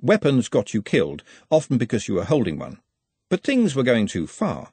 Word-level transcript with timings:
Weapons 0.00 0.48
got 0.48 0.74
you 0.74 0.82
killed, 0.82 1.24
often 1.50 1.76
because 1.76 2.06
you 2.06 2.14
were 2.14 2.24
holding 2.24 2.58
one. 2.58 2.78
But 3.28 3.42
things 3.42 3.74
were 3.74 3.82
going 3.82 4.06
too 4.06 4.26
far. 4.26 4.72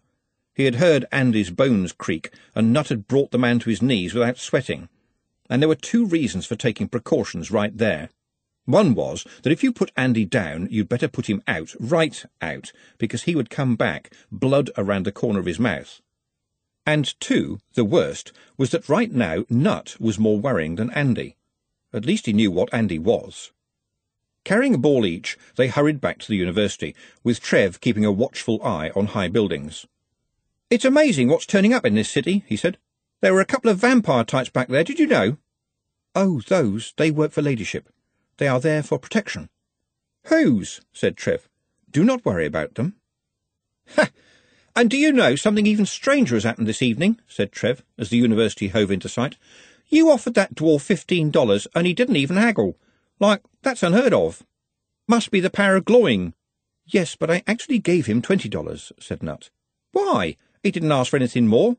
He 0.53 0.65
had 0.65 0.75
heard 0.75 1.05
Andy's 1.11 1.49
bones 1.49 1.91
creak, 1.91 2.29
and 2.53 2.71
Nutt 2.71 2.89
had 2.89 3.07
brought 3.07 3.31
the 3.31 3.39
man 3.39 3.59
to 3.59 3.69
his 3.69 3.81
knees 3.81 4.13
without 4.13 4.37
sweating. 4.37 4.87
And 5.49 5.61
there 5.61 5.69
were 5.69 5.75
two 5.75 6.05
reasons 6.05 6.45
for 6.45 6.55
taking 6.55 6.87
precautions 6.87 7.51
right 7.51 7.75
there. 7.77 8.09
One 8.65 8.95
was 8.95 9.25
that 9.43 9.51
if 9.51 9.63
you 9.63 9.71
put 9.71 9.91
Andy 9.97 10.25
down, 10.25 10.67
you'd 10.71 10.89
better 10.89 11.07
put 11.07 11.29
him 11.29 11.43
out, 11.47 11.75
right 11.79 12.23
out, 12.41 12.71
because 12.97 13.23
he 13.23 13.35
would 13.35 13.49
come 13.49 13.75
back, 13.75 14.13
blood 14.31 14.71
around 14.77 15.05
the 15.05 15.11
corner 15.11 15.39
of 15.39 15.45
his 15.45 15.59
mouth. 15.59 16.01
And 16.85 17.19
two, 17.19 17.59
the 17.73 17.83
worst, 17.83 18.31
was 18.57 18.69
that 18.71 18.89
right 18.89 19.11
now 19.11 19.45
Nutt 19.49 19.99
was 19.99 20.19
more 20.19 20.39
worrying 20.39 20.75
than 20.75 20.91
Andy. 20.91 21.35
At 21.93 22.05
least 22.05 22.27
he 22.27 22.33
knew 22.33 22.51
what 22.51 22.73
Andy 22.73 22.99
was. 22.99 23.51
Carrying 24.45 24.75
a 24.75 24.77
ball 24.77 25.05
each, 25.05 25.37
they 25.55 25.67
hurried 25.67 25.99
back 25.99 26.19
to 26.19 26.27
the 26.27 26.37
university, 26.37 26.95
with 27.23 27.41
Trev 27.41 27.81
keeping 27.81 28.05
a 28.05 28.11
watchful 28.11 28.63
eye 28.63 28.91
on 28.95 29.07
high 29.07 29.27
buildings. 29.27 29.87
It's 30.69 30.85
amazing 30.85 31.27
what's 31.27 31.47
turning 31.47 31.73
up 31.73 31.83
in 31.83 31.95
this 31.95 32.09
city, 32.09 32.45
he 32.47 32.55
said. 32.55 32.77
There 33.21 33.33
were 33.33 33.41
a 33.41 33.45
couple 33.45 33.71
of 33.71 33.79
vampire 33.79 34.23
types 34.23 34.49
back 34.49 34.67
there, 34.67 34.83
did 34.83 34.99
you 34.99 35.07
know? 35.07 35.37
Oh, 36.13 36.41
those, 36.47 36.93
they 36.95 37.09
work 37.09 37.31
for 37.31 37.41
Ladyship. 37.41 37.89
They 38.37 38.47
are 38.47 38.59
there 38.59 38.83
for 38.83 38.99
protection. 38.99 39.49
Whose? 40.25 40.79
said 40.93 41.17
Trev. 41.17 41.49
Do 41.91 42.03
not 42.03 42.23
worry 42.23 42.45
about 42.45 42.75
them. 42.75 42.95
Ha! 43.95 44.09
And 44.75 44.91
do 44.91 44.97
you 44.97 45.11
know 45.11 45.35
something 45.35 45.65
even 45.65 45.87
stranger 45.87 46.35
has 46.35 46.43
happened 46.43 46.67
this 46.67 46.83
evening? 46.83 47.19
said 47.27 47.51
Trev, 47.51 47.83
as 47.97 48.09
the 48.09 48.17
university 48.17 48.67
hove 48.67 48.91
into 48.91 49.09
sight. 49.09 49.37
You 49.87 50.11
offered 50.11 50.35
that 50.35 50.53
dwarf 50.53 50.81
fifteen 50.81 51.31
dollars, 51.31 51.67
and 51.73 51.87
he 51.87 51.93
didn't 51.93 52.17
even 52.17 52.37
haggle. 52.37 52.77
Like, 53.19 53.41
that's 53.61 53.83
unheard 53.83 54.13
of. 54.13 54.43
Must 55.07 55.31
be 55.31 55.39
the 55.39 55.49
power 55.49 55.75
of 55.75 55.85
glowing. 55.85 56.33
Yes, 56.85 57.15
but 57.15 57.31
I 57.31 57.43
actually 57.47 57.79
gave 57.79 58.05
him 58.05 58.21
twenty 58.21 58.49
dollars, 58.49 58.91
said 58.99 59.23
Nutt. 59.23 59.49
Why? 59.91 60.35
He 60.61 60.71
didn't 60.71 60.91
ask 60.91 61.11
for 61.11 61.15
anything 61.15 61.47
more. 61.47 61.77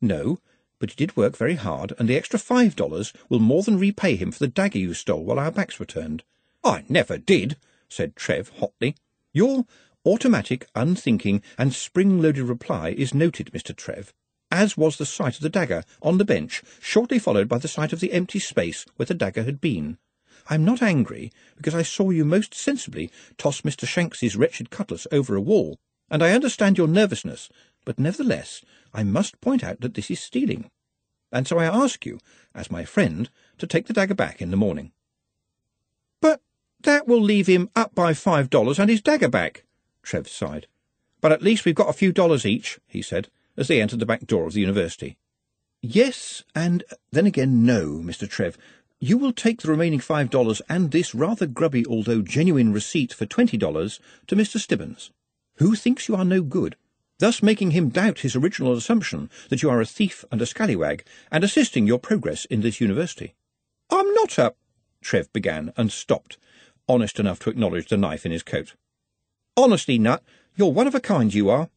No, 0.00 0.38
but 0.78 0.90
he 0.90 0.96
did 0.96 1.16
work 1.16 1.36
very 1.36 1.56
hard, 1.56 1.92
and 1.98 2.08
the 2.08 2.16
extra 2.16 2.38
five 2.38 2.74
dollars 2.74 3.12
will 3.28 3.40
more 3.40 3.62
than 3.62 3.78
repay 3.78 4.16
him 4.16 4.32
for 4.32 4.38
the 4.38 4.48
dagger 4.48 4.78
you 4.78 4.94
stole 4.94 5.24
while 5.24 5.38
our 5.38 5.50
backs 5.50 5.78
were 5.78 5.86
turned. 5.86 6.22
I 6.64 6.84
never 6.88 7.18
did, 7.18 7.56
said 7.88 8.16
Trev 8.16 8.48
hotly. 8.58 8.94
Your 9.32 9.66
automatic, 10.06 10.66
unthinking, 10.74 11.42
and 11.58 11.74
spring-loaded 11.74 12.44
reply 12.44 12.90
is 12.90 13.12
noted, 13.12 13.50
Mr. 13.52 13.76
Trev, 13.76 14.14
as 14.50 14.76
was 14.76 14.96
the 14.96 15.06
sight 15.06 15.36
of 15.36 15.42
the 15.42 15.50
dagger 15.50 15.84
on 16.00 16.18
the 16.18 16.24
bench, 16.24 16.62
shortly 16.80 17.18
followed 17.18 17.48
by 17.48 17.58
the 17.58 17.68
sight 17.68 17.92
of 17.92 18.00
the 18.00 18.12
empty 18.12 18.38
space 18.38 18.86
where 18.96 19.06
the 19.06 19.14
dagger 19.14 19.42
had 19.42 19.60
been. 19.60 19.98
I'm 20.48 20.64
not 20.64 20.82
angry, 20.82 21.30
because 21.56 21.74
I 21.74 21.82
saw 21.82 22.10
you 22.10 22.24
most 22.24 22.54
sensibly 22.54 23.10
toss 23.36 23.60
Mr. 23.62 23.86
Shanks's 23.86 24.36
wretched 24.36 24.70
cutlass 24.70 25.06
over 25.12 25.36
a 25.36 25.40
wall, 25.40 25.78
and 26.10 26.22
I 26.22 26.32
understand 26.32 26.78
your 26.78 26.88
nervousness 26.88 27.50
but 27.88 27.98
nevertheless 27.98 28.62
I 28.92 29.02
must 29.02 29.40
point 29.40 29.64
out 29.64 29.80
that 29.80 29.94
this 29.94 30.10
is 30.10 30.20
stealing. 30.20 30.70
And 31.32 31.48
so 31.48 31.58
I 31.58 31.64
ask 31.64 32.04
you, 32.04 32.18
as 32.54 32.70
my 32.70 32.84
friend, 32.84 33.30
to 33.56 33.66
take 33.66 33.86
the 33.86 33.94
dagger 33.94 34.14
back 34.14 34.42
in 34.42 34.50
the 34.50 34.58
morning. 34.58 34.92
But 36.20 36.42
that 36.82 37.08
will 37.08 37.22
leave 37.22 37.46
him 37.46 37.70
up 37.74 37.94
by 37.94 38.12
five 38.12 38.50
dollars 38.50 38.78
and 38.78 38.90
his 38.90 39.00
dagger 39.00 39.30
back, 39.30 39.64
Trev 40.02 40.28
sighed. 40.28 40.66
But 41.22 41.32
at 41.32 41.40
least 41.42 41.64
we've 41.64 41.74
got 41.74 41.88
a 41.88 41.94
few 41.94 42.12
dollars 42.12 42.44
each, 42.44 42.78
he 42.86 43.00
said, 43.00 43.28
as 43.56 43.68
they 43.68 43.80
entered 43.80 44.00
the 44.00 44.06
back 44.06 44.26
door 44.26 44.46
of 44.46 44.52
the 44.52 44.60
university. 44.60 45.16
Yes, 45.80 46.44
and 46.54 46.84
then 47.10 47.24
again 47.24 47.64
no, 47.64 48.02
Mr. 48.04 48.28
Trev. 48.28 48.58
You 49.00 49.18
will 49.18 49.32
take 49.32 49.62
the 49.62 49.70
remaining 49.70 50.00
five 50.00 50.30
dollars 50.30 50.60
and 50.68 50.90
this 50.90 51.14
rather 51.14 51.46
grubby 51.46 51.86
although 51.86 52.22
genuine 52.22 52.72
receipt 52.72 53.12
for 53.12 53.26
twenty 53.26 53.56
dollars 53.56 54.00
to 54.26 54.36
Mr. 54.36 54.58
Stibbons, 54.58 55.10
who 55.56 55.74
thinks 55.74 56.08
you 56.08 56.16
are 56.16 56.24
no 56.24 56.42
good 56.42 56.76
thus 57.18 57.42
making 57.42 57.72
him 57.72 57.88
doubt 57.88 58.20
his 58.20 58.36
original 58.36 58.72
assumption 58.72 59.30
that 59.48 59.62
you 59.62 59.70
are 59.70 59.80
a 59.80 59.86
thief 59.86 60.24
and 60.30 60.40
a 60.40 60.46
scallywag, 60.46 61.04
and 61.30 61.44
assisting 61.44 61.86
your 61.86 61.98
progress 61.98 62.44
in 62.46 62.60
this 62.60 62.80
university. 62.80 63.34
I'm 63.90 64.12
not 64.14 64.38
a... 64.38 64.54
Trev 65.00 65.32
began, 65.32 65.72
and 65.76 65.92
stopped, 65.92 66.38
honest 66.88 67.20
enough 67.20 67.38
to 67.40 67.50
acknowledge 67.50 67.88
the 67.88 67.96
knife 67.96 68.24
in 68.24 68.32
his 68.32 68.42
coat. 68.42 68.74
Honestly, 69.56 69.98
Nutt, 69.98 70.22
you're 70.56 70.72
one 70.72 70.86
of 70.86 70.94
a 70.94 71.00
kind, 71.00 71.32
you 71.32 71.50
are. 71.50 71.68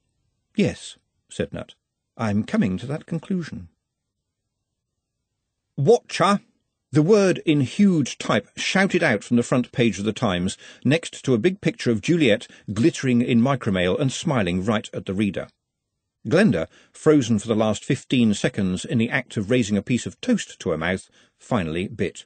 Yes, 0.56 0.98
said 1.30 1.54
Nutt. 1.54 1.76
I'm 2.18 2.44
coming 2.44 2.78
to 2.78 2.86
that 2.88 3.06
conclusion. 3.06 3.70
Watcher! 5.78 6.42
The 6.94 7.02
word 7.02 7.42
in 7.46 7.62
huge 7.62 8.18
type 8.18 8.50
shouted 8.58 9.02
out 9.02 9.24
from 9.24 9.38
the 9.38 9.44
front 9.44 9.72
page 9.72 9.98
of 9.98 10.04
the 10.04 10.12
Times, 10.12 10.58
next 10.84 11.24
to 11.24 11.34
a 11.34 11.38
big 11.38 11.62
picture 11.62 11.90
of 11.90 12.02
Juliet 12.02 12.48
glittering 12.74 13.22
in 13.22 13.40
micromail 13.40 13.98
and 13.98 14.12
smiling 14.12 14.66
right 14.66 14.90
at 14.94 15.06
the 15.06 15.14
reader. 15.14 15.48
Glenda, 16.28 16.68
frozen 16.92 17.40
for 17.40 17.48
the 17.48 17.56
last 17.56 17.86
fifteen 17.86 18.34
seconds 18.34 18.84
in 18.84 18.98
the 18.98 19.10
act 19.10 19.38
of 19.38 19.50
raising 19.50 19.78
a 19.78 19.82
piece 19.82 20.06
of 20.06 20.20
toast 20.20 20.60
to 20.60 20.72
her 20.72 20.78
mouth, 20.78 21.10
finally 21.40 21.88
bit. 21.88 22.26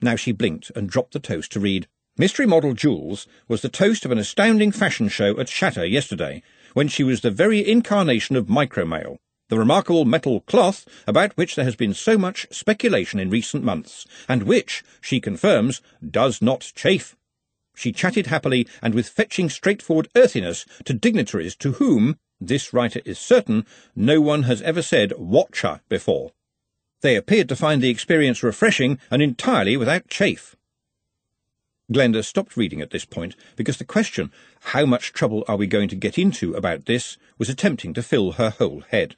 Now 0.00 0.14
she 0.14 0.30
blinked 0.30 0.70
and 0.76 0.88
dropped 0.88 1.12
the 1.12 1.18
toast 1.18 1.50
to 1.52 1.60
read, 1.60 1.88
Mystery 2.16 2.46
model 2.46 2.74
Jules 2.74 3.26
was 3.48 3.62
the 3.62 3.68
toast 3.68 4.04
of 4.04 4.12
an 4.12 4.18
astounding 4.18 4.70
fashion 4.70 5.08
show 5.08 5.40
at 5.40 5.48
Shatta 5.48 5.90
yesterday, 5.90 6.44
when 6.74 6.86
she 6.86 7.02
was 7.02 7.22
the 7.22 7.32
very 7.32 7.68
incarnation 7.68 8.36
of 8.36 8.46
micromail 8.46 9.18
the 9.52 9.58
remarkable 9.58 10.06
metal 10.06 10.40
cloth 10.40 10.86
about 11.06 11.36
which 11.36 11.56
there 11.56 11.64
has 11.66 11.76
been 11.76 11.92
so 11.92 12.16
much 12.16 12.46
speculation 12.50 13.20
in 13.20 13.28
recent 13.28 13.62
months, 13.62 14.06
and 14.26 14.44
which, 14.44 14.82
she 14.98 15.20
confirms, 15.20 15.82
does 16.10 16.40
not 16.40 16.72
chafe. 16.74 17.14
She 17.74 17.92
chatted 17.92 18.28
happily 18.28 18.66
and 18.80 18.94
with 18.94 19.10
fetching 19.10 19.50
straightforward 19.50 20.08
earthiness 20.16 20.64
to 20.86 20.94
dignitaries 20.94 21.54
to 21.56 21.72
whom, 21.72 22.16
this 22.40 22.72
writer 22.72 23.02
is 23.04 23.18
certain, 23.18 23.66
no 23.94 24.22
one 24.22 24.44
has 24.44 24.62
ever 24.62 24.80
said 24.80 25.12
watcher 25.18 25.82
before. 25.90 26.32
They 27.02 27.14
appeared 27.14 27.50
to 27.50 27.56
find 27.56 27.82
the 27.82 27.90
experience 27.90 28.42
refreshing 28.42 28.98
and 29.10 29.20
entirely 29.20 29.76
without 29.76 30.08
chafe. 30.08 30.56
Glenda 31.92 32.24
stopped 32.24 32.56
reading 32.56 32.80
at 32.80 32.88
this 32.88 33.04
point 33.04 33.36
because 33.56 33.76
the 33.76 33.84
question, 33.84 34.32
how 34.60 34.86
much 34.86 35.12
trouble 35.12 35.44
are 35.46 35.58
we 35.58 35.66
going 35.66 35.90
to 35.90 35.94
get 35.94 36.16
into 36.16 36.54
about 36.54 36.86
this, 36.86 37.18
was 37.36 37.50
attempting 37.50 37.92
to 37.92 38.02
fill 38.02 38.32
her 38.32 38.48
whole 38.48 38.80
head. 38.88 39.16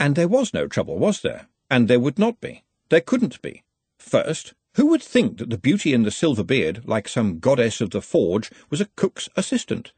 And 0.00 0.14
there 0.14 0.28
was 0.28 0.52
no 0.52 0.66
trouble, 0.66 0.98
was 0.98 1.20
there? 1.20 1.48
And 1.70 1.88
there 1.88 2.00
would 2.00 2.18
not 2.18 2.40
be. 2.40 2.64
There 2.88 3.00
couldn't 3.00 3.40
be. 3.42 3.62
First, 3.98 4.54
who 4.74 4.86
would 4.86 5.02
think 5.02 5.38
that 5.38 5.50
the 5.50 5.58
beauty 5.58 5.92
in 5.92 6.02
the 6.02 6.10
silver 6.10 6.42
beard, 6.42 6.82
like 6.86 7.06
some 7.06 7.38
goddess 7.38 7.80
of 7.80 7.90
the 7.90 8.00
forge, 8.00 8.50
was 8.70 8.80
a 8.80 8.88
cook's 8.96 9.28
assistant? 9.36 9.92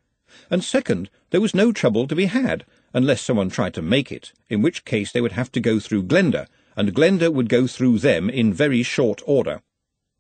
And 0.50 0.64
second, 0.64 1.10
there 1.30 1.40
was 1.40 1.54
no 1.54 1.72
trouble 1.72 2.08
to 2.08 2.16
be 2.16 2.26
had, 2.26 2.66
unless 2.92 3.22
someone 3.22 3.50
tried 3.50 3.74
to 3.74 3.82
make 3.82 4.10
it, 4.10 4.32
in 4.48 4.62
which 4.62 4.84
case 4.84 5.12
they 5.12 5.20
would 5.20 5.32
have 5.32 5.52
to 5.52 5.60
go 5.60 5.78
through 5.78 6.04
Glenda, 6.04 6.48
and 6.76 6.94
Glenda 6.94 7.32
would 7.32 7.48
go 7.48 7.66
through 7.66 8.00
them 8.00 8.28
in 8.28 8.52
very 8.52 8.82
short 8.82 9.22
order. 9.26 9.62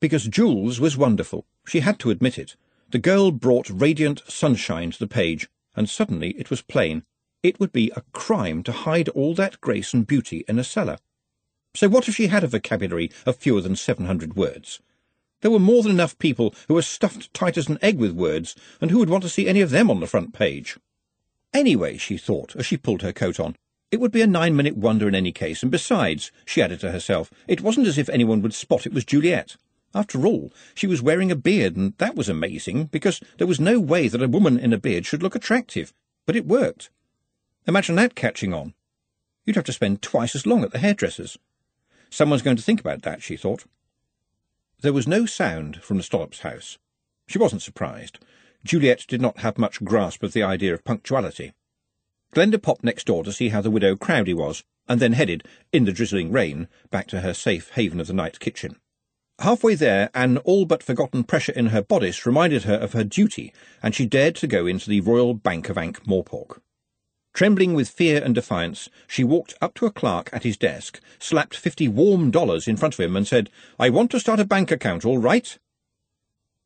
Because 0.00 0.28
Jules 0.28 0.78
was 0.78 0.96
wonderful, 0.96 1.46
she 1.66 1.80
had 1.80 1.98
to 1.98 2.10
admit 2.10 2.38
it. 2.38 2.56
The 2.90 2.98
girl 2.98 3.32
brought 3.32 3.68
radiant 3.68 4.22
sunshine 4.28 4.92
to 4.92 4.98
the 4.98 5.08
page, 5.08 5.48
and 5.74 5.90
suddenly 5.90 6.30
it 6.38 6.48
was 6.48 6.62
plain 6.62 7.02
it 7.44 7.60
would 7.60 7.72
be 7.72 7.92
a 7.94 8.02
crime 8.12 8.62
to 8.62 8.72
hide 8.72 9.08
all 9.10 9.34
that 9.34 9.60
grace 9.60 9.92
and 9.92 10.06
beauty 10.06 10.44
in 10.48 10.58
a 10.58 10.64
cellar. 10.64 10.96
So 11.74 11.88
what 11.88 12.08
if 12.08 12.16
she 12.16 12.28
had 12.28 12.42
a 12.42 12.48
vocabulary 12.48 13.10
of 13.26 13.36
fewer 13.36 13.60
than 13.60 13.76
seven 13.76 14.06
hundred 14.06 14.34
words? 14.34 14.80
There 15.42 15.50
were 15.50 15.58
more 15.58 15.82
than 15.82 15.92
enough 15.92 16.18
people 16.18 16.54
who 16.68 16.74
were 16.74 16.82
stuffed 16.82 17.32
tight 17.34 17.58
as 17.58 17.68
an 17.68 17.78
egg 17.82 17.98
with 17.98 18.12
words, 18.12 18.56
and 18.80 18.90
who 18.90 18.98
would 18.98 19.10
want 19.10 19.24
to 19.24 19.28
see 19.28 19.46
any 19.46 19.60
of 19.60 19.68
them 19.68 19.90
on 19.90 20.00
the 20.00 20.06
front 20.06 20.32
page? 20.32 20.78
Anyway, 21.52 21.98
she 21.98 22.16
thought, 22.16 22.56
as 22.56 22.64
she 22.64 22.78
pulled 22.78 23.02
her 23.02 23.12
coat 23.12 23.38
on, 23.38 23.54
it 23.90 24.00
would 24.00 24.10
be 24.10 24.22
a 24.22 24.26
nine-minute 24.26 24.76
wonder 24.76 25.06
in 25.06 25.14
any 25.14 25.30
case, 25.30 25.62
and 25.62 25.70
besides, 25.70 26.32
she 26.46 26.62
added 26.62 26.80
to 26.80 26.92
herself, 26.92 27.30
it 27.46 27.60
wasn't 27.60 27.86
as 27.86 27.98
if 27.98 28.08
anyone 28.08 28.40
would 28.40 28.54
spot 28.54 28.86
it 28.86 28.94
was 28.94 29.04
Juliet. 29.04 29.56
After 29.94 30.26
all, 30.26 30.50
she 30.74 30.86
was 30.86 31.02
wearing 31.02 31.30
a 31.30 31.36
beard, 31.36 31.76
and 31.76 31.92
that 31.98 32.16
was 32.16 32.30
amazing, 32.30 32.86
because 32.86 33.20
there 33.36 33.46
was 33.46 33.60
no 33.60 33.78
way 33.78 34.08
that 34.08 34.22
a 34.22 34.28
woman 34.28 34.58
in 34.58 34.72
a 34.72 34.78
beard 34.78 35.04
should 35.04 35.22
look 35.22 35.34
attractive. 35.34 35.92
But 36.26 36.36
it 36.36 36.46
worked. 36.46 36.88
Imagine 37.66 37.94
that 37.96 38.14
catching 38.14 38.52
on. 38.52 38.74
You'd 39.44 39.56
have 39.56 39.64
to 39.64 39.72
spend 39.72 40.02
twice 40.02 40.34
as 40.34 40.46
long 40.46 40.64
at 40.64 40.72
the 40.72 40.78
hairdresser's. 40.78 41.38
Someone's 42.10 42.42
going 42.42 42.56
to 42.56 42.62
think 42.62 42.80
about 42.80 43.02
that, 43.02 43.22
she 43.22 43.36
thought. 43.36 43.64
There 44.80 44.92
was 44.92 45.08
no 45.08 45.26
sound 45.26 45.82
from 45.82 45.96
the 45.96 46.02
Stollops 46.02 46.40
house. 46.40 46.78
She 47.26 47.38
wasn't 47.38 47.62
surprised. 47.62 48.18
Juliet 48.64 49.04
did 49.08 49.20
not 49.20 49.38
have 49.38 49.58
much 49.58 49.82
grasp 49.84 50.22
of 50.22 50.32
the 50.32 50.42
idea 50.42 50.74
of 50.74 50.84
punctuality. 50.84 51.52
Glenda 52.34 52.60
popped 52.60 52.84
next 52.84 53.06
door 53.06 53.24
to 53.24 53.32
see 53.32 53.48
how 53.48 53.60
the 53.60 53.70
widow 53.70 53.94
Crowdy 53.96 54.34
was, 54.34 54.62
and 54.88 55.00
then 55.00 55.12
headed, 55.12 55.46
in 55.72 55.84
the 55.84 55.92
drizzling 55.92 56.32
rain, 56.32 56.68
back 56.90 57.06
to 57.08 57.20
her 57.20 57.32
safe 57.32 57.70
haven 57.70 58.00
of 58.00 58.06
the 58.06 58.12
night 58.12 58.40
kitchen. 58.40 58.76
Halfway 59.38 59.74
there, 59.74 60.10
an 60.14 60.38
all 60.38 60.64
but 60.66 60.82
forgotten 60.82 61.24
pressure 61.24 61.52
in 61.52 61.66
her 61.66 61.82
bodice 61.82 62.26
reminded 62.26 62.64
her 62.64 62.74
of 62.74 62.92
her 62.92 63.04
duty, 63.04 63.52
and 63.82 63.94
she 63.94 64.06
dared 64.06 64.36
to 64.36 64.46
go 64.46 64.66
into 64.66 64.90
the 64.90 65.00
Royal 65.00 65.34
Bank 65.34 65.68
of 65.68 65.78
Ankh-Morpork. 65.78 66.60
Trembling 67.34 67.74
with 67.74 67.88
fear 67.88 68.22
and 68.22 68.32
defiance, 68.32 68.88
she 69.08 69.24
walked 69.24 69.54
up 69.60 69.74
to 69.74 69.86
a 69.86 69.90
clerk 69.90 70.30
at 70.32 70.44
his 70.44 70.56
desk, 70.56 71.00
slapped 71.18 71.56
fifty 71.56 71.88
warm 71.88 72.30
dollars 72.30 72.68
in 72.68 72.76
front 72.76 72.94
of 72.94 73.00
him, 73.00 73.16
and 73.16 73.26
said, 73.26 73.50
I 73.76 73.90
want 73.90 74.12
to 74.12 74.20
start 74.20 74.38
a 74.38 74.44
bank 74.44 74.70
account, 74.70 75.04
all 75.04 75.18
right? 75.18 75.58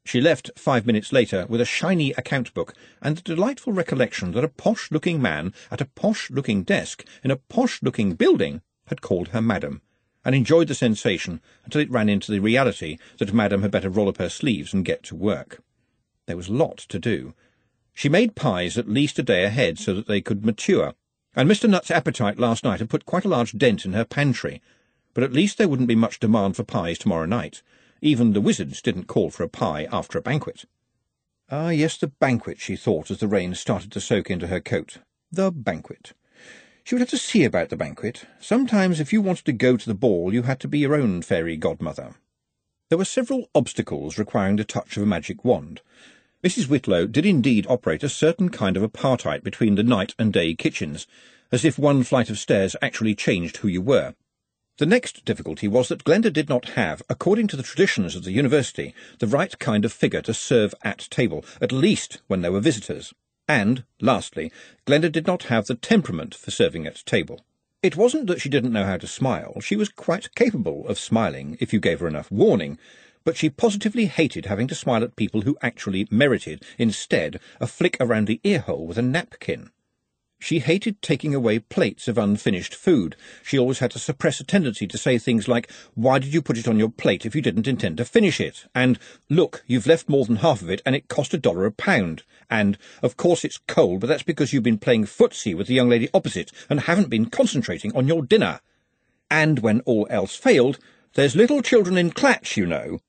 She 0.05 0.20
left 0.20 0.50
five 0.56 0.87
minutes 0.87 1.11
later 1.11 1.47
with 1.49 1.62
a 1.62 1.67
shiny 1.67 2.12
account 2.12 2.53
book 2.53 2.75
and 3.00 3.17
the 3.17 3.23
delightful 3.23 3.73
recollection 3.73 4.32
that 4.32 4.44
a 4.44 4.49
posh-looking 4.49 5.23
man 5.23 5.55
at 5.70 5.81
a 5.81 5.87
posh-looking 5.87 6.65
desk 6.65 7.03
in 7.25 7.31
a 7.31 7.37
posh-looking 7.37 8.12
building 8.12 8.61
had 8.88 9.00
called 9.00 9.29
her 9.29 9.43
madam, 9.43 9.81
and 10.23 10.35
enjoyed 10.35 10.69
the 10.69 10.75
sensation 10.75 11.41
until 11.64 11.81
it 11.81 11.91
ran 11.91 12.11
into 12.11 12.31
the 12.31 12.41
reality 12.41 12.99
that 13.19 13.32
madam 13.32 13.62
had 13.62 13.71
better 13.71 13.88
roll 13.88 14.09
up 14.11 14.19
her 14.19 14.29
sleeves 14.29 14.75
and 14.75 14.85
get 14.85 15.03
to 15.05 15.14
work. 15.14 15.62
There 16.26 16.37
was 16.37 16.49
a 16.49 16.55
lot 16.55 16.76
to 16.76 16.99
do. 16.99 17.32
She 17.99 18.09
made 18.09 18.37
pies 18.37 18.79
at 18.79 18.89
least 18.89 19.19
a 19.19 19.25
day 19.25 19.43
ahead 19.43 19.77
so 19.77 19.93
that 19.95 20.06
they 20.06 20.21
could 20.21 20.45
mature, 20.45 20.95
and 21.35 21.50
Mr. 21.50 21.69
Nutt's 21.69 21.91
appetite 21.91 22.39
last 22.39 22.62
night 22.62 22.79
had 22.79 22.89
put 22.89 23.05
quite 23.05 23.25
a 23.25 23.29
large 23.29 23.59
dent 23.59 23.85
in 23.85 23.93
her 23.93 24.05
pantry, 24.05 24.62
but 25.15 25.25
at 25.25 25.33
least 25.33 25.59
there 25.59 25.69
wouldn't 25.69 25.89
be 25.89 25.97
much 25.97 26.21
demand 26.21 26.55
for 26.55 26.62
pies 26.62 26.97
tomorrow 26.97 27.27
night, 27.27 27.61
even 28.00 28.35
the 28.35 28.41
wizards 28.41 28.81
didn't 28.81 29.09
call 29.09 29.31
for 29.31 29.43
a 29.43 29.49
pie 29.49 29.89
after 29.91 30.17
a 30.17 30.23
banquet. 30.23 30.65
Ah, 31.50 31.71
yes, 31.71 31.97
the 31.97 32.06
banquet, 32.06 32.61
she 32.61 32.77
thought 32.77 33.11
as 33.11 33.19
the 33.19 33.27
rain 33.27 33.53
started 33.56 33.91
to 33.91 34.00
soak 34.00 34.31
into 34.31 34.47
her 34.47 34.61
coat. 34.61 34.99
The 35.33 35.50
banquet. 35.50 36.12
She 36.85 36.95
would 36.95 37.00
have 37.00 37.11
to 37.11 37.19
see 37.19 37.43
about 37.43 37.69
the 37.69 37.77
banquet. 37.77 38.27
Sometimes, 38.39 39.00
if 39.00 39.12
you 39.12 39.21
wanted 39.21 39.45
to 39.47 39.53
go 39.53 39.77
to 39.77 39.89
the 39.89 39.93
ball, 39.93 40.33
you 40.33 40.45
had 40.45 40.61
to 40.61 40.69
be 40.69 40.79
your 40.79 40.95
own 40.95 41.21
fairy 41.21 41.56
godmother. 41.56 42.15
There 42.91 42.99
were 42.99 43.05
several 43.05 43.50
obstacles 43.56 44.19
requiring 44.19 44.55
the 44.55 44.62
touch 44.62 44.97
of 44.97 45.03
a 45.03 45.06
magic 45.06 45.45
wand. 45.45 45.81
Mrs. 46.44 46.69
Whitlow 46.69 47.06
did 47.06 47.26
indeed 47.26 47.67
operate 47.69 48.05
a 48.05 48.08
certain 48.08 48.49
kind 48.49 48.76
of 48.76 48.82
apartheid 48.85 49.43
between 49.43 49.75
the 49.75 49.82
night 49.82 50.14
and 50.20 50.32
day 50.32 50.55
kitchens, 50.55 51.05
as 51.50 51.64
if 51.64 51.76
one 51.76 52.05
flight 52.05 52.31
of 52.31 52.38
stairs 52.38 52.76
actually 52.81 53.17
changed 53.17 53.56
who 53.56 53.67
you 53.67 53.82
were. 53.82 54.14
The 54.76 54.87
next 54.87 55.25
difficulty 55.25 55.67
was 55.67 55.88
that 55.88 56.05
Glenda 56.05 56.32
did 56.32 56.49
not 56.49 56.70
have, 56.70 57.02
according 57.11 57.49
to 57.49 57.56
the 57.56 57.64
traditions 57.64 58.14
of 58.14 58.23
the 58.23 58.31
university, 58.31 58.94
the 59.19 59.26
right 59.26 59.58
kind 59.58 59.85
of 59.85 59.93
figure 59.93 60.23
to 60.23 60.32
serve 60.32 60.76
at 60.82 61.08
table, 61.11 61.44
at 61.61 61.73
least 61.73 62.20
when 62.29 62.43
there 62.43 62.52
were 62.52 62.61
visitors. 62.61 63.12
And, 63.49 63.82
lastly, 64.00 64.52
Glenda 64.87 65.11
did 65.11 65.26
not 65.26 65.44
have 65.44 65.67
the 65.67 65.75
temperament 65.75 66.37
for 66.37 66.52
serving 66.52 66.87
at 66.87 67.05
table. 67.05 67.40
It 67.82 67.96
wasn't 67.96 68.29
that 68.29 68.40
she 68.40 68.49
didn't 68.49 68.73
know 68.73 68.85
how 68.85 68.99
to 68.99 69.08
smile. 69.08 69.61
She 69.61 69.75
was 69.75 69.88
quite 69.88 70.35
capable 70.37 70.87
of 70.87 71.00
smiling 71.00 71.56
if 71.58 71.73
you 71.73 71.81
gave 71.81 71.99
her 71.99 72.06
enough 72.06 72.31
warning, 72.31 72.79
but 73.29 73.37
she 73.37 73.51
positively 73.51 74.07
hated 74.07 74.47
having 74.47 74.67
to 74.67 74.75
smile 74.75 75.05
at 75.05 75.15
people 75.15 75.43
who 75.43 75.59
actually 75.61 76.09
merited, 76.11 76.65
instead, 76.79 77.39
a 77.61 77.67
flick 77.67 77.95
around 78.01 78.27
the 78.27 78.41
ear-hole 78.43 78.87
with 78.87 78.97
a 78.97 79.03
napkin. 79.03 79.69
She 80.39 80.61
hated 80.61 81.03
taking 81.03 81.35
away 81.35 81.59
plates 81.59 82.09
of 82.09 82.17
unfinished 82.17 82.75
food. 82.75 83.17
She 83.43 83.59
always 83.59 83.81
had 83.81 83.91
to 83.91 83.99
suppress 83.99 84.41
a 84.41 84.45
tendency 84.45 84.87
to 84.87 84.97
say 84.97 85.19
things 85.19 85.47
like, 85.47 85.71
Why 85.95 86.19
did 86.19 86.33
you 86.33 86.41
put 86.41 86.57
it 86.57 86.67
on 86.67 86.79
your 86.79 86.89
plate 86.89 87.27
if 87.27 87.35
you 87.35 87.43
didn't 87.43 87.69
intend 87.69 87.99
to 87.99 88.07
finish 88.07 88.41
it? 88.41 88.65
And, 88.75 88.99
Look, 89.29 89.63
you've 89.67 89.87
left 89.87 90.09
more 90.09 90.25
than 90.25 90.37
half 90.37 90.63
of 90.63 90.71
it 90.71 90.81
and 90.87 90.97
it 90.97 91.09
cost 91.09 91.35
a 91.35 91.39
dollar 91.39 91.67
a 91.67 91.71
pound. 91.71 92.23
And, 92.49 92.79
Of 93.03 93.19
course 93.19 93.45
it's 93.45 93.61
cold, 93.69 94.01
but 94.01 94.07
that's 94.07 94.23
because 94.23 94.55
you've 94.55 94.63
been 94.63 94.79
playing 94.79 95.05
footsie 95.05 95.55
with 95.55 95.67
the 95.67 95.75
young 95.75 95.91
lady 95.91 96.09
opposite 96.15 96.51
and 96.71 96.81
haven't 96.81 97.11
been 97.11 97.29
concentrating 97.29 97.95
on 97.95 98.09
your 98.09 98.23
dinner. 98.23 98.61
And 99.31 99.59
when 99.59 99.81
all 99.81 100.07
else 100.09 100.35
failed, 100.35 100.79
There's 101.13 101.37
little 101.37 101.61
children 101.61 101.99
in 101.99 102.11
Klatch, 102.11 102.57
you 102.57 102.65
know. 102.65 103.01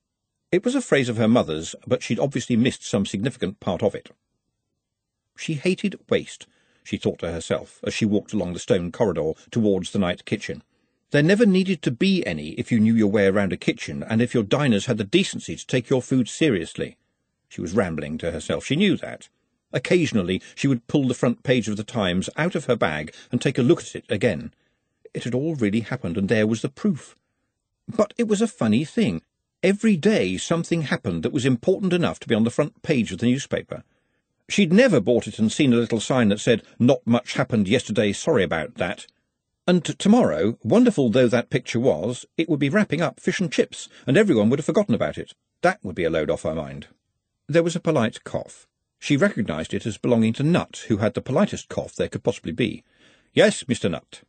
It 0.52 0.64
was 0.64 0.74
a 0.74 0.80
phrase 0.80 1.08
of 1.08 1.16
her 1.16 1.28
mother's, 1.28 1.74
but 1.86 2.02
she'd 2.02 2.18
obviously 2.18 2.56
missed 2.56 2.84
some 2.84 3.06
significant 3.06 3.60
part 3.60 3.82
of 3.82 3.94
it. 3.94 4.10
She 5.36 5.54
hated 5.54 5.98
waste 6.08 6.46
she 6.82 6.96
thought 6.96 7.18
to 7.20 7.30
herself 7.30 7.78
as 7.84 7.94
she 7.94 8.04
walked 8.04 8.32
along 8.32 8.52
the 8.52 8.58
stone 8.58 8.90
corridor 8.90 9.32
towards 9.50 9.92
the 9.92 9.98
night 9.98 10.24
kitchen. 10.24 10.62
There 11.10 11.22
never 11.22 11.46
needed 11.46 11.82
to 11.82 11.90
be 11.90 12.26
any 12.26 12.50
if 12.52 12.72
you 12.72 12.80
knew 12.80 12.94
your 12.94 13.10
way 13.10 13.26
around 13.26 13.52
a 13.52 13.56
kitchen 13.56 14.02
and 14.02 14.20
if 14.20 14.34
your 14.34 14.42
diners 14.42 14.86
had 14.86 14.98
the 14.98 15.04
decency 15.04 15.56
to 15.56 15.66
take 15.66 15.88
your 15.88 16.02
food 16.02 16.28
seriously. 16.28 16.96
She 17.48 17.60
was 17.60 17.74
rambling 17.74 18.18
to 18.18 18.30
herself. 18.30 18.64
She 18.64 18.76
knew 18.76 18.96
that. 18.96 19.28
Occasionally 19.72 20.42
she 20.54 20.66
would 20.66 20.86
pull 20.86 21.06
the 21.06 21.14
front 21.14 21.42
page 21.42 21.68
of 21.68 21.76
the 21.76 21.84
Times 21.84 22.28
out 22.36 22.54
of 22.54 22.64
her 22.64 22.76
bag 22.76 23.14
and 23.30 23.40
take 23.40 23.58
a 23.58 23.62
look 23.62 23.80
at 23.82 23.94
it 23.94 24.04
again. 24.08 24.52
It 25.14 25.24
had 25.24 25.34
all 25.34 25.54
really 25.54 25.80
happened, 25.80 26.16
and 26.16 26.28
there 26.28 26.46
was 26.46 26.62
the 26.62 26.68
proof. 26.68 27.16
But 27.88 28.14
it 28.16 28.28
was 28.28 28.40
a 28.40 28.46
funny 28.46 28.84
thing. 28.84 29.22
Every 29.62 29.96
day 29.96 30.38
something 30.38 30.82
happened 30.82 31.22
that 31.22 31.34
was 31.34 31.44
important 31.44 31.92
enough 31.92 32.18
to 32.20 32.28
be 32.28 32.34
on 32.34 32.44
the 32.44 32.50
front 32.50 32.80
page 32.82 33.12
of 33.12 33.18
the 33.18 33.26
newspaper. 33.26 33.84
She'd 34.48 34.72
never 34.72 35.00
bought 35.00 35.28
it 35.28 35.38
and 35.38 35.52
seen 35.52 35.74
a 35.74 35.76
little 35.76 36.00
sign 36.00 36.30
that 36.30 36.40
said, 36.40 36.62
Not 36.78 37.06
much 37.06 37.34
happened 37.34 37.68
yesterday, 37.68 38.12
sorry 38.14 38.42
about 38.42 38.76
that. 38.76 39.06
And 39.66 39.84
tomorrow, 39.84 40.58
wonderful 40.62 41.10
though 41.10 41.28
that 41.28 41.50
picture 41.50 41.78
was, 41.78 42.24
it 42.38 42.48
would 42.48 42.58
be 42.58 42.70
wrapping 42.70 43.02
up 43.02 43.20
fish 43.20 43.38
and 43.38 43.52
chips, 43.52 43.88
and 44.06 44.16
everyone 44.16 44.48
would 44.48 44.58
have 44.58 44.66
forgotten 44.66 44.94
about 44.94 45.18
it. 45.18 45.34
That 45.60 45.78
would 45.84 45.94
be 45.94 46.04
a 46.04 46.10
load 46.10 46.30
off 46.30 46.42
her 46.42 46.54
mind. 46.54 46.86
There 47.46 47.62
was 47.62 47.76
a 47.76 47.80
polite 47.80 48.24
cough. 48.24 48.66
She 48.98 49.16
recognised 49.18 49.74
it 49.74 49.84
as 49.84 49.98
belonging 49.98 50.32
to 50.34 50.42
Nutt, 50.42 50.86
who 50.88 50.96
had 50.98 51.12
the 51.12 51.20
politest 51.20 51.68
cough 51.68 51.94
there 51.94 52.08
could 52.08 52.24
possibly 52.24 52.52
be. 52.52 52.82
Yes, 53.34 53.62
Mr. 53.64 53.90
Nutt. 53.90 54.22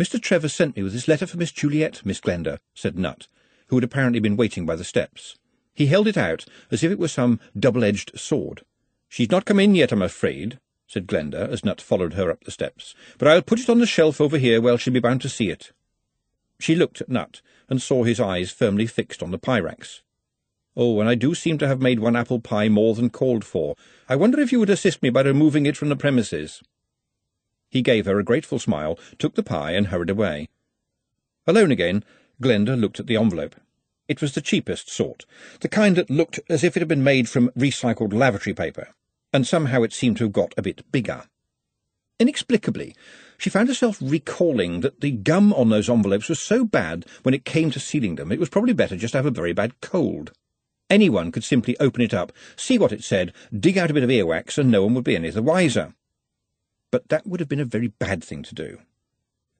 Mr. 0.00 0.22
Trevor 0.22 0.48
sent 0.48 0.76
me 0.76 0.84
with 0.84 0.92
his 0.92 1.08
letter 1.08 1.26
for 1.26 1.36
Miss 1.36 1.50
Juliet, 1.50 2.02
Miss 2.04 2.20
Glenda, 2.20 2.60
said 2.74 2.96
Nutt, 2.96 3.26
who 3.68 3.76
had 3.76 3.84
apparently 3.84 4.20
been 4.20 4.36
waiting 4.36 4.66
by 4.66 4.76
the 4.76 4.84
steps. 4.84 5.36
He 5.72 5.86
held 5.86 6.08
it 6.08 6.16
out 6.16 6.44
as 6.70 6.82
if 6.82 6.90
it 6.90 6.98
were 6.98 7.08
some 7.08 7.40
double-edged 7.58 8.18
sword. 8.18 8.62
She's 9.08 9.30
not 9.30 9.44
come 9.44 9.60
in 9.60 9.74
yet, 9.74 9.92
I'm 9.92 10.02
afraid, 10.02 10.58
said 10.86 11.06
Glenda, 11.06 11.48
as 11.50 11.64
Nutt 11.64 11.80
followed 11.80 12.14
her 12.14 12.30
up 12.30 12.44
the 12.44 12.50
steps, 12.50 12.94
but 13.16 13.28
I'll 13.28 13.42
put 13.42 13.60
it 13.60 13.70
on 13.70 13.78
the 13.78 13.86
shelf 13.86 14.20
over 14.20 14.38
here 14.38 14.60
where 14.60 14.76
she'll 14.76 14.92
be 14.92 15.00
bound 15.00 15.22
to 15.22 15.28
see 15.28 15.50
it. 15.50 15.72
She 16.58 16.74
looked 16.74 17.00
at 17.00 17.08
Nutt, 17.08 17.40
and 17.68 17.82
saw 17.82 18.04
his 18.04 18.20
eyes 18.20 18.50
firmly 18.50 18.86
fixed 18.86 19.22
on 19.22 19.30
the 19.30 19.38
pyrax. 19.38 20.02
Oh, 20.76 21.00
and 21.00 21.08
I 21.08 21.14
do 21.14 21.34
seem 21.34 21.58
to 21.58 21.68
have 21.68 21.80
made 21.80 22.00
one 22.00 22.16
apple 22.16 22.40
pie 22.40 22.68
more 22.68 22.94
than 22.94 23.10
called 23.10 23.44
for. 23.44 23.74
I 24.08 24.16
wonder 24.16 24.40
if 24.40 24.52
you 24.52 24.60
would 24.60 24.70
assist 24.70 25.02
me 25.02 25.10
by 25.10 25.22
removing 25.22 25.66
it 25.66 25.76
from 25.76 25.88
the 25.88 25.96
premises. 25.96 26.62
He 27.68 27.82
gave 27.82 28.06
her 28.06 28.18
a 28.18 28.24
grateful 28.24 28.58
smile, 28.58 28.98
took 29.18 29.34
the 29.34 29.42
pie, 29.42 29.72
and 29.72 29.88
hurried 29.88 30.10
away. 30.10 30.48
Alone 31.46 31.70
again, 31.70 32.04
Glenda 32.42 32.78
looked 32.80 33.00
at 33.00 33.06
the 33.06 33.16
envelope. 33.16 33.56
It 34.08 34.22
was 34.22 34.32
the 34.32 34.40
cheapest 34.40 34.90
sort, 34.90 35.26
the 35.60 35.68
kind 35.68 35.96
that 35.96 36.08
looked 36.08 36.40
as 36.48 36.64
if 36.64 36.76
it 36.76 36.80
had 36.80 36.88
been 36.88 37.04
made 37.04 37.28
from 37.28 37.50
recycled 37.50 38.12
lavatory 38.12 38.54
paper, 38.54 38.88
and 39.32 39.46
somehow 39.46 39.82
it 39.82 39.92
seemed 39.92 40.16
to 40.18 40.24
have 40.24 40.32
got 40.32 40.54
a 40.56 40.62
bit 40.62 40.90
bigger. 40.90 41.24
Inexplicably, 42.20 42.96
she 43.36 43.50
found 43.50 43.68
herself 43.68 43.98
recalling 44.00 44.80
that 44.80 45.00
the 45.00 45.10
gum 45.10 45.52
on 45.52 45.68
those 45.68 45.88
envelopes 45.88 46.28
was 46.28 46.40
so 46.40 46.64
bad 46.64 47.04
when 47.22 47.34
it 47.34 47.44
came 47.44 47.70
to 47.70 47.78
sealing 47.78 48.16
them 48.16 48.32
it 48.32 48.40
was 48.40 48.48
probably 48.48 48.72
better 48.72 48.96
just 48.96 49.12
to 49.12 49.18
have 49.18 49.26
a 49.26 49.30
very 49.30 49.52
bad 49.52 49.80
cold. 49.80 50.32
Anyone 50.90 51.30
could 51.30 51.44
simply 51.44 51.76
open 51.78 52.02
it 52.02 52.14
up, 52.14 52.32
see 52.56 52.78
what 52.78 52.92
it 52.92 53.04
said, 53.04 53.32
dig 53.56 53.76
out 53.76 53.90
a 53.90 53.94
bit 53.94 54.02
of 54.02 54.10
earwax, 54.10 54.56
and 54.56 54.70
no 54.70 54.84
one 54.84 54.94
would 54.94 55.04
be 55.04 55.16
any 55.16 55.30
the 55.30 55.42
wiser. 55.42 55.94
But 56.90 57.08
that 57.10 57.26
would 57.26 57.40
have 57.40 57.48
been 57.48 57.60
a 57.60 57.64
very 57.64 57.88
bad 57.88 58.24
thing 58.24 58.42
to 58.44 58.54
do. 58.54 58.78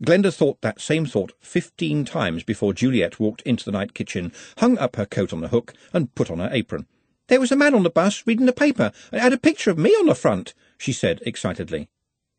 Glenda 0.04 0.32
thought 0.32 0.60
that 0.60 0.80
same 0.80 1.06
thought 1.06 1.32
fifteen 1.40 2.04
times 2.04 2.44
before 2.44 2.72
Juliet 2.72 3.18
walked 3.18 3.42
into 3.42 3.64
the 3.64 3.72
night 3.72 3.94
kitchen, 3.94 4.32
hung 4.58 4.78
up 4.78 4.94
her 4.94 5.06
coat 5.06 5.32
on 5.32 5.40
the 5.40 5.48
hook, 5.48 5.74
and 5.92 6.14
put 6.14 6.30
on 6.30 6.38
her 6.38 6.50
apron. 6.52 6.86
There 7.26 7.40
was 7.40 7.50
a 7.50 7.56
man 7.56 7.74
on 7.74 7.82
the 7.82 7.90
bus 7.90 8.22
reading 8.24 8.46
the 8.46 8.52
paper, 8.52 8.92
and 9.10 9.20
had 9.20 9.32
a 9.32 9.38
picture 9.38 9.70
of 9.70 9.78
me 9.78 9.90
on 9.90 10.06
the 10.06 10.14
front, 10.14 10.54
she 10.78 10.92
said 10.92 11.20
excitedly. 11.26 11.88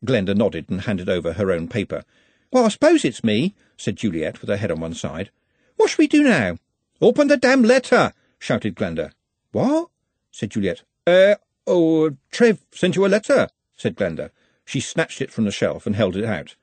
Glenda 0.04 0.34
nodded 0.34 0.70
and 0.70 0.82
handed 0.82 1.08
over 1.08 1.34
her 1.34 1.52
own 1.52 1.68
paper. 1.68 2.02
Well, 2.50 2.64
I 2.64 2.68
suppose 2.68 3.04
it's 3.04 3.22
me, 3.22 3.54
said 3.76 3.96
Juliet, 3.96 4.40
with 4.40 4.48
her 4.48 4.56
head 4.56 4.70
on 4.70 4.80
one 4.80 4.94
side. 4.94 5.30
What 5.76 5.90
shall 5.90 6.02
we 6.02 6.08
do 6.08 6.22
now? 6.22 6.56
Open 7.00 7.28
the 7.28 7.36
damn 7.36 7.62
letter, 7.62 8.12
shouted 8.38 8.74
Glenda. 8.74 9.12
What? 9.52 9.90
said 10.30 10.50
Juliet. 10.50 10.82
Er, 11.06 11.32
uh, 11.32 11.34
oh, 11.66 12.16
Trev 12.30 12.58
sent 12.72 12.96
you 12.96 13.04
a 13.04 13.08
letter, 13.08 13.48
said 13.76 13.96
Glenda. 13.96 14.30
She 14.64 14.80
snatched 14.80 15.20
it 15.20 15.30
from 15.30 15.44
the 15.44 15.50
shelf 15.50 15.86
and 15.86 15.94
held 15.94 16.16
it 16.16 16.24
out. 16.24 16.56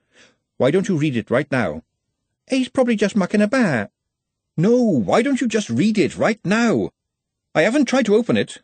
Why 0.57 0.71
don't 0.71 0.89
you 0.89 0.97
read 0.97 1.15
it 1.15 1.31
right 1.31 1.49
now? 1.51 1.83
He's 2.49 2.69
probably 2.69 2.95
just 2.95 3.15
mucking 3.15 3.41
about. 3.41 3.89
No, 4.55 4.81
why 4.81 5.21
don't 5.21 5.39
you 5.39 5.47
just 5.47 5.69
read 5.69 5.97
it 5.97 6.17
right 6.17 6.39
now? 6.43 6.91
I 7.53 7.61
haven't 7.61 7.85
tried 7.85 8.05
to 8.07 8.15
open 8.15 8.37
it. 8.37 8.59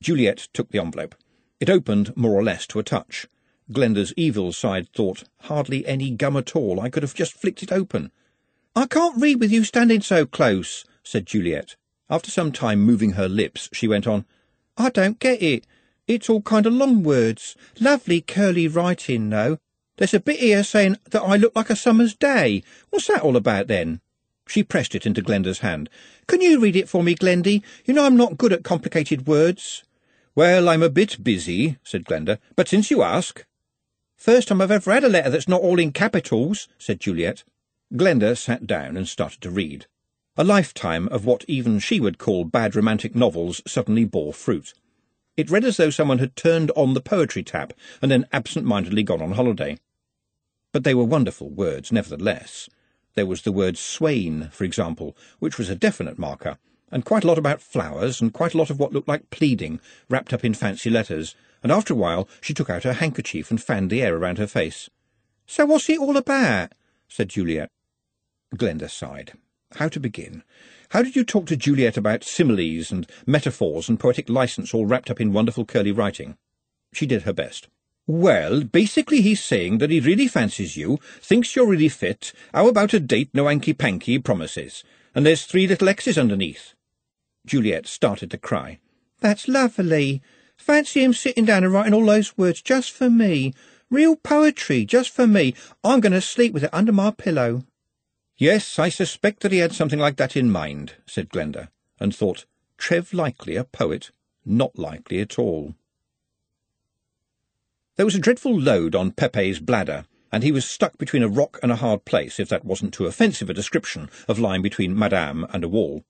Juliet 0.00 0.48
took 0.52 0.70
the 0.70 0.78
envelope. 0.78 1.14
It 1.60 1.68
opened 1.68 2.16
more 2.16 2.32
or 2.32 2.42
less 2.42 2.66
to 2.68 2.78
a 2.78 2.82
touch. 2.82 3.26
Glenda's 3.70 4.14
evil 4.16 4.52
side 4.52 4.88
thought, 4.94 5.24
hardly 5.42 5.86
any 5.86 6.10
gum 6.10 6.36
at 6.36 6.56
all. 6.56 6.80
I 6.80 6.88
could 6.88 7.02
have 7.02 7.14
just 7.14 7.34
flicked 7.34 7.62
it 7.62 7.72
open. 7.72 8.10
I 8.74 8.86
can't 8.86 9.20
read 9.20 9.40
with 9.40 9.52
you 9.52 9.64
standing 9.64 10.00
so 10.00 10.24
close, 10.24 10.84
said 11.02 11.26
Juliet. 11.26 11.76
After 12.08 12.30
some 12.30 12.52
time 12.52 12.80
moving 12.80 13.12
her 13.12 13.28
lips, 13.28 13.68
she 13.72 13.88
went 13.88 14.06
on, 14.06 14.24
I 14.78 14.88
don't 14.88 15.18
get 15.18 15.42
it. 15.42 15.66
It's 16.06 16.30
all 16.30 16.40
kind 16.40 16.64
of 16.64 16.72
long 16.72 17.02
words. 17.02 17.54
Lovely 17.78 18.22
curly 18.22 18.68
writing, 18.68 19.28
though. 19.28 19.58
There's 19.98 20.14
a 20.14 20.20
bit 20.20 20.38
here 20.38 20.62
saying 20.62 20.96
that 21.10 21.22
I 21.22 21.34
look 21.34 21.56
like 21.56 21.70
a 21.70 21.76
summer's 21.76 22.14
day. 22.14 22.62
What's 22.90 23.08
that 23.08 23.22
all 23.22 23.36
about, 23.36 23.66
then? 23.66 24.00
She 24.46 24.62
pressed 24.62 24.94
it 24.94 25.04
into 25.04 25.22
Glenda's 25.22 25.58
hand. 25.58 25.90
Can 26.28 26.40
you 26.40 26.60
read 26.60 26.76
it 26.76 26.88
for 26.88 27.02
me, 27.02 27.16
Glendy? 27.16 27.64
You 27.84 27.94
know 27.94 28.06
I'm 28.06 28.16
not 28.16 28.38
good 28.38 28.52
at 28.52 28.62
complicated 28.62 29.26
words. 29.26 29.82
Well, 30.36 30.68
I'm 30.68 30.84
a 30.84 30.88
bit 30.88 31.24
busy, 31.24 31.78
said 31.82 32.04
Glenda, 32.04 32.38
but 32.54 32.68
since 32.68 32.92
you 32.92 33.02
ask. 33.02 33.44
First 34.16 34.48
time 34.48 34.60
I've 34.60 34.70
ever 34.70 34.92
had 34.92 35.02
a 35.02 35.08
letter 35.08 35.30
that's 35.30 35.48
not 35.48 35.62
all 35.62 35.80
in 35.80 35.90
capitals, 35.90 36.68
said 36.78 37.00
Juliet. 37.00 37.42
Glenda 37.92 38.38
sat 38.38 38.68
down 38.68 38.96
and 38.96 39.08
started 39.08 39.40
to 39.40 39.50
read. 39.50 39.86
A 40.36 40.44
lifetime 40.44 41.08
of 41.08 41.26
what 41.26 41.44
even 41.48 41.80
she 41.80 41.98
would 41.98 42.18
call 42.18 42.44
bad 42.44 42.76
romantic 42.76 43.16
novels 43.16 43.60
suddenly 43.66 44.04
bore 44.04 44.32
fruit. 44.32 44.74
It 45.36 45.50
read 45.50 45.64
as 45.64 45.76
though 45.76 45.90
someone 45.90 46.18
had 46.18 46.36
turned 46.36 46.70
on 46.76 46.94
the 46.94 47.00
poetry 47.00 47.42
tap 47.42 47.72
and 48.00 48.12
then 48.12 48.28
absent-mindedly 48.32 49.02
gone 49.02 49.20
on 49.20 49.32
holiday. 49.32 49.76
But 50.72 50.84
they 50.84 50.94
were 50.94 51.04
wonderful 51.04 51.48
words, 51.48 51.90
nevertheless. 51.90 52.68
There 53.14 53.26
was 53.26 53.42
the 53.42 53.52
word 53.52 53.78
swain, 53.78 54.48
for 54.52 54.64
example, 54.64 55.16
which 55.38 55.58
was 55.58 55.70
a 55.70 55.74
definite 55.74 56.18
marker, 56.18 56.58
and 56.90 57.04
quite 57.04 57.24
a 57.24 57.26
lot 57.26 57.38
about 57.38 57.62
flowers, 57.62 58.20
and 58.20 58.32
quite 58.32 58.54
a 58.54 58.58
lot 58.58 58.70
of 58.70 58.78
what 58.78 58.92
looked 58.92 59.08
like 59.08 59.30
pleading, 59.30 59.80
wrapped 60.08 60.32
up 60.32 60.44
in 60.44 60.54
fancy 60.54 60.90
letters, 60.90 61.34
and 61.62 61.72
after 61.72 61.94
a 61.94 61.96
while 61.96 62.28
she 62.40 62.54
took 62.54 62.70
out 62.70 62.84
her 62.84 62.94
handkerchief 62.94 63.50
and 63.50 63.62
fanned 63.62 63.90
the 63.90 64.02
air 64.02 64.16
around 64.16 64.38
her 64.38 64.46
face. 64.46 64.88
So 65.46 65.66
what's 65.66 65.88
it 65.88 65.98
all 65.98 66.16
about? 66.16 66.72
said 67.08 67.30
Juliet. 67.30 67.70
Glenda 68.54 68.90
sighed. 68.90 69.32
How 69.76 69.88
to 69.88 70.00
begin? 70.00 70.42
How 70.90 71.02
did 71.02 71.16
you 71.16 71.24
talk 71.24 71.46
to 71.46 71.56
Juliet 71.56 71.96
about 71.96 72.24
similes 72.24 72.90
and 72.90 73.06
metaphors 73.26 73.88
and 73.88 74.00
poetic 74.00 74.28
license 74.28 74.72
all 74.72 74.86
wrapped 74.86 75.10
up 75.10 75.20
in 75.20 75.32
wonderful 75.32 75.64
curly 75.64 75.92
writing? 75.92 76.36
She 76.92 77.06
did 77.06 77.22
her 77.22 77.32
best. 77.32 77.68
Well, 78.08 78.64
basically 78.64 79.20
he's 79.20 79.44
saying 79.44 79.78
that 79.78 79.90
he 79.90 80.00
really 80.00 80.28
fancies 80.28 80.78
you, 80.78 80.98
thinks 81.20 81.54
you're 81.54 81.66
really 81.66 81.90
fit, 81.90 82.32
how 82.54 82.66
about 82.66 82.94
a 82.94 83.00
date 83.00 83.28
no 83.34 83.46
hanky-panky 83.46 84.20
promises, 84.20 84.82
and 85.14 85.26
there's 85.26 85.44
three 85.44 85.66
little 85.66 85.90
X's 85.90 86.16
underneath. 86.16 86.72
Juliet 87.44 87.86
started 87.86 88.30
to 88.30 88.38
cry. 88.38 88.78
That's 89.20 89.46
lovely. 89.46 90.22
Fancy 90.56 91.04
him 91.04 91.12
sitting 91.12 91.44
down 91.44 91.64
and 91.64 91.72
writing 91.72 91.92
all 91.92 92.06
those 92.06 92.38
words 92.38 92.62
just 92.62 92.92
for 92.92 93.10
me. 93.10 93.52
Real 93.90 94.16
poetry, 94.16 94.86
just 94.86 95.10
for 95.10 95.26
me. 95.26 95.54
I'm 95.84 96.00
going 96.00 96.12
to 96.14 96.22
sleep 96.22 96.54
with 96.54 96.64
it 96.64 96.72
under 96.72 96.92
my 96.92 97.10
pillow. 97.10 97.64
Yes, 98.38 98.78
I 98.78 98.88
suspect 98.88 99.40
that 99.40 99.52
he 99.52 99.58
had 99.58 99.74
something 99.74 99.98
like 99.98 100.16
that 100.16 100.34
in 100.34 100.50
mind, 100.50 100.94
said 101.04 101.28
Glenda, 101.28 101.68
and 102.00 102.16
thought, 102.16 102.46
Trev 102.78 103.12
likely 103.12 103.56
a 103.56 103.64
poet? 103.64 104.12
Not 104.46 104.78
likely 104.78 105.20
at 105.20 105.38
all. 105.38 105.74
There 107.98 108.06
was 108.06 108.14
a 108.14 108.20
dreadful 108.20 108.56
load 108.56 108.94
on 108.94 109.10
Pepe's 109.10 109.58
bladder, 109.58 110.04
and 110.30 110.44
he 110.44 110.52
was 110.52 110.64
stuck 110.64 110.96
between 110.98 111.24
a 111.24 111.28
rock 111.28 111.58
and 111.64 111.72
a 111.72 111.82
hard 111.82 112.04
place, 112.04 112.38
if 112.38 112.48
that 112.48 112.64
wasn't 112.64 112.94
too 112.94 113.06
offensive 113.06 113.50
a 113.50 113.54
description 113.54 114.08
of 114.28 114.38
lying 114.38 114.62
between 114.62 114.96
Madame 114.96 115.44
and 115.52 115.64
a 115.64 115.68
wall. 115.68 116.04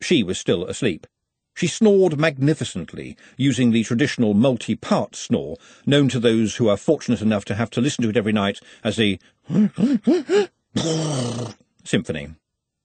She 0.00 0.22
was 0.22 0.38
still 0.38 0.64
asleep. 0.66 1.08
She 1.52 1.66
snored 1.66 2.20
magnificently, 2.20 3.16
using 3.36 3.72
the 3.72 3.82
traditional 3.82 4.32
multi-part 4.32 5.16
snore, 5.16 5.56
known 5.84 6.08
to 6.10 6.20
those 6.20 6.54
who 6.54 6.68
are 6.68 6.76
fortunate 6.76 7.20
enough 7.20 7.44
to 7.46 7.56
have 7.56 7.70
to 7.70 7.80
listen 7.80 8.04
to 8.04 8.10
it 8.10 8.16
every 8.16 8.32
night 8.32 8.60
as 8.84 9.00
a 9.00 9.18
symphony. 11.82 12.28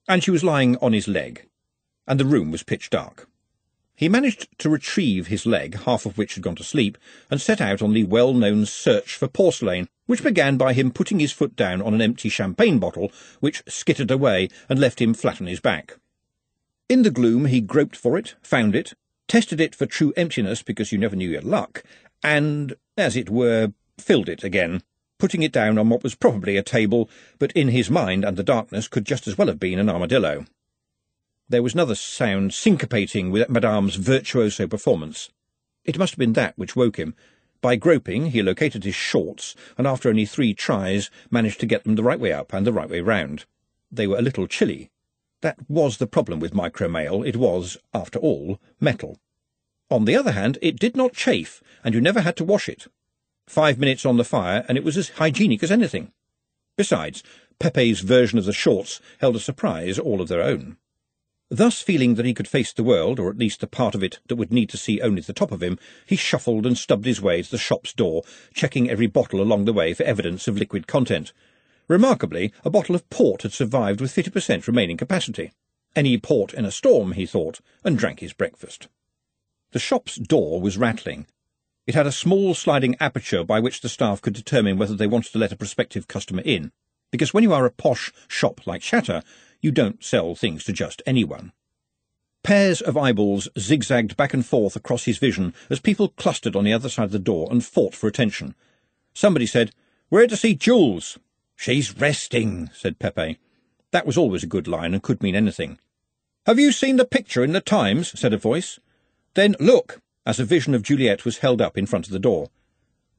And 0.07 0.23
she 0.23 0.31
was 0.31 0.43
lying 0.43 0.75
on 0.77 0.93
his 0.93 1.07
leg, 1.07 1.45
and 2.07 2.19
the 2.19 2.25
room 2.25 2.49
was 2.49 2.63
pitch 2.63 2.89
dark. 2.89 3.28
He 3.99 4.07
managed 4.07 4.47
to 4.59 4.69
retrieve 4.69 5.27
his 5.27 5.45
leg, 5.45 5.81
half 5.81 6.05
of 6.05 6.17
which 6.17 6.35
had 6.35 6.43
gone 6.43 6.55
to 6.55 6.63
sleep, 6.63 6.97
and 7.29 7.41
set 7.41 7.59
out 7.59 7.81
on 7.81 7.91
the 7.91 8.05
well-known 8.05 8.65
search 8.65 9.15
for 9.15 9.27
porcelain, 9.27 9.89
which 10.05 10.23
began 10.23 10.55
by 10.55 10.71
him 10.71 10.89
putting 10.89 11.19
his 11.19 11.33
foot 11.33 11.57
down 11.57 11.81
on 11.81 11.93
an 11.93 12.01
empty 12.01 12.29
champagne 12.29 12.79
bottle, 12.79 13.11
which 13.41 13.61
skittered 13.67 14.09
away 14.09 14.47
and 14.69 14.79
left 14.79 15.01
him 15.01 15.13
flat 15.13 15.41
on 15.41 15.47
his 15.47 15.59
back. 15.59 15.97
In 16.87 17.01
the 17.01 17.11
gloom 17.11 17.47
he 17.47 17.59
groped 17.59 17.97
for 17.97 18.17
it, 18.17 18.35
found 18.41 18.73
it, 18.73 18.93
tested 19.27 19.59
it 19.59 19.75
for 19.75 19.85
true 19.85 20.13
emptiness 20.15 20.63
because 20.63 20.93
you 20.93 20.97
never 20.97 21.17
knew 21.17 21.31
your 21.31 21.41
luck, 21.41 21.83
and, 22.23 22.75
as 22.97 23.17
it 23.17 23.29
were, 23.29 23.73
filled 23.97 24.29
it 24.29 24.45
again, 24.45 24.81
putting 25.17 25.43
it 25.43 25.51
down 25.51 25.77
on 25.77 25.89
what 25.89 26.03
was 26.03 26.15
probably 26.15 26.55
a 26.55 26.63
table, 26.63 27.09
but 27.37 27.51
in 27.51 27.67
his 27.67 27.89
mind 27.89 28.23
and 28.23 28.37
the 28.37 28.43
darkness 28.43 28.87
could 28.87 29.03
just 29.03 29.27
as 29.27 29.37
well 29.37 29.49
have 29.49 29.59
been 29.59 29.77
an 29.77 29.89
armadillo. 29.89 30.45
There 31.51 31.63
was 31.63 31.73
another 31.73 31.95
sound 31.95 32.51
syncopating 32.51 33.31
with 33.31 33.49
Madame's 33.49 33.95
virtuoso 33.95 34.67
performance. 34.67 35.31
It 35.83 35.97
must 35.97 36.13
have 36.13 36.19
been 36.19 36.33
that 36.33 36.55
which 36.59 36.75
woke 36.75 36.97
him. 36.97 37.15
By 37.59 37.75
groping, 37.75 38.27
he 38.27 38.43
located 38.43 38.83
his 38.83 38.93
shorts, 38.93 39.55
and 39.75 39.87
after 39.87 40.09
only 40.09 40.27
three 40.27 40.53
tries 40.53 41.09
managed 41.31 41.59
to 41.61 41.65
get 41.65 41.85
them 41.85 41.95
the 41.95 42.03
right 42.03 42.19
way 42.19 42.31
up 42.31 42.53
and 42.53 42.67
the 42.67 42.71
right 42.71 42.87
way 42.87 43.01
round. 43.01 43.45
They 43.91 44.05
were 44.05 44.19
a 44.19 44.21
little 44.21 44.45
chilly. 44.45 44.91
That 45.41 45.57
was 45.67 45.97
the 45.97 46.05
problem 46.05 46.39
with 46.39 46.53
micromail. 46.53 47.27
It 47.27 47.35
was, 47.35 47.77
after 47.95 48.19
all, 48.19 48.59
metal. 48.79 49.17
On 49.89 50.05
the 50.05 50.15
other 50.15 50.33
hand, 50.33 50.59
it 50.61 50.79
did 50.79 50.95
not 50.95 51.13
chafe, 51.13 51.63
and 51.83 51.95
you 51.95 52.01
never 52.01 52.21
had 52.21 52.37
to 52.37 52.43
wash 52.43 52.69
it. 52.69 52.85
Five 53.47 53.79
minutes 53.79 54.05
on 54.05 54.17
the 54.17 54.23
fire, 54.23 54.63
and 54.67 54.77
it 54.77 54.83
was 54.83 54.97
as 54.97 55.09
hygienic 55.09 55.63
as 55.63 55.71
anything. 55.71 56.11
Besides, 56.77 57.23
Pepe's 57.57 58.01
version 58.01 58.37
of 58.37 58.45
the 58.45 58.53
shorts 58.53 59.01
held 59.17 59.35
a 59.35 59.39
surprise 59.39 59.97
all 59.97 60.21
of 60.21 60.27
their 60.27 60.43
own. 60.43 60.77
Thus 61.51 61.81
feeling 61.81 62.13
that 62.13 62.27
he 62.27 62.35
could 62.35 62.47
face 62.47 62.71
the 62.71 62.83
world, 62.83 63.19
or 63.19 63.31
at 63.31 63.39
least 63.39 63.59
the 63.59 63.67
part 63.67 63.95
of 63.95 64.03
it 64.03 64.19
that 64.27 64.35
would 64.35 64.53
need 64.53 64.69
to 64.69 64.77
see 64.77 65.01
only 65.01 65.21
the 65.21 65.33
top 65.33 65.51
of 65.51 65.63
him, 65.63 65.79
he 66.05 66.15
shuffled 66.15 66.67
and 66.67 66.77
stubbed 66.77 67.05
his 67.05 67.21
way 67.21 67.41
to 67.41 67.49
the 67.49 67.57
shop's 67.57 67.91
door, 67.91 68.23
checking 68.53 68.87
every 68.87 69.07
bottle 69.07 69.41
along 69.41 69.65
the 69.65 69.73
way 69.73 69.95
for 69.95 70.03
evidence 70.03 70.47
of 70.47 70.57
liquid 70.57 70.85
content. 70.85 71.33
Remarkably, 71.87 72.53
a 72.63 72.69
bottle 72.69 72.93
of 72.93 73.09
port 73.09 73.41
had 73.41 73.51
survived 73.51 73.99
with 73.99 74.13
50% 74.13 74.67
remaining 74.67 74.95
capacity. 74.95 75.51
Any 75.95 76.19
port 76.19 76.53
in 76.53 76.65
a 76.65 76.71
storm, 76.71 77.13
he 77.13 77.25
thought, 77.25 77.61
and 77.83 77.97
drank 77.97 78.19
his 78.19 78.33
breakfast. 78.33 78.87
The 79.71 79.79
shop's 79.79 80.17
door 80.17 80.61
was 80.61 80.77
rattling. 80.77 81.25
It 81.87 81.95
had 81.95 82.05
a 82.05 82.11
small 82.11 82.53
sliding 82.53 82.95
aperture 82.99 83.43
by 83.43 83.59
which 83.59 83.81
the 83.81 83.89
staff 83.89 84.21
could 84.21 84.33
determine 84.33 84.77
whether 84.77 84.95
they 84.95 85.07
wanted 85.07 85.31
to 85.31 85.39
let 85.39 85.51
a 85.51 85.57
prospective 85.57 86.07
customer 86.07 86.43
in, 86.45 86.71
because 87.11 87.33
when 87.33 87.43
you 87.43 87.53
are 87.53 87.65
a 87.65 87.71
posh 87.71 88.11
shop 88.27 88.67
like 88.67 88.81
Shatta, 88.81 89.23
you 89.61 89.71
don't 89.71 90.03
sell 90.03 90.35
things 90.35 90.63
to 90.65 90.73
just 90.73 91.01
anyone. 91.05 91.51
Pairs 92.43 92.81
of 92.81 92.97
eyeballs 92.97 93.49
zigzagged 93.57 94.15
back 94.15 94.33
and 94.33 94.45
forth 94.45 94.75
across 94.75 95.05
his 95.05 95.17
vision 95.17 95.53
as 95.69 95.79
people 95.79 96.09
clustered 96.09 96.55
on 96.55 96.63
the 96.63 96.73
other 96.73 96.89
side 96.89 97.03
of 97.03 97.11
the 97.11 97.19
door 97.19 97.47
and 97.51 97.63
fought 97.65 97.93
for 97.93 98.07
attention. 98.07 98.55
Somebody 99.13 99.45
said, 99.45 99.71
We're 100.09 100.27
to 100.27 100.37
see 100.37 100.55
Jules. 100.55 101.19
She's 101.55 101.97
resting, 101.97 102.69
said 102.73 102.99
Pepe. 102.99 103.37
That 103.91 104.05
was 104.05 104.17
always 104.17 104.43
a 104.43 104.47
good 104.47 104.67
line 104.67 104.93
and 104.93 105.03
could 105.03 105.21
mean 105.21 105.35
anything. 105.35 105.79
Have 106.45 106.59
you 106.59 106.71
seen 106.71 106.95
the 106.95 107.05
picture 107.05 107.43
in 107.43 107.51
the 107.51 107.61
Times? 107.61 108.17
said 108.17 108.33
a 108.33 108.37
voice. 108.37 108.79
Then 109.33 109.55
look, 109.59 110.01
as 110.25 110.39
a 110.39 110.45
vision 110.45 110.73
of 110.73 110.83
Juliet 110.83 111.25
was 111.25 111.39
held 111.39 111.61
up 111.61 111.77
in 111.77 111.85
front 111.85 112.07
of 112.07 112.13
the 112.13 112.19
door. 112.19 112.49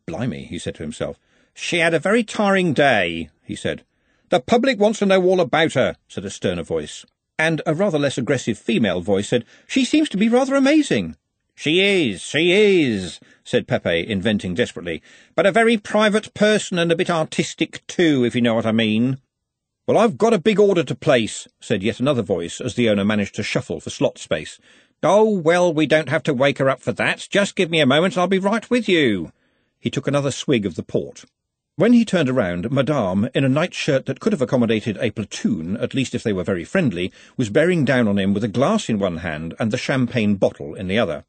Blimey, 0.07 0.45
he 0.45 0.59
said 0.59 0.75
to 0.77 0.83
himself. 0.83 1.19
She 1.55 1.79
had 1.79 1.93
a 1.93 1.99
very 1.99 2.25
tiring 2.25 2.73
day, 2.73 3.29
he 3.45 3.55
said. 3.55 3.85
The 4.31 4.39
public 4.39 4.79
wants 4.79 5.01
to 5.01 5.07
know 5.07 5.23
all 5.25 5.41
about 5.41 5.75
her, 5.75 5.97
said 6.07 6.25
a 6.25 6.31
sterner 6.31 6.63
voice. 6.63 7.05
And 7.37 7.63
a 7.67 7.75
rather 7.75 7.99
less 7.99 8.17
aggressive 8.17 8.57
female 8.57 9.01
voice 9.01 9.29
said, 9.29 9.45
She 9.67 9.85
seems 9.85 10.09
to 10.11 10.17
be 10.17 10.29
rather 10.29 10.55
amazing. 10.55 11.17
She 11.57 11.81
is, 11.81 12.23
she 12.23 12.53
is, 12.53 13.19
said 13.43 13.67
Pepe, 13.67 14.09
inventing 14.09 14.55
desperately, 14.55 15.03
but 15.35 15.47
a 15.47 15.53
very 15.53 15.77
private 15.77 16.33
person 16.33 16.79
and 16.79 16.93
a 16.93 16.97
bit 16.97 17.11
artistic 17.11 17.85
too, 17.89 18.25
if 18.25 18.37
you 18.37 18.41
know 18.41 18.55
what 18.55 18.67
I 18.67 18.73
mean. 18.73 19.19
Well, 19.85 19.99
I've 19.99 20.17
got 20.17 20.33
a 20.33 20.39
big 20.39 20.61
order 20.61 20.85
to 20.85 20.95
place, 20.95 21.49
said 21.59 21.83
yet 21.83 21.99
another 21.99 22.23
voice, 22.23 22.61
as 22.61 22.77
the 22.77 22.89
owner 22.89 23.05
managed 23.05 23.35
to 23.35 23.43
shuffle 23.43 23.81
for 23.81 23.91
slot 23.91 24.17
space. 24.17 24.61
Oh, 25.03 25.29
well, 25.29 25.75
we 25.75 25.87
don't 25.87 26.09
have 26.09 26.23
to 26.23 26.35
wake 26.35 26.59
her 26.59 26.71
up 26.71 26.81
for 26.81 26.93
that. 26.93 27.27
Just 27.31 27.57
give 27.57 27.69
me 27.69 27.81
a 27.81 27.87
moment 27.87 28.15
and 28.15 28.21
I'll 28.21 28.29
be 28.29 28.39
right 28.39 28.71
with 28.71 28.89
you. 28.89 29.33
He 29.81 29.91
took 29.91 30.07
another 30.07 30.31
swig 30.31 30.67
of 30.67 30.77
the 30.77 30.85
port. 30.85 31.25
When 31.77 31.93
he 31.93 32.05
turned 32.05 32.29
around, 32.29 32.71
Madame, 32.71 33.29
in 33.35 33.45
a 33.45 33.49
nightshirt 33.49 34.07
that 34.07 34.21
could 34.21 34.33
have 34.33 34.43
accommodated 34.43 34.99
a 34.99 35.11
platoon, 35.11 35.77
at 35.79 35.95
least 35.95 36.15
if 36.15 36.23
they 36.23 36.33
were 36.33 36.45
very 36.45 36.65
friendly, 36.65 37.11
was 37.37 37.49
bearing 37.49 37.85
down 37.85 38.07
on 38.07 38.19
him 38.19 38.35
with 38.35 38.45
a 38.45 38.49
glass 38.49 38.89
in 38.89 38.99
one 38.99 39.19
hand 39.19 39.55
and 39.59 39.71
the 39.71 39.79
champagne 39.79 40.35
bottle 40.35 40.75
in 40.75 40.89
the 40.89 40.99
other. 40.99 41.25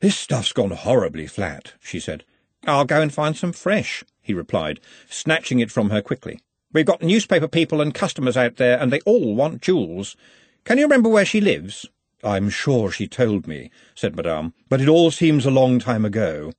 This 0.00 0.18
stuff's 0.18 0.52
gone 0.52 0.72
horribly 0.72 1.26
flat, 1.26 1.72
she 1.80 1.98
said. 1.98 2.24
I'll 2.66 2.84
go 2.84 3.00
and 3.00 3.12
find 3.12 3.36
some 3.36 3.52
fresh, 3.52 4.04
he 4.20 4.34
replied, 4.34 4.80
snatching 5.08 5.60
it 5.60 5.70
from 5.70 5.90
her 5.90 6.02
quickly. 6.02 6.40
We've 6.74 6.84
got 6.84 7.02
newspaper 7.02 7.48
people 7.48 7.80
and 7.80 7.94
customers 7.94 8.36
out 8.36 8.56
there, 8.56 8.78
and 8.78 8.92
they 8.92 9.00
all 9.06 9.34
want 9.34 9.62
Jules. 9.62 10.16
Can 10.64 10.76
you 10.76 10.84
remember 10.84 11.08
where 11.08 11.24
she 11.24 11.40
lives? 11.40 11.86
I'm 12.22 12.50
sure 12.50 12.90
she 12.90 13.06
told 13.06 13.46
me, 13.46 13.70
said 13.94 14.16
Madame, 14.16 14.52
but 14.68 14.80
it 14.80 14.88
all 14.88 15.10
seems 15.10 15.46
a 15.46 15.50
long 15.50 15.78
time 15.78 16.04
ago. 16.04 16.52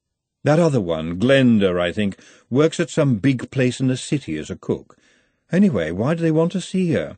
That 0.45 0.59
other 0.59 0.79
one, 0.79 1.19
Glenda, 1.19 1.81
I 1.81 1.91
think, 1.91 2.19
works 2.51 2.79
at 2.79 2.91
some 2.91 3.15
big 3.15 3.49
place 3.49 3.79
in 3.79 3.87
the 3.87 3.97
city 3.97 4.37
as 4.37 4.51
a 4.51 4.55
cook. 4.55 4.95
Anyway, 5.51 5.89
why 5.89 6.13
do 6.13 6.21
they 6.21 6.29
want 6.29 6.51
to 6.51 6.61
see 6.61 6.91
her? 6.91 7.17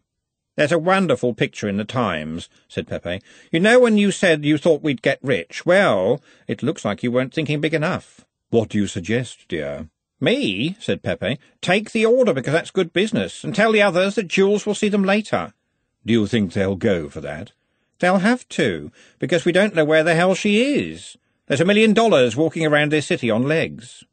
There's 0.56 0.72
a 0.72 0.80
wonderful 0.80 1.34
picture 1.34 1.68
in 1.68 1.76
the 1.76 1.84
Times, 1.84 2.48
said 2.70 2.88
Pepe. 2.88 3.20
You 3.52 3.60
know 3.60 3.82
when 3.82 3.98
you 3.98 4.12
said 4.12 4.46
you 4.46 4.58
thought 4.58 4.82
we'd 4.82 5.02
get 5.02 5.20
rich? 5.22 5.66
Well, 5.66 6.22
it 6.48 6.64
looks 6.64 6.86
like 6.86 7.04
you 7.04 7.12
weren't 7.12 7.34
thinking 7.34 7.60
big 7.60 7.74
enough. 7.74 8.24
What 8.50 8.70
do 8.70 8.78
you 8.78 8.88
suggest, 8.88 9.50
dear? 9.50 9.90
Me, 10.22 10.78
said 10.80 11.04
Pepe. 11.04 11.38
Take 11.62 11.92
the 11.92 12.06
order, 12.06 12.34
because 12.34 12.54
that's 12.54 12.72
good 12.72 12.94
business, 12.94 13.44
and 13.44 13.54
tell 13.54 13.74
the 13.74 13.82
others 13.82 14.16
that 14.16 14.30
Jules 14.30 14.66
will 14.66 14.74
see 14.74 14.88
them 14.88 15.04
later. 15.04 15.52
Do 16.06 16.14
you 16.14 16.28
think 16.28 16.54
they'll 16.54 16.78
go 16.78 17.10
for 17.10 17.20
that? 17.20 17.52
They'll 18.00 18.20
have 18.20 18.48
to, 18.50 18.90
because 19.20 19.44
we 19.44 19.52
don't 19.52 19.76
know 19.76 19.84
where 19.84 20.06
the 20.06 20.16
hell 20.16 20.34
she 20.34 20.80
is. 20.80 21.18
There's 21.48 21.62
a 21.62 21.66
million 21.66 21.94
dollars 21.94 22.36
walking 22.36 22.66
around 22.66 22.92
this 22.92 23.06
city 23.06 23.32
on 23.32 23.44
legs. 23.44 24.04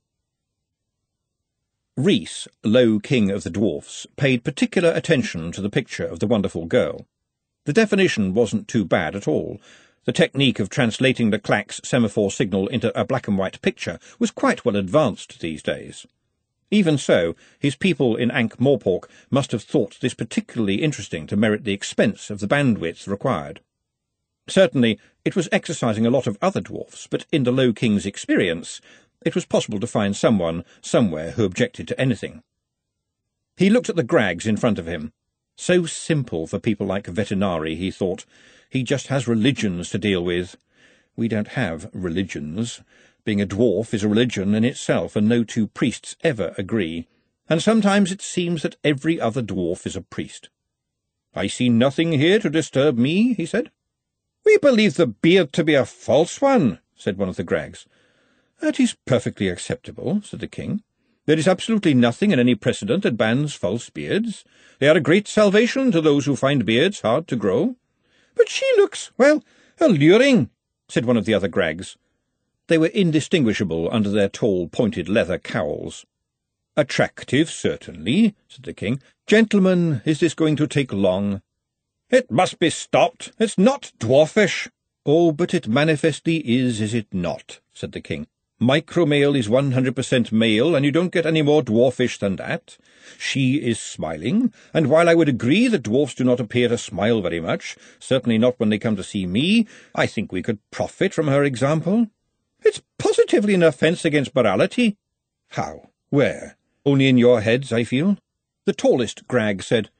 Rhys, 1.96 2.46
low 2.62 3.00
king 3.00 3.30
of 3.30 3.42
the 3.42 3.50
dwarfs, 3.50 4.06
paid 4.16 4.44
particular 4.44 4.92
attention 4.92 5.50
to 5.52 5.60
the 5.60 5.70
picture 5.70 6.06
of 6.06 6.20
the 6.20 6.28
wonderful 6.28 6.66
girl. 6.66 7.06
The 7.64 7.72
definition 7.72 8.34
wasn't 8.34 8.68
too 8.68 8.84
bad 8.84 9.16
at 9.16 9.26
all. 9.26 9.60
The 10.04 10.12
technique 10.12 10.60
of 10.60 10.68
translating 10.68 11.30
the 11.30 11.40
clack's 11.40 11.80
semaphore 11.82 12.30
signal 12.30 12.68
into 12.68 12.96
a 12.98 13.04
black 13.04 13.26
and 13.26 13.36
white 13.36 13.60
picture 13.62 13.98
was 14.20 14.30
quite 14.30 14.64
well 14.64 14.76
advanced 14.76 15.40
these 15.40 15.62
days. 15.62 16.06
Even 16.70 16.96
so, 16.96 17.34
his 17.58 17.74
people 17.74 18.14
in 18.14 18.30
Ankh-Morpork 18.30 19.08
must 19.30 19.50
have 19.50 19.62
thought 19.64 19.98
this 20.00 20.14
particularly 20.14 20.82
interesting 20.82 21.26
to 21.26 21.36
merit 21.36 21.64
the 21.64 21.72
expense 21.72 22.30
of 22.30 22.38
the 22.38 22.48
bandwidth 22.48 23.08
required. 23.08 23.60
Certainly, 24.46 24.98
it 25.24 25.34
was 25.34 25.48
exercising 25.50 26.04
a 26.04 26.10
lot 26.10 26.26
of 26.26 26.38
other 26.42 26.60
dwarfs, 26.60 27.06
but 27.10 27.24
in 27.32 27.44
the 27.44 27.52
Low 27.52 27.72
King's 27.72 28.06
experience, 28.06 28.80
it 29.24 29.34
was 29.34 29.46
possible 29.46 29.80
to 29.80 29.86
find 29.86 30.14
someone, 30.14 30.64
somewhere, 30.82 31.32
who 31.32 31.44
objected 31.44 31.88
to 31.88 32.00
anything. 32.00 32.42
He 33.56 33.70
looked 33.70 33.88
at 33.88 33.96
the 33.96 34.04
Grags 34.04 34.46
in 34.46 34.56
front 34.56 34.78
of 34.78 34.86
him. 34.86 35.12
So 35.56 35.86
simple 35.86 36.46
for 36.46 36.58
people 36.58 36.86
like 36.86 37.04
Vetinari, 37.04 37.76
he 37.76 37.90
thought. 37.90 38.26
He 38.68 38.82
just 38.82 39.06
has 39.06 39.28
religions 39.28 39.90
to 39.90 39.98
deal 39.98 40.22
with. 40.24 40.56
We 41.16 41.28
don't 41.28 41.48
have 41.48 41.88
religions. 41.92 42.80
Being 43.24 43.40
a 43.40 43.46
dwarf 43.46 43.94
is 43.94 44.04
a 44.04 44.08
religion 44.08 44.54
in 44.54 44.64
itself, 44.64 45.16
and 45.16 45.28
no 45.28 45.44
two 45.44 45.68
priests 45.68 46.16
ever 46.22 46.54
agree. 46.58 47.06
And 47.48 47.62
sometimes 47.62 48.10
it 48.10 48.20
seems 48.20 48.62
that 48.62 48.76
every 48.82 49.20
other 49.20 49.42
dwarf 49.42 49.86
is 49.86 49.96
a 49.96 50.02
priest. 50.02 50.50
I 51.34 51.46
see 51.46 51.68
nothing 51.68 52.12
here 52.12 52.38
to 52.40 52.50
disturb 52.50 52.98
me, 52.98 53.34
he 53.34 53.46
said. 53.46 53.70
We 54.44 54.58
believe 54.58 54.94
the 54.94 55.06
beard 55.06 55.52
to 55.54 55.64
be 55.64 55.74
a 55.74 55.86
false 55.86 56.40
one, 56.40 56.80
said 56.94 57.16
one 57.16 57.28
of 57.28 57.36
the 57.36 57.44
Grags. 57.44 57.86
That 58.60 58.78
is 58.78 58.96
perfectly 59.06 59.48
acceptable, 59.48 60.20
said 60.22 60.40
the 60.40 60.46
king. 60.46 60.82
There 61.26 61.38
is 61.38 61.48
absolutely 61.48 61.94
nothing 61.94 62.30
in 62.30 62.38
any 62.38 62.54
precedent 62.54 63.02
that 63.02 63.16
bans 63.16 63.54
false 63.54 63.88
beards. 63.88 64.44
They 64.78 64.88
are 64.88 64.96
a 64.96 65.00
great 65.00 65.26
salvation 65.26 65.90
to 65.92 66.00
those 66.00 66.26
who 66.26 66.36
find 66.36 66.66
beards 66.66 67.00
hard 67.00 67.26
to 67.28 67.36
grow. 67.36 67.76
But 68.34 68.50
she 68.50 68.70
looks, 68.76 69.10
well, 69.16 69.42
alluring, 69.80 70.50
said 70.88 71.06
one 71.06 71.16
of 71.16 71.24
the 71.24 71.34
other 71.34 71.48
Grags. 71.48 71.96
They 72.66 72.76
were 72.78 72.88
indistinguishable 72.88 73.88
under 73.92 74.10
their 74.10 74.28
tall, 74.28 74.68
pointed 74.68 75.08
leather 75.08 75.38
cowls. 75.38 76.04
Attractive, 76.76 77.48
certainly, 77.48 78.34
said 78.48 78.64
the 78.64 78.74
king. 78.74 79.00
Gentlemen, 79.26 80.02
is 80.04 80.20
this 80.20 80.34
going 80.34 80.56
to 80.56 80.66
take 80.66 80.92
long? 80.92 81.40
It 82.11 82.30
must 82.30 82.58
be 82.58 82.70
stopped. 82.70 83.32
It's 83.38 83.58
not 83.58 83.92
dwarfish. 83.99 84.68
Oh, 85.06 85.32
but 85.32 85.54
it 85.54 85.68
manifestly 85.68 86.37
is, 86.38 86.80
is 86.80 86.94
it 86.94 87.06
not? 87.12 87.61
said 87.73 87.92
the 87.92 88.00
king. 88.00 88.26
Micromail 88.61 89.37
is 89.37 89.49
100% 89.49 90.32
mail, 90.32 90.75
and 90.75 90.84
you 90.84 90.92
don't 90.92 91.12
get 91.12 91.26
any 91.26 91.42
more 91.42 91.62
dwarfish 91.62 92.18
than 92.18 92.37
that. 92.37 92.78
She 93.18 93.56
is 93.56 93.80
smiling, 93.80 94.52
and 94.73 94.87
while 94.87 95.08
I 95.08 95.14
would 95.14 95.28
agree 95.28 95.66
that 95.68 95.82
dwarfs 95.82 96.14
do 96.14 96.25
not 96.25 96.40
appear 96.40 96.68
to 96.68 96.78
smile 96.78 97.20
very 97.20 97.40
much, 97.40 97.76
certainly 97.99 98.38
not 98.38 98.58
when 98.58 98.70
they 98.70 98.78
come 98.78 98.96
to 98.96 99.02
see 99.02 99.26
me, 99.26 99.66
I 99.94 100.06
think 100.06 100.30
we 100.30 100.42
could 100.42 100.58
profit 100.70 101.12
from 101.12 101.26
her 101.28 101.42
example. 101.42 102.06
It's 102.62 102.80
positively 102.99 103.54
an 103.54 103.62
offence 103.62 104.04
against 104.04 104.34
morality. 104.34 104.96
How? 105.49 105.90
Where? 106.11 106.56
Only 106.87 107.08
in 107.08 107.18
your 107.18 107.40
heads, 107.40 107.73
I 107.73 107.84
feel. 107.84 108.16
The 108.66 108.73
tallest 108.73 109.26
Grag 109.26 109.62
said, 109.62 109.90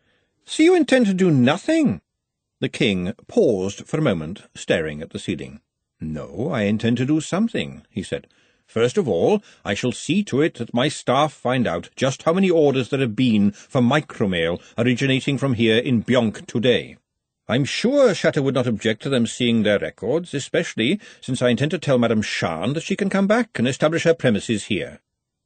So 0.46 0.62
you 0.62 0.74
intend 0.74 1.06
to 1.06 1.14
do 1.14 1.30
nothing? 1.30 2.00
The 2.60 2.68
king 2.68 3.14
paused 3.28 3.86
for 3.86 3.98
a 3.98 4.02
moment, 4.02 4.42
staring 4.54 5.00
at 5.00 5.10
the 5.10 5.18
ceiling. 5.18 5.60
No, 6.00 6.50
I 6.50 6.62
intend 6.62 6.98
to 6.98 7.06
do 7.06 7.20
something, 7.20 7.86
he 7.90 8.02
said. 8.02 8.26
First 8.66 8.98
of 8.98 9.08
all, 9.08 9.42
I 9.64 9.74
shall 9.74 9.92
see 9.92 10.22
to 10.24 10.42
it 10.42 10.54
that 10.54 10.74
my 10.74 10.88
staff 10.88 11.32
find 11.32 11.66
out 11.66 11.90
just 11.96 12.22
how 12.24 12.32
many 12.32 12.50
orders 12.50 12.88
there 12.88 13.00
have 13.00 13.16
been 13.16 13.52
for 13.52 13.80
micromail 13.80 14.60
originating 14.76 15.38
from 15.38 15.54
here 15.54 15.78
in 15.78 16.02
Bonk 16.02 16.46
today. 16.46 16.96
I'm 17.46 17.64
sure 17.64 18.10
Shatta 18.10 18.42
would 18.42 18.54
not 18.54 18.66
object 18.66 19.02
to 19.02 19.10
them 19.10 19.26
seeing 19.26 19.62
their 19.62 19.78
records, 19.78 20.32
especially 20.32 20.98
since 21.20 21.42
I 21.42 21.50
intend 21.50 21.72
to 21.72 21.78
tell 21.78 21.98
Madame 21.98 22.22
Sharn 22.22 22.74
that 22.74 22.82
she 22.82 22.96
can 22.96 23.10
come 23.10 23.26
back 23.26 23.58
and 23.58 23.68
establish 23.68 24.04
her 24.04 24.14
premises 24.14 24.64
here. 24.64 25.00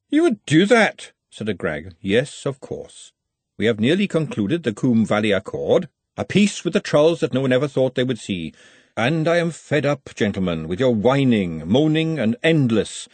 You 0.09 0.23
would 0.23 0.45
do 0.47 0.65
that, 0.67 1.13
said 1.31 1.49
a 1.49 1.55
Grag. 1.55 1.95
Yes, 2.01 2.47
of 2.47 2.61
course. 2.61 3.13
We 3.59 3.67
have 3.67 3.81
nearly 3.81 4.07
concluded 4.07 4.63
the 4.63 4.73
Koom 4.73 5.05
Valley 5.05 5.33
Accord, 5.33 5.89
a 6.17 6.25
peace 6.25 6.63
with 6.63 6.75
the 6.75 6.81
trolls 6.81 7.19
that 7.19 7.35
no 7.35 7.41
one 7.41 7.53
ever 7.53 7.67
thought 7.67 7.97
they 7.97 8.05
would 8.05 8.21
see, 8.21 8.55
and 8.97 9.27
I 9.27 9.39
am 9.39 9.51
fed 9.51 9.85
up, 9.85 10.15
gentlemen, 10.15 10.69
with 10.69 10.79
your 10.79 10.95
whining, 10.95 11.67
moaning, 11.67 12.21
and 12.21 12.37
endless, 12.45 13.09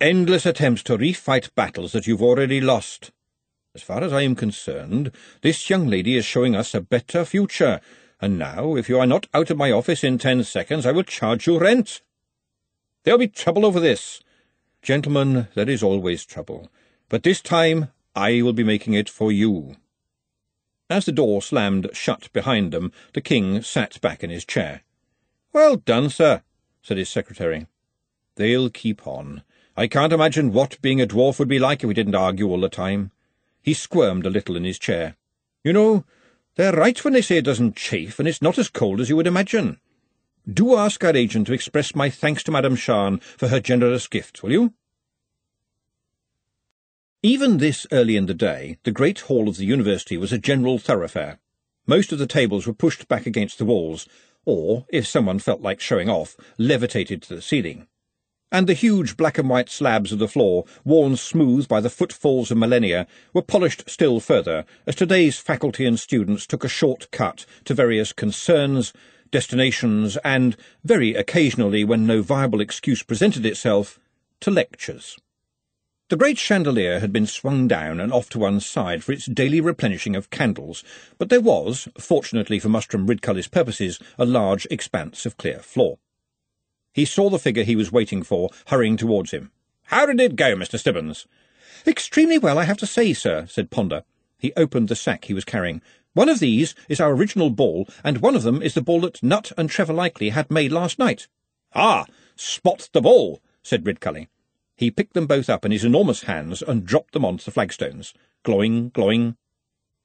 endless 0.00 0.46
attempts 0.46 0.82
to 0.84 0.96
refight 0.96 1.54
battles 1.54 1.92
that 1.92 2.06
you've 2.06 2.22
already 2.22 2.62
lost. 2.62 3.10
As 3.74 3.82
far 3.82 4.02
as 4.02 4.10
I 4.10 4.22
am 4.22 4.34
concerned, 4.34 5.12
this 5.42 5.68
young 5.68 5.86
lady 5.86 6.16
is 6.16 6.24
showing 6.24 6.56
us 6.56 6.74
a 6.74 6.80
better 6.80 7.26
future, 7.26 7.78
and 8.22 8.38
now, 8.38 8.76
if 8.76 8.88
you 8.88 8.98
are 8.98 9.06
not 9.06 9.26
out 9.34 9.50
of 9.50 9.58
my 9.58 9.70
office 9.70 10.02
in 10.02 10.16
ten 10.16 10.44
seconds, 10.44 10.86
I 10.86 10.92
will 10.92 11.02
charge 11.02 11.46
you 11.46 11.58
rent. 11.58 12.00
There'll 13.04 13.18
be 13.18 13.28
trouble 13.28 13.66
over 13.66 13.80
this. 13.80 14.22
Gentlemen, 14.80 15.48
there 15.54 15.68
is 15.68 15.82
always 15.82 16.24
trouble, 16.24 16.70
but 17.10 17.22
this 17.22 17.42
time 17.42 17.88
I 18.14 18.40
will 18.40 18.54
be 18.54 18.64
making 18.64 18.94
it 18.94 19.10
for 19.10 19.30
you. 19.30 19.76
As 20.90 21.04
the 21.04 21.12
door 21.12 21.40
slammed 21.40 21.88
shut 21.92 22.32
behind 22.32 22.72
them, 22.72 22.90
the 23.12 23.20
king 23.20 23.62
sat 23.62 24.00
back 24.00 24.24
in 24.24 24.30
his 24.30 24.44
chair. 24.44 24.82
Well 25.52 25.76
done, 25.76 26.10
sir, 26.10 26.42
said 26.82 26.96
his 26.96 27.08
secretary. 27.08 27.68
They'll 28.34 28.70
keep 28.70 29.06
on. 29.06 29.44
I 29.76 29.86
can't 29.86 30.12
imagine 30.12 30.52
what 30.52 30.82
being 30.82 31.00
a 31.00 31.06
dwarf 31.06 31.38
would 31.38 31.46
be 31.46 31.60
like 31.60 31.84
if 31.84 31.88
we 31.88 31.94
didn't 31.94 32.16
argue 32.16 32.48
all 32.48 32.60
the 32.60 32.68
time. 32.68 33.12
He 33.62 33.72
squirmed 33.72 34.26
a 34.26 34.30
little 34.30 34.56
in 34.56 34.64
his 34.64 34.80
chair. 34.80 35.14
You 35.62 35.72
know, 35.72 36.04
they're 36.56 36.72
right 36.72 37.02
when 37.04 37.12
they 37.12 37.22
say 37.22 37.36
it 37.36 37.44
doesn't 37.44 37.76
chafe, 37.76 38.18
and 38.18 38.26
it's 38.26 38.42
not 38.42 38.58
as 38.58 38.68
cold 38.68 39.00
as 39.00 39.08
you 39.08 39.14
would 39.14 39.28
imagine. 39.28 39.78
Do 40.52 40.74
ask 40.74 41.04
our 41.04 41.16
agent 41.16 41.46
to 41.46 41.52
express 41.52 41.94
my 41.94 42.10
thanks 42.10 42.42
to 42.44 42.50
Madame 42.50 42.74
Sharn 42.74 43.22
for 43.22 43.46
her 43.46 43.60
generous 43.60 44.08
gift, 44.08 44.42
will 44.42 44.50
you? 44.50 44.74
Even 47.22 47.58
this 47.58 47.86
early 47.92 48.16
in 48.16 48.24
the 48.24 48.32
day, 48.32 48.78
the 48.84 48.90
great 48.90 49.20
hall 49.20 49.46
of 49.46 49.58
the 49.58 49.66
university 49.66 50.16
was 50.16 50.32
a 50.32 50.38
general 50.38 50.78
thoroughfare. 50.78 51.38
Most 51.86 52.12
of 52.12 52.18
the 52.18 52.26
tables 52.26 52.66
were 52.66 52.72
pushed 52.72 53.08
back 53.08 53.26
against 53.26 53.58
the 53.58 53.66
walls, 53.66 54.08
or, 54.46 54.86
if 54.88 55.06
someone 55.06 55.38
felt 55.38 55.60
like 55.60 55.82
showing 55.82 56.08
off, 56.08 56.34
levitated 56.56 57.20
to 57.20 57.34
the 57.34 57.42
ceiling. 57.42 57.86
And 58.50 58.66
the 58.66 58.72
huge 58.72 59.18
black 59.18 59.36
and 59.36 59.50
white 59.50 59.68
slabs 59.68 60.12
of 60.12 60.18
the 60.18 60.28
floor, 60.28 60.64
worn 60.82 61.14
smooth 61.16 61.68
by 61.68 61.82
the 61.82 61.90
footfalls 61.90 62.50
of 62.50 62.56
millennia, 62.56 63.06
were 63.34 63.42
polished 63.42 63.90
still 63.90 64.18
further 64.18 64.64
as 64.86 64.94
today's 64.94 65.38
faculty 65.38 65.84
and 65.84 66.00
students 66.00 66.46
took 66.46 66.64
a 66.64 66.68
short 66.68 67.10
cut 67.10 67.44
to 67.66 67.74
various 67.74 68.14
concerns, 68.14 68.94
destinations, 69.30 70.16
and, 70.24 70.56
very 70.84 71.14
occasionally 71.14 71.84
when 71.84 72.06
no 72.06 72.22
viable 72.22 72.62
excuse 72.62 73.02
presented 73.02 73.44
itself, 73.44 74.00
to 74.40 74.50
lectures. 74.50 75.18
The 76.10 76.16
great 76.16 76.38
chandelier 76.38 76.98
had 76.98 77.12
been 77.12 77.28
swung 77.28 77.68
down 77.68 78.00
and 78.00 78.12
off 78.12 78.28
to 78.30 78.40
one 78.40 78.58
side 78.58 79.04
for 79.04 79.12
its 79.12 79.26
daily 79.26 79.60
replenishing 79.60 80.16
of 80.16 80.28
candles, 80.28 80.82
but 81.18 81.28
there 81.28 81.40
was, 81.40 81.86
fortunately 81.98 82.58
for 82.58 82.68
Mustrum 82.68 83.06
Ridcully's 83.06 83.46
purposes, 83.46 84.00
a 84.18 84.24
large 84.24 84.66
expanse 84.72 85.24
of 85.24 85.36
clear 85.36 85.60
floor. 85.60 86.00
He 86.92 87.04
saw 87.04 87.30
the 87.30 87.38
figure 87.38 87.62
he 87.62 87.76
was 87.76 87.92
waiting 87.92 88.24
for, 88.24 88.50
hurrying 88.66 88.96
towards 88.96 89.30
him. 89.30 89.52
How 89.84 90.04
did 90.04 90.20
it 90.20 90.34
go, 90.34 90.56
Mr. 90.56 90.80
Stibbons? 90.80 91.28
Extremely 91.86 92.38
well, 92.38 92.58
I 92.58 92.64
have 92.64 92.78
to 92.78 92.88
say, 92.88 93.12
sir, 93.12 93.46
said 93.48 93.70
Ponder. 93.70 94.02
He 94.36 94.52
opened 94.56 94.88
the 94.88 94.96
sack 94.96 95.26
he 95.26 95.34
was 95.34 95.44
carrying. 95.44 95.80
One 96.14 96.28
of 96.28 96.40
these 96.40 96.74
is 96.88 96.98
our 96.98 97.12
original 97.12 97.50
ball, 97.50 97.86
and 98.02 98.18
one 98.18 98.34
of 98.34 98.42
them 98.42 98.62
is 98.62 98.74
the 98.74 98.82
ball 98.82 99.02
that 99.02 99.22
Nutt 99.22 99.52
and 99.56 99.70
Trevor 99.70 99.92
Likely 99.92 100.30
had 100.30 100.50
made 100.50 100.72
last 100.72 100.98
night. 100.98 101.28
Ah, 101.72 102.04
spot 102.34 102.88
the 102.92 103.00
ball, 103.00 103.40
said 103.62 103.84
Ridcully. 103.84 104.26
He 104.80 104.90
picked 104.90 105.12
them 105.12 105.26
both 105.26 105.50
up 105.50 105.66
in 105.66 105.72
his 105.72 105.84
enormous 105.84 106.22
hands 106.22 106.62
and 106.62 106.86
dropped 106.86 107.12
them 107.12 107.22
onto 107.22 107.44
the 107.44 107.50
flagstones. 107.50 108.14
Glowing, 108.44 108.88
glowing. 108.88 109.36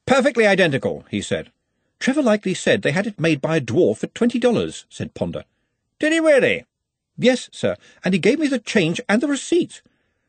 Perfectly 0.06 0.46
identical, 0.46 1.06
he 1.10 1.22
said. 1.22 1.50
Trevor 1.98 2.22
Likely 2.22 2.54
said 2.54 2.82
they 2.82 2.92
had 2.92 3.08
it 3.08 3.18
made 3.18 3.40
by 3.40 3.56
a 3.56 3.62
dwarf 3.62 4.04
at 4.04 4.14
twenty 4.14 4.38
dollars, 4.38 4.86
said 4.90 5.14
Ponder. 5.14 5.46
Did 5.98 6.12
he 6.12 6.20
really? 6.20 6.66
Yes, 7.18 7.50
sir, 7.54 7.78
and 8.04 8.14
he 8.14 8.20
gave 8.20 8.38
me 8.38 8.48
the 8.48 8.60
change 8.60 9.00
and 9.08 9.22
the 9.22 9.30
receipt. 9.30 9.82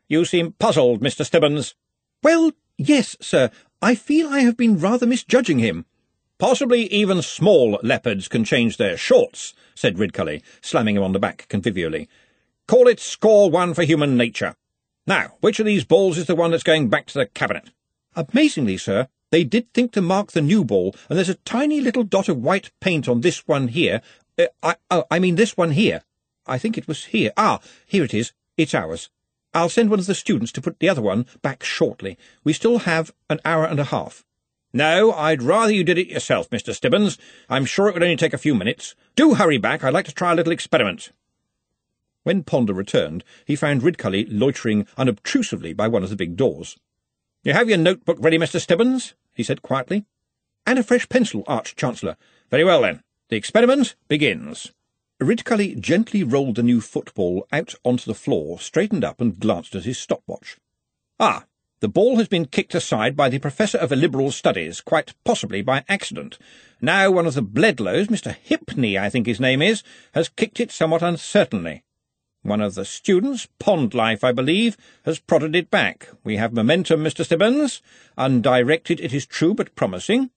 You 0.06 0.24
seem 0.24 0.52
puzzled, 0.52 1.00
Mr. 1.00 1.26
Stibbons. 1.26 1.74
Well, 2.22 2.52
yes, 2.78 3.16
sir. 3.20 3.50
I 3.82 3.96
feel 3.96 4.28
I 4.28 4.42
have 4.42 4.56
been 4.56 4.78
rather 4.78 5.08
misjudging 5.08 5.58
him. 5.58 5.86
Possibly 6.38 6.86
even 6.92 7.20
small 7.20 7.80
leopards 7.82 8.28
can 8.28 8.44
change 8.44 8.76
their 8.76 8.96
shorts, 8.96 9.54
said 9.74 9.98
Ridcully, 9.98 10.40
slamming 10.60 10.94
him 10.94 11.02
on 11.02 11.10
the 11.10 11.18
back 11.18 11.48
convivially. 11.48 12.06
Call 12.68 12.88
it 12.88 12.98
score 12.98 13.48
one 13.48 13.74
for 13.74 13.84
human 13.84 14.16
nature. 14.16 14.56
Now, 15.06 15.36
which 15.40 15.60
of 15.60 15.66
these 15.66 15.84
balls 15.84 16.18
is 16.18 16.26
the 16.26 16.34
one 16.34 16.50
that's 16.50 16.64
going 16.64 16.88
back 16.88 17.06
to 17.06 17.18
the 17.18 17.26
cabinet? 17.26 17.70
Amazingly, 18.16 18.76
sir, 18.76 19.06
they 19.30 19.44
did 19.44 19.72
think 19.72 19.92
to 19.92 20.02
mark 20.02 20.32
the 20.32 20.42
new 20.42 20.64
ball, 20.64 20.94
and 21.08 21.16
there's 21.16 21.28
a 21.28 21.34
tiny 21.36 21.80
little 21.80 22.02
dot 22.02 22.28
of 22.28 22.42
white 22.42 22.72
paint 22.80 23.08
on 23.08 23.20
this 23.20 23.46
one 23.46 23.68
here. 23.68 24.02
Uh, 24.36 24.46
I, 24.64 24.76
oh, 24.90 25.04
I 25.10 25.20
mean 25.20 25.36
this 25.36 25.56
one 25.56 25.72
here. 25.72 26.02
I 26.44 26.58
think 26.58 26.76
it 26.76 26.88
was 26.88 27.06
here. 27.06 27.32
Ah, 27.36 27.60
here 27.86 28.02
it 28.02 28.14
is. 28.14 28.32
It's 28.56 28.74
ours. 28.74 29.10
I'll 29.54 29.68
send 29.68 29.88
one 29.88 30.00
of 30.00 30.06
the 30.06 30.14
students 30.14 30.50
to 30.52 30.60
put 30.60 30.80
the 30.80 30.88
other 30.88 31.02
one 31.02 31.26
back 31.42 31.62
shortly. 31.62 32.18
We 32.42 32.52
still 32.52 32.78
have 32.80 33.12
an 33.30 33.40
hour 33.44 33.64
and 33.64 33.78
a 33.78 33.84
half. 33.84 34.24
No, 34.72 35.12
I'd 35.12 35.42
rather 35.42 35.72
you 35.72 35.84
did 35.84 35.98
it 35.98 36.08
yourself, 36.08 36.50
Mr. 36.50 36.74
Stibbons. 36.74 37.16
I'm 37.48 37.64
sure 37.64 37.88
it 37.88 37.94
would 37.94 38.02
only 38.02 38.16
take 38.16 38.34
a 38.34 38.38
few 38.38 38.54
minutes. 38.54 38.96
Do 39.14 39.34
hurry 39.34 39.56
back. 39.56 39.84
I'd 39.84 39.94
like 39.94 40.06
to 40.06 40.14
try 40.14 40.32
a 40.32 40.34
little 40.34 40.52
experiment. 40.52 41.12
When 42.26 42.42
Ponder 42.42 42.74
returned, 42.74 43.22
he 43.44 43.54
found 43.54 43.82
Ridcully 43.82 44.26
loitering 44.28 44.88
unobtrusively 44.98 45.72
by 45.72 45.86
one 45.86 46.02
of 46.02 46.10
the 46.10 46.16
big 46.16 46.36
doors. 46.36 46.76
You 47.44 47.52
have 47.52 47.68
your 47.68 47.78
notebook 47.78 48.18
ready, 48.18 48.36
Mr. 48.36 48.60
Stibbons? 48.60 49.14
he 49.32 49.44
said 49.44 49.62
quietly. 49.62 50.06
And 50.66 50.76
a 50.76 50.82
fresh 50.82 51.08
pencil, 51.08 51.44
Arch-Chancellor. 51.46 52.16
Very 52.50 52.64
well, 52.64 52.82
then. 52.82 53.04
The 53.28 53.36
experiment 53.36 53.94
begins. 54.08 54.72
Ridcully 55.22 55.78
gently 55.78 56.24
rolled 56.24 56.56
the 56.56 56.64
new 56.64 56.80
football 56.80 57.46
out 57.52 57.76
onto 57.84 58.06
the 58.06 58.12
floor, 58.12 58.58
straightened 58.58 59.04
up, 59.04 59.20
and 59.20 59.38
glanced 59.38 59.76
at 59.76 59.84
his 59.84 59.96
stopwatch. 59.96 60.56
Ah, 61.20 61.44
the 61.78 61.86
ball 61.86 62.16
has 62.16 62.26
been 62.26 62.46
kicked 62.46 62.74
aside 62.74 63.14
by 63.14 63.28
the 63.28 63.38
Professor 63.38 63.78
of 63.78 63.92
Illiberal 63.92 64.32
Studies, 64.32 64.80
quite 64.80 65.14
possibly 65.22 65.62
by 65.62 65.84
accident. 65.88 66.38
Now 66.80 67.08
one 67.12 67.26
of 67.26 67.34
the 67.34 67.42
Bledlows, 67.44 68.08
Mr. 68.08 68.34
Hipney, 68.36 68.98
I 68.98 69.10
think 69.10 69.28
his 69.28 69.38
name 69.38 69.62
is, 69.62 69.84
has 70.12 70.28
kicked 70.28 70.58
it 70.58 70.72
somewhat 70.72 71.04
uncertainly. 71.04 71.84
One 72.46 72.60
of 72.60 72.76
the 72.76 72.84
students, 72.84 73.48
Pond 73.58 73.92
Life, 73.92 74.22
I 74.22 74.30
believe, 74.30 74.76
has 75.04 75.18
prodded 75.18 75.56
it 75.56 75.68
back. 75.68 76.08
We 76.22 76.36
have 76.36 76.52
momentum, 76.52 77.02
Mr. 77.02 77.24
Stibbons. 77.24 77.82
Undirected, 78.16 79.00
it 79.00 79.12
is 79.12 79.26
true, 79.26 79.52
but 79.52 79.74
promising. 79.74 80.30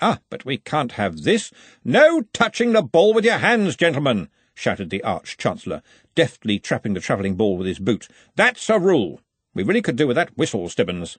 Ah, 0.00 0.20
but 0.30 0.44
we 0.44 0.58
can't 0.58 0.92
have 0.92 1.24
this. 1.24 1.50
No 1.84 2.22
touching 2.32 2.74
the 2.74 2.82
ball 2.82 3.12
with 3.12 3.24
your 3.24 3.38
hands, 3.38 3.74
gentlemen, 3.74 4.28
shouted 4.54 4.90
the 4.90 5.02
Arch-Chancellor, 5.02 5.82
deftly 6.14 6.60
trapping 6.60 6.94
the 6.94 7.00
travelling 7.00 7.34
ball 7.34 7.56
with 7.56 7.66
his 7.66 7.80
boot. 7.80 8.06
That's 8.36 8.70
a 8.70 8.78
rule. 8.78 9.20
We 9.52 9.64
really 9.64 9.82
could 9.82 9.96
do 9.96 10.06
with 10.06 10.14
that 10.14 10.38
whistle, 10.38 10.68
Stibbons. 10.68 11.18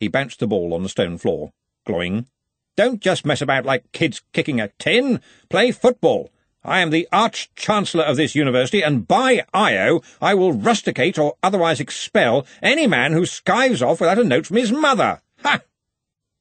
He 0.00 0.08
bounced 0.08 0.40
the 0.40 0.48
ball 0.48 0.74
on 0.74 0.82
the 0.82 0.88
stone 0.88 1.16
floor, 1.16 1.52
glowing. 1.84 2.26
Don't 2.74 3.00
just 3.00 3.24
mess 3.24 3.40
about 3.40 3.64
like 3.64 3.92
kids 3.92 4.20
kicking 4.32 4.60
a 4.60 4.72
tin. 4.80 5.20
Play 5.48 5.70
football. 5.70 6.32
I 6.66 6.80
am 6.80 6.90
the 6.90 7.06
Arch-Chancellor 7.12 8.02
of 8.02 8.16
this 8.16 8.34
university, 8.34 8.82
and 8.82 9.06
by 9.06 9.44
Io, 9.54 10.02
I 10.20 10.34
will 10.34 10.52
rusticate 10.52 11.16
or 11.16 11.36
otherwise 11.40 11.78
expel 11.78 12.44
any 12.60 12.88
man 12.88 13.12
who 13.12 13.24
skives 13.24 13.80
off 13.80 14.00
without 14.00 14.18
a 14.18 14.24
note 14.24 14.46
from 14.46 14.56
his 14.56 14.72
mother. 14.72 15.22
Ha! 15.44 15.60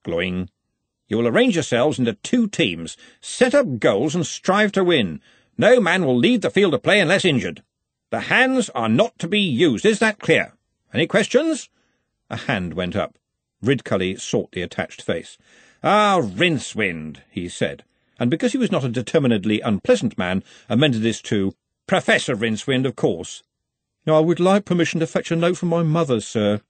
Glowing. 0.03 0.49
You 1.07 1.17
will 1.17 1.27
arrange 1.27 1.53
yourselves 1.53 1.99
into 1.99 2.13
two 2.13 2.47
teams, 2.47 2.97
set 3.21 3.53
up 3.53 3.77
goals, 3.77 4.15
and 4.15 4.25
strive 4.25 4.71
to 4.71 4.83
win. 4.83 5.21
No 5.59 5.79
man 5.79 6.03
will 6.03 6.17
leave 6.17 6.41
the 6.41 6.49
field 6.49 6.73
of 6.73 6.81
play 6.81 6.99
unless 6.99 7.23
injured. 7.23 7.61
The 8.09 8.21
hands 8.21 8.71
are 8.71 8.89
not 8.89 9.19
to 9.19 9.27
be 9.27 9.39
used. 9.39 9.85
Is 9.85 9.99
that 9.99 10.17
clear? 10.17 10.53
Any 10.91 11.05
questions? 11.05 11.69
A 12.31 12.37
hand 12.37 12.73
went 12.73 12.95
up. 12.95 13.19
Ridcully 13.63 14.19
sought 14.19 14.53
the 14.53 14.63
attached 14.63 15.03
face. 15.03 15.37
Ah, 15.83 16.19
Rincewind, 16.19 17.17
he 17.29 17.47
said, 17.47 17.83
and 18.19 18.31
because 18.31 18.51
he 18.51 18.57
was 18.57 18.71
not 18.71 18.83
a 18.83 18.89
determinedly 18.89 19.61
unpleasant 19.61 20.17
man, 20.17 20.43
amended 20.69 21.01
this 21.01 21.21
to 21.23 21.53
Professor 21.87 22.35
Rincewind, 22.35 22.85
of 22.85 22.95
course. 22.95 23.43
I 24.07 24.19
would 24.19 24.39
like 24.39 24.65
permission 24.65 24.99
to 24.99 25.07
fetch 25.07 25.31
a 25.31 25.35
note 25.35 25.57
from 25.57 25.69
my 25.69 25.83
mother, 25.83 26.21
sir. 26.21 26.61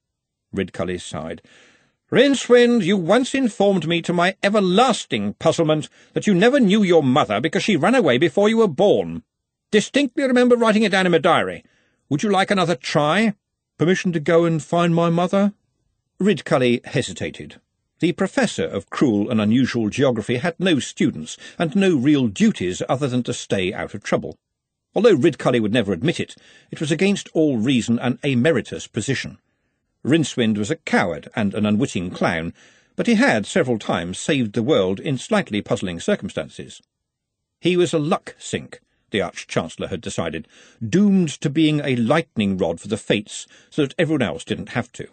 Ridcully 0.56 1.00
sighed. 1.00 1.42
Rincewind, 2.12 2.84
you 2.84 2.98
once 2.98 3.34
informed 3.34 3.88
me 3.88 4.02
to 4.04 4.14
my 4.14 4.36
everlasting 4.44 5.34
puzzlement 5.34 5.90
that 6.14 6.28
you 6.28 6.34
never 6.34 6.60
knew 6.60 6.84
your 6.84 7.04
mother 7.04 7.42
because 7.42 7.64
she 7.64 7.76
ran 7.76 7.96
away 7.96 8.18
before 8.18 8.48
you 8.48 8.58
were 8.58 8.68
born. 8.68 9.24
Distinctly 9.72 10.24
remember 10.24 10.56
writing 10.56 10.84
it 10.84 10.92
down 10.92 11.06
in 11.06 11.12
my 11.12 11.18
diary. 11.18 11.64
Would 12.10 12.24
you 12.24 12.30
like 12.30 12.52
another 12.52 12.76
try? 12.76 13.34
Permission 13.78 14.14
to 14.14 14.20
go 14.20 14.46
and 14.46 14.64
find 14.64 14.96
my 14.96 15.10
mother? 15.10 15.54
Ridcully 16.22 16.86
hesitated. 16.86 17.60
The 18.00 18.12
professor 18.12 18.66
of 18.66 18.90
cruel 18.90 19.30
and 19.32 19.40
unusual 19.40 19.90
geography 19.90 20.36
had 20.36 20.60
no 20.60 20.80
students, 20.80 21.38
and 21.58 21.74
no 21.76 21.96
real 21.96 22.28
duties 22.28 22.82
other 22.90 23.08
than 23.08 23.24
to 23.24 23.34
stay 23.34 23.72
out 23.72 23.94
of 23.94 24.04
trouble. 24.04 24.38
Although 24.94 25.16
Ridcully 25.16 25.62
would 25.62 25.74
never 25.74 25.94
admit 25.94 26.20
it, 26.20 26.36
it 26.72 26.82
was 26.82 26.92
against 26.92 27.30
all 27.34 27.58
reason 27.58 27.98
an 28.00 28.20
emeritus 28.22 28.88
position. 28.88 29.38
Rincewind 30.04 30.58
was 30.58 30.70
a 30.70 30.76
coward 30.76 31.30
and 31.36 31.54
an 31.54 31.66
unwitting 31.66 32.12
clown, 32.12 32.54
but 32.98 33.08
he 33.08 33.16
had 33.16 33.46
several 33.46 33.80
times 33.80 34.20
saved 34.20 34.54
the 34.54 34.64
world 34.64 35.00
in 35.00 35.18
slightly 35.18 35.62
puzzling 35.62 36.00
circumstances. 36.00 36.82
He 37.62 37.78
was 37.78 37.94
a 37.94 38.00
luck 38.00 38.36
sink, 38.38 38.82
the 39.12 39.22
Arch-Chancellor 39.22 39.88
had 39.88 40.02
decided, 40.02 40.48
doomed 40.88 41.30
to 41.42 41.50
being 41.50 41.80
a 41.80 41.96
lightning 41.96 42.58
rod 42.58 42.82
for 42.82 42.90
the 42.90 42.98
fates 42.98 43.48
so 43.70 43.84
that 43.84 43.96
everyone 43.98 44.22
else 44.22 44.44
didn't 44.44 44.70
have 44.70 44.92
to. 44.94 45.08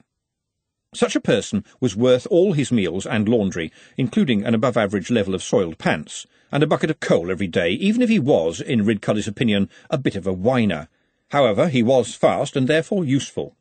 Such 0.95 1.17
a 1.17 1.21
person 1.21 1.65
was 1.81 1.97
worth 1.97 2.27
all 2.31 2.53
his 2.53 2.71
meals 2.71 3.07
and 3.07 3.27
laundry, 3.27 3.73
including 3.97 4.45
an 4.45 4.55
above-average 4.55 5.11
level 5.11 5.35
of 5.35 5.43
soiled 5.43 5.79
pants, 5.79 6.27
and 6.51 6.63
a 6.63 6.67
bucket 6.67 6.91
of 6.91 7.01
coal 7.01 7.31
every 7.31 7.47
day, 7.47 7.71
even 7.71 8.03
if 8.03 8.11
he 8.11 8.19
was, 8.19 8.61
in 8.61 8.85
Ridcully's 8.85 9.27
opinion, 9.27 9.71
a 9.89 9.97
bit 9.97 10.17
of 10.17 10.27
a 10.27 10.35
whiner. 10.35 10.89
However, 11.31 11.69
he 11.69 11.83
was 11.83 12.15
fast 12.15 12.57
and 12.57 12.69
therefore 12.69 13.07
useful. 13.07 13.57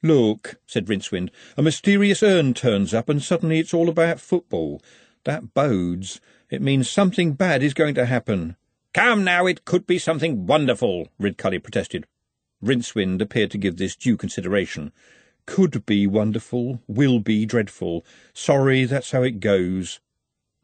Look, 0.00 0.60
said 0.64 0.86
Rincewind, 0.86 1.30
a 1.56 1.62
mysterious 1.62 2.22
urn 2.22 2.54
turns 2.54 2.94
up 2.94 3.08
and 3.08 3.20
suddenly 3.20 3.58
it's 3.58 3.74
all 3.74 3.88
about 3.88 4.20
football. 4.20 4.80
That 5.24 5.54
bodes. 5.54 6.20
It 6.50 6.62
means 6.62 6.88
something 6.88 7.32
bad 7.32 7.64
is 7.64 7.74
going 7.74 7.96
to 7.96 8.06
happen. 8.06 8.54
Come 8.92 9.24
now, 9.24 9.46
it 9.46 9.64
could 9.64 9.88
be 9.88 9.98
something 9.98 10.46
wonderful, 10.46 11.08
Ridcully 11.20 11.60
protested. 11.60 12.06
Rincewind 12.62 13.20
appeared 13.20 13.50
to 13.50 13.58
give 13.58 13.76
this 13.76 13.96
due 13.96 14.16
consideration. 14.16 14.92
Could 15.46 15.84
be 15.84 16.06
wonderful, 16.06 16.80
will 16.86 17.20
be 17.20 17.44
dreadful. 17.46 18.04
Sorry, 18.32 18.84
that's 18.84 19.10
how 19.10 19.22
it 19.22 19.40
goes. 19.40 20.00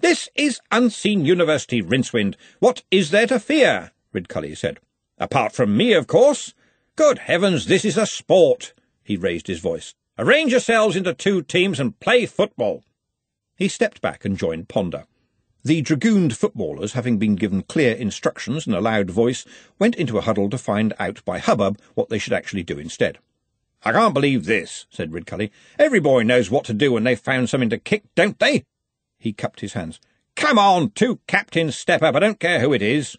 This 0.01 0.29
is 0.35 0.61
Unseen 0.73 1.27
University, 1.27 1.83
Rincewind. 1.83 2.35
What 2.59 2.83
is 2.91 3.11
there 3.11 3.27
to 3.27 3.39
fear? 3.39 3.93
Ridcully 4.15 4.57
said. 4.57 4.81
Apart 5.19 5.53
from 5.53 5.77
me, 5.77 5.93
of 5.93 6.07
course. 6.07 6.55
Good 6.97 7.19
heavens, 7.19 7.67
this 7.67 7.85
is 7.85 7.99
a 7.99 8.07
sport. 8.07 8.73
He 9.03 9.17
raised 9.17 9.47
his 9.47 9.61
voice. 9.61 9.95
Arrange 10.19 10.53
yourselves 10.53 10.97
into 10.97 11.13
two 11.13 11.43
teams 11.43 11.79
and 11.79 11.99
play 12.01 12.25
football. 12.25 12.83
He 13.57 13.69
stepped 13.69 14.01
back 14.01 14.25
and 14.25 14.39
joined 14.39 14.69
Ponder. 14.69 15.05
The 15.63 15.83
dragooned 15.83 16.35
footballers, 16.35 16.95
having 16.95 17.19
been 17.19 17.37
given 17.37 17.63
clear 17.63 17.95
instructions 17.95 18.67
in 18.67 18.73
a 18.73 18.81
loud 18.81 19.11
voice, 19.11 19.45
went 19.79 19.97
into 19.97 20.17
a 20.17 20.23
huddle 20.23 20.49
to 20.49 20.57
find 20.57 20.95
out 20.99 21.23
by 21.27 21.39
hubbub 21.39 21.79
what 21.95 22.09
they 22.09 22.19
should 22.19 22.33
actually 22.33 22.63
do 22.63 22.79
instead. 22.79 23.19
I 23.83 23.93
can't 23.93 24.15
believe 24.15 24.45
this, 24.45 24.87
said 24.91 25.11
Ridcully. 25.11 25.51
Every 25.79 26.01
boy 26.01 26.23
knows 26.23 26.51
what 26.51 26.65
to 26.67 26.75
do 26.75 26.93
when 26.93 27.05
they've 27.05 27.19
found 27.19 27.49
something 27.49 27.71
to 27.71 27.79
kick, 27.79 28.05
don't 28.15 28.39
they? 28.39 28.65
He 29.19 29.33
cupped 29.33 29.61
his 29.61 29.73
hands. 29.73 30.01
Come 30.37 30.59
on, 30.59 30.91
two 30.91 31.21
captains 31.27 31.77
step 31.77 32.03
up. 32.03 32.15
I 32.15 32.21
don't 32.21 32.41
care 32.41 32.61
who 32.61 32.73
it 32.73 32.83
is. 32.83 33.17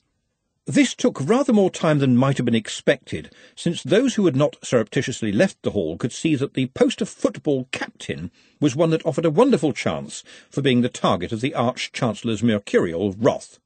This 0.68 0.94
took 0.94 1.20
rather 1.20 1.52
more 1.52 1.72
time 1.72 1.98
than 1.98 2.16
might 2.16 2.38
have 2.38 2.46
been 2.46 2.54
expected, 2.54 3.34
since 3.56 3.82
those 3.82 4.16
who 4.16 4.26
had 4.26 4.36
not 4.36 4.56
surreptitiously 4.64 5.32
left 5.32 5.64
the 5.64 5.72
hall 5.72 5.98
could 5.98 6.14
see 6.14 6.36
that 6.36 6.54
the 6.54 6.68
post 6.68 7.02
of 7.02 7.10
football 7.10 7.68
captain 7.72 8.30
was 8.60 8.76
one 8.76 8.92
that 8.92 9.06
offered 9.06 9.26
a 9.26 9.32
wonderful 9.32 9.74
chance 9.74 10.24
for 10.52 10.62
being 10.62 10.82
the 10.82 10.90
target 10.90 11.32
of 11.32 11.42
the 11.42 11.56
Arch-Chancellor's 11.56 12.44
mercurial 12.44 13.14
wrath. 13.14 13.60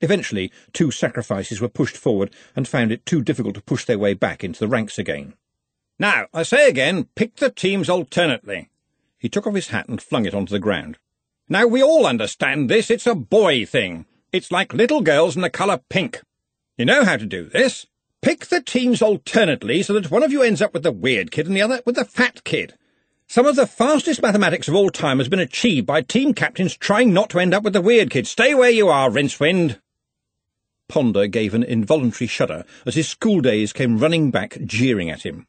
Eventually, 0.00 0.50
two 0.72 0.90
sacrifices 0.90 1.60
were 1.60 1.68
pushed 1.68 1.96
forward 1.96 2.34
and 2.56 2.66
found 2.66 2.90
it 2.90 3.04
too 3.04 3.20
difficult 3.20 3.54
to 3.54 3.62
push 3.62 3.84
their 3.84 3.98
way 3.98 4.14
back 4.14 4.42
into 4.42 4.58
the 4.58 4.68
ranks 4.68 4.98
again. 4.98 5.34
Now, 5.98 6.26
I 6.32 6.42
say 6.42 6.68
again, 6.68 7.08
pick 7.14 7.36
the 7.36 7.50
teams 7.50 7.88
alternately. 7.88 8.70
He 9.18 9.28
took 9.28 9.46
off 9.46 9.54
his 9.54 9.68
hat 9.68 9.88
and 9.88 10.02
flung 10.02 10.26
it 10.26 10.34
onto 10.34 10.50
the 10.50 10.58
ground. 10.58 10.98
Now, 11.48 11.66
we 11.66 11.82
all 11.82 12.06
understand 12.06 12.68
this. 12.68 12.90
It's 12.90 13.06
a 13.06 13.14
boy 13.14 13.66
thing. 13.66 14.06
It's 14.32 14.50
like 14.50 14.72
little 14.72 15.02
girls 15.02 15.36
in 15.36 15.42
the 15.42 15.50
colour 15.50 15.80
pink. 15.88 16.22
You 16.76 16.86
know 16.86 17.04
how 17.04 17.16
to 17.16 17.26
do 17.26 17.44
this. 17.44 17.86
Pick 18.22 18.46
the 18.46 18.62
teams 18.62 19.02
alternately 19.02 19.82
so 19.82 19.92
that 19.94 20.10
one 20.10 20.22
of 20.22 20.32
you 20.32 20.42
ends 20.42 20.62
up 20.62 20.72
with 20.72 20.82
the 20.82 20.92
weird 20.92 21.30
kid 21.30 21.46
and 21.46 21.56
the 21.56 21.62
other 21.62 21.82
with 21.84 21.96
the 21.96 22.04
fat 22.04 22.42
kid. 22.44 22.74
Some 23.26 23.46
of 23.46 23.56
the 23.56 23.66
fastest 23.66 24.22
mathematics 24.22 24.68
of 24.68 24.74
all 24.74 24.90
time 24.90 25.18
has 25.18 25.28
been 25.28 25.38
achieved 25.38 25.86
by 25.86 26.02
team 26.02 26.32
captains 26.32 26.76
trying 26.76 27.12
not 27.12 27.30
to 27.30 27.40
end 27.40 27.54
up 27.54 27.62
with 27.62 27.72
the 27.72 27.80
weird 27.80 28.10
kid. 28.10 28.26
Stay 28.26 28.54
where 28.54 28.70
you 28.70 28.88
are, 28.88 29.10
Rincewind. 29.10 29.80
Ponder 30.88 31.26
gave 31.26 31.54
an 31.54 31.62
involuntary 31.62 32.28
shudder 32.28 32.64
as 32.84 32.94
his 32.94 33.08
school 33.08 33.40
days 33.40 33.72
came 33.72 33.98
running 33.98 34.30
back, 34.30 34.58
jeering 34.64 35.10
at 35.10 35.22
him. 35.22 35.46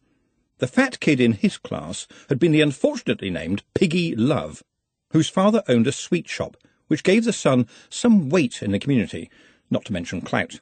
The 0.64 0.68
fat 0.68 1.02
kid 1.02 1.20
in 1.20 1.34
his 1.34 1.58
class 1.58 2.08
had 2.30 2.40
been 2.40 2.54
the 2.54 2.62
unfortunately 2.62 3.30
named 3.30 3.64
Piggy 3.76 4.16
Love, 4.16 4.64
whose 5.12 5.28
father 5.28 5.62
owned 5.68 5.88
a 5.88 5.92
sweet 5.92 6.30
shop 6.30 6.56
which 6.88 7.04
gave 7.04 7.26
the 7.26 7.34
son 7.34 7.68
some 7.90 8.30
weight 8.30 8.64
in 8.64 8.72
the 8.72 8.80
community, 8.80 9.30
not 9.70 9.84
to 9.84 9.92
mention 9.92 10.22
clout. 10.22 10.62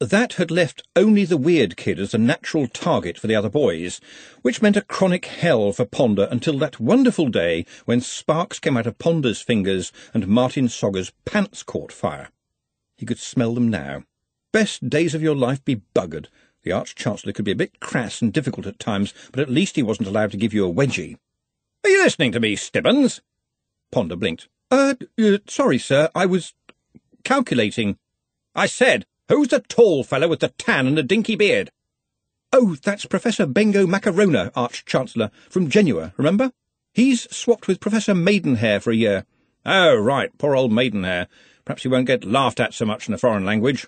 That 0.00 0.32
had 0.32 0.50
left 0.50 0.82
only 0.96 1.24
the 1.24 1.36
weird 1.36 1.76
kid 1.76 2.00
as 2.00 2.12
a 2.12 2.18
natural 2.18 2.66
target 2.66 3.18
for 3.18 3.28
the 3.28 3.36
other 3.36 3.48
boys, 3.48 4.00
which 4.42 4.62
meant 4.62 4.76
a 4.76 4.82
chronic 4.82 5.26
hell 5.26 5.72
for 5.72 5.84
Ponder 5.84 6.26
until 6.28 6.58
that 6.58 6.80
wonderful 6.80 7.28
day 7.28 7.66
when 7.84 8.00
sparks 8.00 8.58
came 8.58 8.76
out 8.76 8.88
of 8.88 8.98
Ponder's 8.98 9.42
fingers 9.42 9.92
and 10.12 10.26
Martin 10.26 10.68
Sogger's 10.68 11.12
pants 11.24 11.62
caught 11.62 11.92
fire. 11.92 12.30
He 12.96 13.06
could 13.06 13.20
smell 13.20 13.54
them 13.54 13.68
now. 13.68 14.02
Best 14.52 14.90
days 14.90 15.14
of 15.14 15.22
your 15.22 15.36
life 15.36 15.64
be 15.64 15.82
buggered. 15.94 16.26
The 16.66 16.72
Arch-Chancellor 16.72 17.32
could 17.32 17.44
be 17.44 17.52
a 17.52 17.54
bit 17.54 17.78
crass 17.78 18.20
and 18.20 18.32
difficult 18.32 18.66
at 18.66 18.80
times, 18.80 19.14
but 19.30 19.38
at 19.38 19.48
least 19.48 19.76
he 19.76 19.84
wasn't 19.84 20.08
allowed 20.08 20.32
to 20.32 20.36
give 20.36 20.52
you 20.52 20.68
a 20.68 20.74
wedgie. 20.74 21.16
Are 21.84 21.88
you 21.88 22.02
listening 22.02 22.32
to 22.32 22.40
me, 22.40 22.56
Stibbons? 22.56 23.20
Ponder 23.92 24.16
blinked. 24.16 24.48
Uh, 24.68 24.94
uh, 25.16 25.38
sorry, 25.46 25.78
sir, 25.78 26.10
I 26.12 26.26
was 26.26 26.54
calculating. 27.22 27.98
I 28.52 28.66
said, 28.66 29.06
who's 29.28 29.46
the 29.46 29.60
tall 29.60 30.02
fellow 30.02 30.26
with 30.26 30.40
the 30.40 30.48
tan 30.48 30.88
and 30.88 30.98
the 30.98 31.04
dinky 31.04 31.36
beard? 31.36 31.70
Oh, 32.52 32.74
that's 32.82 33.06
Professor 33.06 33.46
Bengo 33.46 33.86
Macarona, 33.86 34.50
Arch-Chancellor, 34.56 35.30
from 35.48 35.70
Genua, 35.70 36.14
remember? 36.16 36.50
He's 36.92 37.32
swapped 37.32 37.68
with 37.68 37.78
Professor 37.78 38.12
Maidenhair 38.12 38.80
for 38.80 38.90
a 38.90 38.96
year. 38.96 39.24
Oh, 39.64 39.94
right, 39.94 40.36
poor 40.36 40.56
old 40.56 40.72
Maidenhair. 40.72 41.28
Perhaps 41.64 41.84
he 41.84 41.88
won't 41.88 42.08
get 42.08 42.24
laughed 42.24 42.58
at 42.58 42.74
so 42.74 42.84
much 42.84 43.06
in 43.06 43.14
a 43.14 43.18
foreign 43.18 43.44
language. 43.44 43.86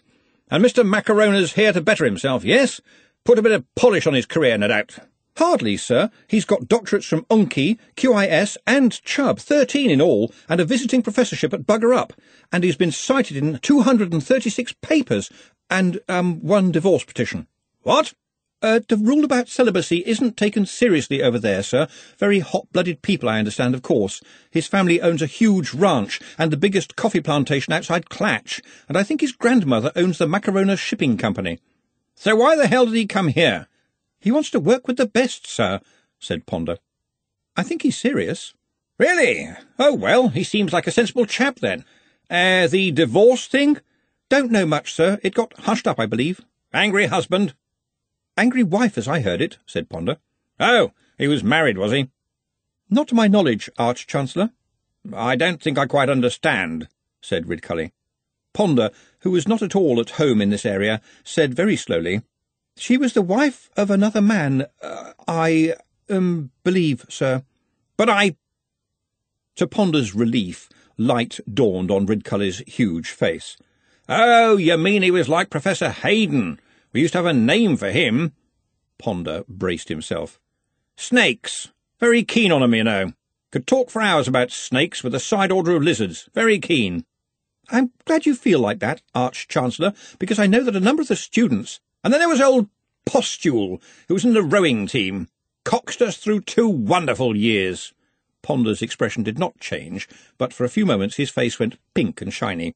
And 0.50 0.64
Mr. 0.64 0.86
Macarona's 0.86 1.54
here 1.54 1.72
to 1.72 1.80
better 1.80 2.04
himself, 2.04 2.44
yes? 2.44 2.80
Put 3.24 3.38
a 3.38 3.42
bit 3.42 3.52
of 3.52 3.64
polish 3.74 4.06
on 4.06 4.14
his 4.14 4.26
career, 4.26 4.56
no 4.56 4.68
doubt. 4.68 4.98
Hardly, 5.36 5.76
sir. 5.76 6.10
He's 6.26 6.44
got 6.44 6.62
doctorates 6.62 7.04
from 7.06 7.24
UNCI, 7.26 7.78
QIS, 7.96 8.56
and 8.66 9.00
Chubb, 9.04 9.38
thirteen 9.38 9.90
in 9.90 10.00
all, 10.00 10.32
and 10.48 10.60
a 10.60 10.64
visiting 10.64 11.02
professorship 11.02 11.52
at 11.52 11.66
Bugarup, 11.66 12.12
and 12.50 12.64
he's 12.64 12.76
been 12.76 12.90
cited 12.90 13.36
in 13.36 13.58
236 13.58 14.74
papers, 14.82 15.30
and, 15.70 16.00
um, 16.08 16.40
one 16.40 16.72
divorce 16.72 17.04
petition. 17.04 17.46
What? 17.82 18.14
Uh, 18.60 18.80
the 18.88 18.96
rule 18.96 19.24
about 19.24 19.48
celibacy 19.48 20.02
isn't 20.04 20.36
taken 20.36 20.66
seriously 20.66 21.22
over 21.22 21.38
there, 21.38 21.62
sir. 21.62 21.86
Very 22.18 22.40
hot-blooded 22.40 23.02
people, 23.02 23.28
I 23.28 23.38
understand, 23.38 23.74
of 23.74 23.82
course. 23.82 24.20
His 24.50 24.66
family 24.66 25.00
owns 25.00 25.22
a 25.22 25.26
huge 25.26 25.72
ranch 25.72 26.20
and 26.36 26.50
the 26.50 26.56
biggest 26.56 26.96
coffee 26.96 27.20
plantation 27.20 27.72
outside 27.72 28.08
Klatch, 28.08 28.60
and 28.88 28.98
I 28.98 29.04
think 29.04 29.20
his 29.20 29.30
grandmother 29.30 29.92
owns 29.94 30.18
the 30.18 30.26
Macarona 30.26 30.76
Shipping 30.76 31.16
Company. 31.16 31.60
So 32.16 32.34
why 32.34 32.56
the 32.56 32.66
hell 32.66 32.86
did 32.86 32.96
he 32.96 33.06
come 33.06 33.28
here? 33.28 33.68
He 34.18 34.32
wants 34.32 34.50
to 34.50 34.60
work 34.60 34.88
with 34.88 34.96
the 34.96 35.06
best, 35.06 35.46
sir, 35.46 35.80
said 36.18 36.44
Ponder. 36.46 36.78
I 37.56 37.62
think 37.62 37.82
he's 37.82 37.96
serious. 37.96 38.54
Really? 38.98 39.50
Oh, 39.78 39.94
well, 39.94 40.28
he 40.28 40.42
seems 40.42 40.72
like 40.72 40.88
a 40.88 40.90
sensible 40.90 41.26
chap, 41.26 41.60
then. 41.60 41.84
Uh, 42.28 42.66
the 42.66 42.90
divorce 42.90 43.46
thing? 43.46 43.78
Don't 44.28 44.50
know 44.50 44.66
much, 44.66 44.92
sir. 44.92 45.20
It 45.22 45.34
got 45.34 45.56
hushed 45.60 45.86
up, 45.86 46.00
I 46.00 46.06
believe. 46.06 46.40
Angry 46.74 47.06
husband? 47.06 47.54
Angry 48.38 48.62
wife, 48.62 48.96
as 48.96 49.08
I 49.08 49.18
heard 49.18 49.42
it, 49.42 49.58
said 49.66 49.90
Ponder. 49.90 50.18
Oh, 50.60 50.92
he 51.18 51.26
was 51.26 51.42
married, 51.42 51.76
was 51.76 51.90
he? 51.90 52.08
Not 52.88 53.08
to 53.08 53.16
my 53.16 53.26
knowledge, 53.26 53.68
Arch-Chancellor. 53.76 54.50
I 55.12 55.34
don't 55.34 55.60
think 55.60 55.76
I 55.76 55.86
quite 55.86 56.08
understand, 56.08 56.86
said 57.20 57.46
Ridcully. 57.46 57.90
Ponder, 58.54 58.90
who 59.22 59.32
was 59.32 59.48
not 59.48 59.60
at 59.60 59.74
all 59.74 59.98
at 59.98 60.10
home 60.10 60.40
in 60.40 60.50
this 60.50 60.64
area, 60.64 61.00
said 61.24 61.52
very 61.52 61.74
slowly, 61.74 62.22
She 62.76 62.96
was 62.96 63.12
the 63.12 63.22
wife 63.22 63.70
of 63.76 63.90
another 63.90 64.22
man, 64.22 64.66
uh, 64.80 65.14
I, 65.26 65.74
um, 66.08 66.52
believe, 66.62 67.06
sir. 67.08 67.42
But 67.96 68.08
I... 68.08 68.36
To 69.56 69.66
Ponder's 69.66 70.14
relief, 70.14 70.68
light 70.96 71.40
dawned 71.52 71.90
on 71.90 72.06
Ridcully's 72.06 72.58
huge 72.68 73.10
face. 73.10 73.56
Oh, 74.08 74.56
you 74.56 74.78
mean 74.78 75.02
he 75.02 75.10
was 75.10 75.28
like 75.28 75.50
Professor 75.50 75.90
Hayden, 75.90 76.60
we 76.92 77.00
used 77.00 77.12
to 77.12 77.18
have 77.18 77.26
a 77.26 77.32
name 77.32 77.76
for 77.76 77.90
him. 77.90 78.32
Ponder 78.98 79.44
braced 79.48 79.88
himself. 79.88 80.40
Snakes. 80.96 81.68
Very 82.00 82.22
keen 82.22 82.52
on 82.52 82.62
'em, 82.62 82.74
you 82.74 82.84
know. 82.84 83.12
Could 83.50 83.66
talk 83.66 83.90
for 83.90 84.02
hours 84.02 84.28
about 84.28 84.50
snakes 84.50 85.02
with 85.02 85.14
a 85.14 85.20
side 85.20 85.50
order 85.50 85.74
of 85.76 85.82
lizards. 85.82 86.28
Very 86.34 86.58
keen. 86.58 87.04
I'm 87.70 87.92
glad 88.04 88.26
you 88.26 88.34
feel 88.34 88.60
like 88.60 88.78
that, 88.80 89.02
Arch-Chancellor, 89.14 89.92
because 90.18 90.38
I 90.38 90.46
know 90.46 90.62
that 90.64 90.76
a 90.76 90.80
number 90.80 91.02
of 91.02 91.08
the 91.08 91.16
students... 91.16 91.80
And 92.04 92.12
then 92.12 92.20
there 92.20 92.28
was 92.28 92.40
old 92.40 92.68
Postule, 93.06 93.82
who 94.06 94.14
was 94.14 94.24
in 94.24 94.32
the 94.32 94.42
rowing 94.42 94.86
team. 94.86 95.28
Coxed 95.64 96.00
us 96.00 96.16
through 96.16 96.42
two 96.42 96.68
wonderful 96.68 97.36
years. 97.36 97.92
Ponder's 98.42 98.82
expression 98.82 99.22
did 99.22 99.38
not 99.38 99.58
change, 99.58 100.08
but 100.38 100.52
for 100.52 100.64
a 100.64 100.68
few 100.68 100.86
moments 100.86 101.16
his 101.16 101.30
face 101.30 101.58
went 101.58 101.78
pink 101.94 102.22
and 102.22 102.32
shiny. 102.32 102.74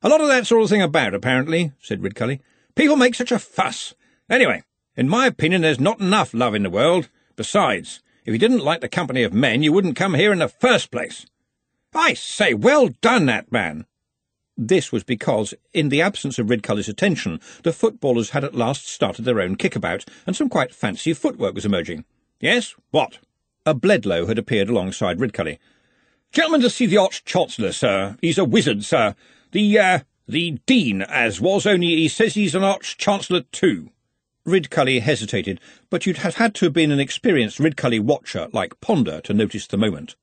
A 0.00 0.08
lot 0.08 0.20
of 0.20 0.28
that 0.28 0.46
sort 0.46 0.62
of 0.62 0.70
thing 0.70 0.82
about, 0.82 1.14
apparently, 1.14 1.72
said 1.80 2.00
Ridcully. 2.00 2.40
People 2.74 2.96
make 2.96 3.14
such 3.14 3.32
a 3.32 3.38
fuss. 3.38 3.94
Anyway, 4.30 4.62
in 4.96 5.08
my 5.08 5.26
opinion, 5.26 5.62
there's 5.62 5.80
not 5.80 6.00
enough 6.00 6.32
love 6.34 6.54
in 6.54 6.62
the 6.62 6.70
world. 6.70 7.08
Besides, 7.36 8.00
if 8.24 8.32
you 8.32 8.38
didn't 8.38 8.64
like 8.64 8.80
the 8.80 8.88
company 8.88 9.22
of 9.22 9.32
men, 9.32 9.62
you 9.62 9.72
wouldn't 9.72 9.96
come 9.96 10.14
here 10.14 10.32
in 10.32 10.38
the 10.38 10.48
first 10.48 10.90
place. 10.90 11.26
I 11.94 12.14
say, 12.14 12.54
well 12.54 12.88
done, 13.00 13.26
that 13.26 13.52
man. 13.52 13.86
This 14.56 14.92
was 14.92 15.02
because, 15.02 15.54
in 15.72 15.88
the 15.88 16.02
absence 16.02 16.38
of 16.38 16.46
Ridcully's 16.46 16.88
attention, 16.88 17.40
the 17.62 17.72
footballers 17.72 18.30
had 18.30 18.44
at 18.44 18.54
last 18.54 18.86
started 18.86 19.24
their 19.24 19.40
own 19.40 19.56
kickabout, 19.56 20.04
and 20.26 20.36
some 20.36 20.48
quite 20.48 20.74
fancy 20.74 21.14
footwork 21.14 21.54
was 21.54 21.64
emerging. 21.64 22.04
Yes, 22.40 22.74
what? 22.90 23.18
A 23.64 23.74
Bledlow 23.74 24.28
had 24.28 24.38
appeared 24.38 24.68
alongside 24.68 25.18
Ridcully. 25.18 25.58
Gentlemen 26.32 26.60
to 26.62 26.70
see 26.70 26.86
the 26.86 26.96
Arch-Chancellor, 26.96 27.72
sir. 27.72 28.16
He's 28.20 28.38
a 28.38 28.44
wizard, 28.44 28.84
sir. 28.84 29.14
The, 29.52 29.78
uh, 29.78 29.98
the 30.26 30.60
Dean, 30.66 31.02
as 31.02 31.40
was, 31.40 31.66
only 31.66 31.88
he 31.88 32.08
says 32.08 32.34
he's 32.34 32.54
an 32.54 32.62
Arch-Chancellor 32.62 33.42
too. 33.52 33.90
Ridcully 34.46 35.00
hesitated, 35.00 35.60
but 35.90 36.06
you'd 36.06 36.18
have 36.18 36.36
had 36.36 36.54
to 36.56 36.66
have 36.66 36.72
been 36.72 36.90
an 36.90 37.00
experienced 37.00 37.58
Ridcully 37.58 38.00
watcher 38.00 38.48
like 38.52 38.80
Ponder 38.80 39.20
to 39.22 39.34
notice 39.34 39.66
the 39.66 39.76
moment. 39.76 40.16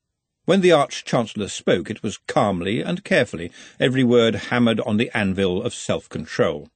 When 0.46 0.62
the 0.62 0.72
Arch-Chancellor 0.72 1.48
spoke, 1.48 1.90
it 1.90 2.02
was 2.02 2.18
calmly 2.28 2.82
and 2.82 3.04
carefully, 3.04 3.52
every 3.80 4.04
word 4.04 4.36
hammered 4.36 4.80
on 4.82 4.98
the 4.98 5.12
anvil 5.16 5.62
of 5.62 5.74
self-control. 5.74 6.70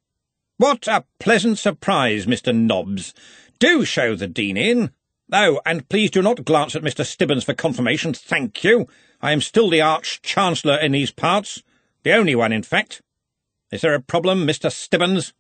What 0.58 0.88
a 0.88 1.06
pleasant 1.20 1.58
surprise, 1.58 2.26
Mr. 2.26 2.56
Nobbs. 2.56 3.14
Do 3.58 3.84
show 3.84 4.16
the 4.16 4.28
Dean 4.28 4.58
in. 4.58 4.92
Oh, 5.32 5.60
and 5.66 5.90
please 5.90 6.12
do 6.12 6.22
not 6.22 6.46
glance 6.46 6.76
at 6.76 6.84
Mr. 6.84 7.04
Stibbons 7.04 7.44
for 7.44 7.54
confirmation, 7.54 8.14
thank 8.14 8.64
you. 8.64 8.88
I 9.22 9.32
am 9.32 9.42
still 9.42 9.70
the 9.70 9.82
Arch-Chancellor 9.82 10.78
in 10.78 10.92
these 10.92 11.12
parts. 11.12 11.64
The 12.04 12.14
only 12.14 12.36
one, 12.36 12.52
in 12.52 12.64
fact. 12.64 13.02
Is 13.74 13.82
there 13.82 13.96
a 13.96 14.00
problem, 14.00 14.46
Mr. 14.46 14.72
Stibbons? 14.72 15.34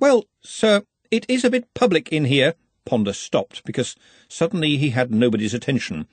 Well, 0.00 0.24
sir, 0.40 0.82
it 1.12 1.24
is 1.28 1.44
a 1.44 1.50
bit 1.50 1.72
public 1.74 2.08
in 2.08 2.24
here. 2.24 2.56
Ponder 2.84 3.12
stopped, 3.12 3.62
because 3.62 3.94
suddenly 4.28 4.78
he 4.78 4.90
had 4.90 5.12
nobody's 5.12 5.54
attention. 5.54 6.08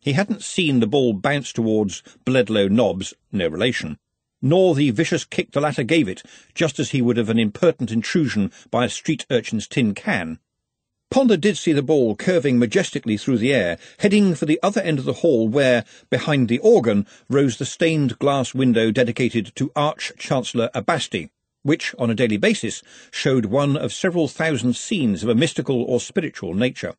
He 0.00 0.14
hadn't 0.14 0.42
seen 0.42 0.80
the 0.80 0.88
ball 0.88 1.12
bounce 1.12 1.52
towards 1.52 2.02
Bledlow 2.26 2.68
Nobbs, 2.68 3.14
no 3.30 3.46
relation, 3.46 3.98
nor 4.42 4.74
the 4.74 4.90
vicious 4.90 5.24
kick 5.24 5.52
the 5.52 5.60
latter 5.60 5.84
gave 5.84 6.08
it, 6.08 6.24
just 6.56 6.80
as 6.80 6.90
he 6.90 7.00
would 7.00 7.18
of 7.18 7.30
an 7.30 7.38
impertinent 7.38 7.92
intrusion 7.92 8.50
by 8.72 8.84
a 8.84 8.88
street 8.88 9.24
urchin's 9.30 9.68
tin 9.68 9.94
can. 9.94 10.40
Ponder 11.10 11.36
did 11.36 11.58
see 11.58 11.72
the 11.72 11.82
ball 11.82 12.14
curving 12.14 12.56
majestically 12.56 13.16
through 13.16 13.38
the 13.38 13.52
air, 13.52 13.78
heading 13.98 14.36
for 14.36 14.46
the 14.46 14.60
other 14.62 14.80
end 14.80 15.00
of 15.00 15.04
the 15.04 15.14
hall 15.14 15.48
where, 15.48 15.84
behind 16.08 16.48
the 16.48 16.60
organ, 16.60 17.04
rose 17.28 17.56
the 17.56 17.66
stained 17.66 18.16
glass 18.20 18.54
window 18.54 18.92
dedicated 18.92 19.50
to 19.56 19.72
Arch-Chancellor 19.74 20.70
Abasti, 20.72 21.30
which, 21.64 21.96
on 21.98 22.10
a 22.10 22.14
daily 22.14 22.36
basis, 22.36 22.80
showed 23.10 23.46
one 23.46 23.76
of 23.76 23.92
several 23.92 24.28
thousand 24.28 24.76
scenes 24.76 25.24
of 25.24 25.28
a 25.28 25.34
mystical 25.34 25.82
or 25.82 25.98
spiritual 25.98 26.54
nature. 26.54 26.94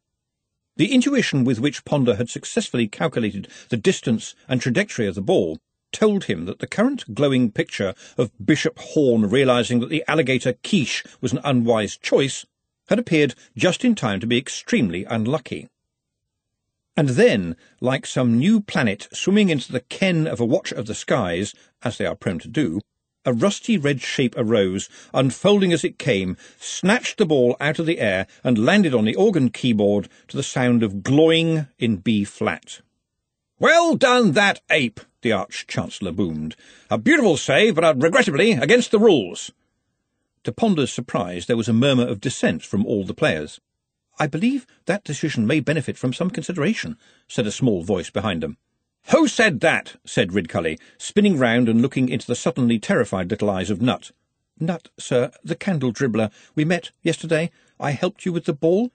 The 0.76 0.93
intuition 0.93 1.45
with 1.45 1.62
which 1.62 1.86
Ponder 1.86 2.15
had 2.15 2.30
successfully 2.30 2.89
calculated 2.89 3.47
the 3.69 3.78
distance 3.78 4.36
and 4.50 4.60
trajectory 4.60 5.08
of 5.08 5.15
the 5.15 5.21
ball 5.21 5.58
told 5.93 6.26
him 6.26 6.45
that 6.45 6.60
the 6.60 6.67
current 6.67 7.13
glowing 7.13 7.50
picture 7.50 7.93
of 8.17 8.32
Bishop 8.45 8.78
Horn 8.78 9.30
realizing 9.30 9.80
that 9.80 9.89
the 9.89 10.04
alligator 10.06 10.52
quiche 10.52 11.04
was 11.21 11.32
an 11.32 11.39
unwise 11.45 11.95
choice 11.95 12.45
had 12.91 12.99
appeared 12.99 13.34
just 13.56 13.86
in 13.86 13.95
time 13.95 14.19
to 14.19 14.27
be 14.27 14.38
extremely 14.38 15.06
unlucky. 15.06 15.65
And 16.97 17.10
then, 17.10 17.56
like 17.80 18.06
some 18.06 18.38
new 18.38 18.60
planet 18.60 19.08
swimming 19.13 19.47
into 19.47 19.71
the 19.71 19.80
ken 19.80 20.27
of 20.27 20.41
a 20.41 20.45
watcher 20.45 20.75
of 20.75 20.88
the 20.88 20.93
skies, 20.93 21.56
as 21.84 21.97
they 21.97 22.06
are 22.06 22.15
prone 22.15 22.39
to 22.39 22.49
do, 22.49 22.82
a 23.23 23.32
rusty 23.32 23.77
red 23.77 24.01
shape 24.01 24.36
arose, 24.38 24.89
unfolding 25.13 25.71
as 25.71 25.86
it 25.86 25.99
came, 25.99 26.36
snatched 26.60 27.17
the 27.17 27.25
ball 27.25 27.56
out 27.62 27.80
of 27.80 27.86
the 27.86 28.01
air, 28.01 28.27
and 28.43 28.65
landed 28.65 28.93
on 28.93 29.06
the 29.06 29.15
organ 29.15 29.49
keyboard 29.49 30.10
to 30.27 30.36
the 30.36 30.43
sound 30.43 30.84
of 30.84 31.01
gloying 31.01 31.67
in 31.80 31.95
B-flat. 31.95 32.82
Well 33.58 33.95
done, 33.95 34.34
that 34.34 34.60
ape, 34.69 34.99
the 35.21 35.32
Arch-Chancellor 35.32 36.12
boomed. 36.12 36.58
A 36.89 36.97
beautiful 36.97 37.38
save, 37.38 37.75
but 37.75 38.01
regrettably 38.01 38.51
against 38.51 38.91
the 38.91 38.99
rules. 38.99 39.49
To 40.43 40.51
Ponder's 40.51 40.91
surprise, 40.91 41.45
there 41.45 41.58
was 41.58 41.69
a 41.69 41.73
murmur 41.73 42.08
of 42.08 42.19
dissent 42.19 42.63
from 42.63 42.84
all 42.84 43.04
the 43.04 43.13
players. 43.13 43.60
I 44.17 44.25
believe 44.25 44.65
that 44.88 45.04
decision 45.04 45.45
may 45.45 45.60
benefit 45.60 45.99
from 45.99 46.13
some 46.13 46.32
consideration, 46.32 46.97
said 47.27 47.45
a 47.45 47.51
small 47.51 47.84
voice 47.84 48.10
behind 48.10 48.41
them. 48.41 48.58
Who 49.12 49.27
said 49.27 49.60
that? 49.60 49.97
said 50.04 50.32
Ridcully, 50.32 50.80
spinning 50.97 51.38
round 51.38 51.69
and 51.69 51.80
looking 51.80 52.10
into 52.10 52.25
the 52.25 52.36
suddenly 52.36 52.80
terrified 52.80 53.30
little 53.30 53.51
eyes 53.51 53.69
of 53.69 53.84
Nutt. 53.84 54.12
Nutt, 54.60 54.89
sir, 54.97 55.32
the 55.43 55.56
candle 55.56 55.93
dribbler. 55.93 56.32
We 56.56 56.65
met 56.65 56.89
yesterday. 57.04 57.51
I 57.80 57.91
helped 57.91 58.25
you 58.25 58.34
with 58.34 58.45
the 58.45 58.54
ball. 58.54 58.91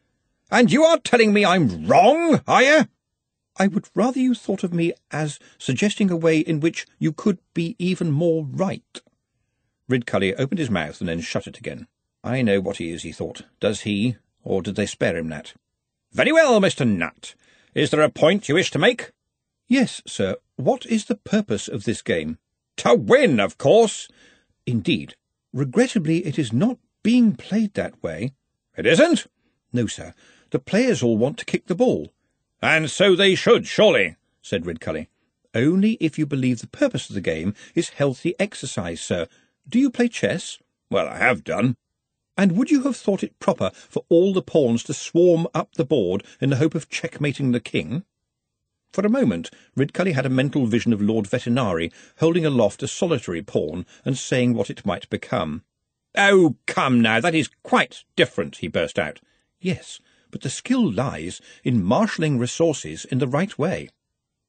And 0.51 0.73
you 0.73 0.85
are 0.85 0.99
telling 0.99 1.33
me 1.33 1.45
I'm 1.45 1.87
wrong, 1.87 2.41
are 2.49 2.63
you? 2.63 2.89
I 3.57 3.69
would 3.69 3.89
rather 3.95 4.19
you 4.19 4.35
thought 4.35 4.65
of 4.65 4.75
me 4.75 4.93
as 5.13 5.39
suggesting 5.59 6.11
a 6.11 6.17
way 6.17 6.41
in 6.41 6.59
which 6.59 6.87
you 6.99 7.13
could 7.13 7.39
be 7.55 7.77
even 7.79 8.11
more 8.11 8.45
right. 8.45 9.01
Ridcully 9.89 10.35
opened 10.39 10.59
his 10.59 10.71
mouth 10.71 11.01
and 11.01 11.09
then 11.09 11.21
shut 11.21 11.47
it 11.47 11.59
again. 11.59 11.87
I 12.25 12.43
know 12.43 12.61
what 12.61 12.79
he 12.79 12.91
is, 12.91 13.03
he 13.03 13.13
thought. 13.13 13.43
Does 13.61 13.83
he, 13.83 14.17
or 14.43 14.63
did 14.63 14.75
they 14.75 14.87
spare 14.87 15.17
him 15.17 15.29
that? 15.29 15.55
Very 16.13 16.33
well, 16.33 16.61
Mr. 16.61 16.87
Nutt. 16.87 17.35
Is 17.75 17.91
there 17.91 18.01
a 18.01 18.09
point 18.09 18.49
you 18.49 18.55
wish 18.55 18.71
to 18.73 18.79
make? 18.79 19.13
Yes, 19.69 20.03
sir. 20.07 20.37
What 20.57 20.87
is 20.87 21.05
the 21.05 21.17
purpose 21.17 21.69
of 21.69 21.85
this 21.85 22.03
game? 22.03 22.39
To 22.79 22.95
win, 22.95 23.39
of 23.39 23.59
course. 23.59 24.09
Indeed. 24.67 25.15
Regrettably, 25.53 26.27
it 26.27 26.39
is 26.39 26.53
not 26.53 26.79
being 27.03 27.35
played 27.35 27.75
that 27.75 28.03
way. 28.03 28.33
It 28.77 28.87
isn't? 28.87 29.27
No, 29.73 29.87
sir. 29.87 30.15
The 30.51 30.59
players 30.59 31.03
all 31.03 31.17
want 31.17 31.39
to 31.39 31.45
kick 31.45 31.67
the 31.67 31.75
ball. 31.75 32.13
And 32.63 32.91
so 32.91 33.15
they 33.15 33.35
should, 33.35 33.67
surely, 33.67 34.17
said 34.43 34.65
Ridcully. 34.65 35.09
Only 35.55 35.93
if 36.01 36.19
you 36.19 36.27
believe 36.27 36.61
the 36.61 36.67
purpose 36.67 37.09
of 37.09 37.15
the 37.15 37.21
game 37.21 37.55
is 37.75 37.91
healthy 37.91 38.35
exercise, 38.39 39.01
sir. 39.01 39.27
Do 39.69 39.79
you 39.79 39.91
play 39.91 40.09
chess? 40.09 40.59
Well, 40.91 41.09
I 41.09 41.19
have 41.19 41.43
done. 41.43 41.77
And 42.37 42.53
would 42.53 42.71
you 42.71 42.83
have 42.83 42.97
thought 42.97 43.25
it 43.25 43.39
proper 43.41 43.71
for 43.75 44.05
all 44.09 44.33
the 44.33 44.43
pawns 44.43 44.83
to 44.85 44.95
swarm 44.95 45.49
up 45.55 45.75
the 45.75 45.85
board 45.85 46.23
in 46.41 46.51
the 46.51 46.57
hope 46.57 46.75
of 46.75 46.89
checkmating 46.89 47.53
the 47.53 47.61
king? 47.61 48.05
For 48.93 49.05
a 49.05 49.11
moment, 49.11 49.51
Ridcully 49.77 50.15
had 50.15 50.27
a 50.27 50.31
mental 50.31 50.67
vision 50.67 50.93
of 50.93 51.03
Lord 51.03 51.27
Vetinari 51.27 51.93
holding 52.19 52.47
aloft 52.47 52.83
a 52.83 52.89
solitary 52.89 53.43
pawn 53.43 53.85
and 54.05 54.17
saying 54.17 54.55
what 54.55 54.71
it 54.71 54.87
might 54.87 55.09
become. 55.11 55.65
Oh, 56.17 56.57
come 56.67 57.01
now, 57.01 57.21
that 57.21 57.35
is 57.35 57.51
quite 57.63 58.05
different, 58.15 58.57
he 58.57 58.69
burst 58.69 58.99
out. 58.99 59.21
Yes, 59.61 60.01
but 60.31 60.43
the 60.43 60.51
skill 60.51 60.91
lies 60.91 61.41
in 61.65 61.83
marshalling 61.83 62.39
resources 62.39 63.05
in 63.05 63.19
the 63.19 63.27
right 63.27 63.59
way. 63.59 63.89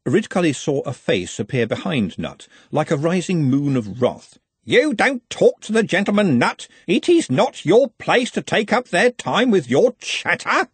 Ridcully 0.06 0.56
saw 0.56 0.82
a 0.82 0.94
face 0.94 1.40
appear 1.40 1.68
behind 1.68 2.18
Nutt, 2.18 2.48
like 2.72 2.92
a 2.92 2.98
rising 2.98 3.44
moon 3.44 3.76
of 3.76 4.02
wrath. 4.02 4.38
You 4.70 4.94
don't 4.94 5.28
talk 5.30 5.62
to 5.62 5.72
the 5.72 5.82
gentleman, 5.82 6.38
Nutt. 6.38 6.68
It 6.88 7.08
is 7.08 7.32
not 7.32 7.66
your 7.66 7.88
place 7.88 8.30
to 8.32 8.42
take 8.42 8.74
up 8.74 8.90
their 8.90 9.12
time 9.12 9.50
with 9.50 9.70
your 9.70 9.94
chatter. 9.98 10.68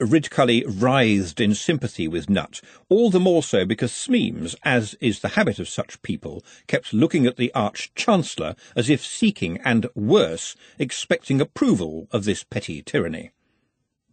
Ridcully 0.00 0.62
writhed 0.64 1.40
in 1.40 1.56
sympathy 1.56 2.06
with 2.06 2.30
Nutt, 2.30 2.60
all 2.88 3.10
the 3.10 3.18
more 3.18 3.42
so 3.42 3.66
because 3.66 3.90
Smeems, 3.90 4.54
as 4.62 4.94
is 5.00 5.18
the 5.18 5.30
habit 5.30 5.58
of 5.58 5.68
such 5.68 6.00
people, 6.02 6.44
kept 6.68 6.94
looking 6.94 7.26
at 7.26 7.36
the 7.36 7.52
Arch-Chancellor 7.52 8.54
as 8.76 8.88
if 8.88 9.04
seeking, 9.04 9.58
and 9.64 9.88
worse, 9.96 10.54
expecting 10.78 11.40
approval 11.40 12.06
of 12.12 12.26
this 12.26 12.44
petty 12.44 12.80
tyranny. 12.80 13.32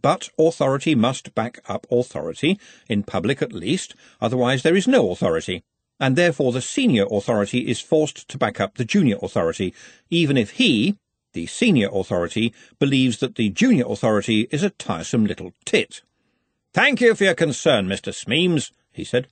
But 0.01 0.29
authority 0.39 0.95
must 0.95 1.35
back 1.35 1.59
up 1.69 1.85
authority, 1.91 2.59
in 2.89 3.03
public 3.03 3.43
at 3.43 3.53
least, 3.53 3.93
otherwise 4.19 4.63
there 4.63 4.75
is 4.75 4.87
no 4.87 5.11
authority, 5.11 5.63
and 5.99 6.15
therefore 6.15 6.51
the 6.51 6.61
senior 6.61 7.05
authority 7.11 7.69
is 7.69 7.79
forced 7.79 8.27
to 8.29 8.37
back 8.37 8.59
up 8.59 8.75
the 8.75 8.85
junior 8.85 9.17
authority, 9.21 9.73
even 10.09 10.37
if 10.37 10.51
he, 10.51 10.97
the 11.33 11.45
senior 11.47 11.89
authority 11.91 12.53
believes 12.79 13.19
that 13.19 13.35
the 13.35 13.49
junior 13.49 13.85
authority 13.87 14.47
is 14.51 14.63
a 14.63 14.69
tiresome 14.71 15.25
little 15.25 15.53
tit. 15.65 16.01
Thank 16.73 17.01
you 17.01 17.13
for 17.15 17.23
your 17.23 17.35
concern, 17.35 17.87
Mr. 17.87 18.13
Smeems, 18.13 18.71
he 18.91 19.03
said. 19.03 19.27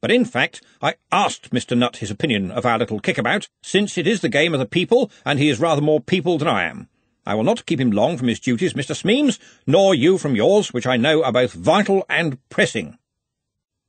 But 0.00 0.10
in 0.10 0.24
fact, 0.24 0.62
I 0.80 0.96
asked 1.12 1.50
Mr. 1.50 1.78
Nutt 1.78 1.98
his 1.98 2.10
opinion 2.10 2.50
of 2.50 2.66
our 2.66 2.78
little 2.78 3.00
kickabout, 3.00 3.48
since 3.62 3.96
it 3.96 4.06
is 4.06 4.20
the 4.20 4.28
game 4.28 4.52
of 4.52 4.60
the 4.60 4.66
people, 4.66 5.10
and 5.24 5.38
he 5.38 5.48
is 5.48 5.60
rather 5.60 5.80
more 5.80 6.00
people 6.00 6.38
than 6.38 6.48
I 6.48 6.64
am. 6.64 6.88
I 7.24 7.36
will 7.36 7.44
not 7.44 7.66
keep 7.66 7.80
him 7.80 7.92
long 7.92 8.18
from 8.18 8.26
his 8.26 8.40
duties, 8.40 8.74
Mr. 8.74 8.96
Smeems, 8.96 9.38
nor 9.64 9.94
you 9.94 10.18
from 10.18 10.34
yours, 10.34 10.72
which 10.72 10.88
I 10.88 10.96
know 10.96 11.22
are 11.22 11.32
both 11.32 11.52
vital 11.52 12.04
and 12.08 12.36
pressing. 12.48 12.98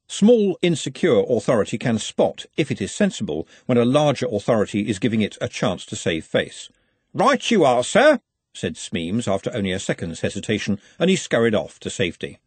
Small, 0.07 0.57
insecure 0.61 1.23
authority 1.29 1.77
can 1.77 1.97
spot, 1.97 2.45
if 2.57 2.69
it 2.69 2.81
is 2.81 2.93
sensible, 2.93 3.47
when 3.65 3.77
a 3.77 3.85
larger 3.85 4.27
authority 4.31 4.89
is 4.89 4.99
giving 4.99 5.21
it 5.21 5.37
a 5.41 5.47
chance 5.47 5.85
to 5.85 5.95
save 5.95 6.25
face. 6.25 6.69
Right 7.13 7.49
you 7.49 7.63
are, 7.63 7.83
sir, 7.83 8.19
said 8.53 8.75
Smeems 8.75 9.27
after 9.27 9.53
only 9.53 9.71
a 9.71 9.79
second's 9.79 10.21
hesitation, 10.21 10.79
and 10.99 11.09
he 11.09 11.15
scurried 11.15 11.55
off 11.55 11.79
to 11.79 11.89
safety. 11.89 12.39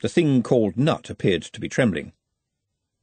The 0.00 0.08
thing 0.08 0.42
called 0.42 0.76
Nutt 0.76 1.10
appeared 1.10 1.42
to 1.42 1.60
be 1.60 1.68
trembling. 1.68 2.12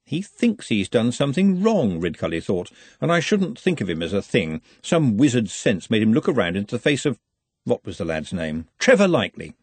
He 0.05 0.21
thinks 0.21 0.67
he's 0.67 0.89
done 0.89 1.11
something 1.11 1.61
wrong, 1.61 1.99
Ridcully 1.99 2.43
thought, 2.43 2.71
and 3.01 3.11
I 3.11 3.19
shouldn't 3.19 3.57
think 3.57 3.81
of 3.81 3.89
him 3.89 4.03
as 4.03 4.13
a 4.13 4.21
thing. 4.21 4.61
Some 4.81 5.17
wizard 5.17 5.49
sense 5.49 5.89
made 5.89 6.01
him 6.01 6.13
look 6.13 6.27
around 6.27 6.55
into 6.55 6.75
the 6.75 6.81
face 6.81 7.05
of... 7.05 7.19
what 7.63 7.85
was 7.85 7.97
the 7.97 8.05
lad's 8.05 8.33
name? 8.33 8.67
Trevor 8.79 9.07
Likely. 9.07 9.55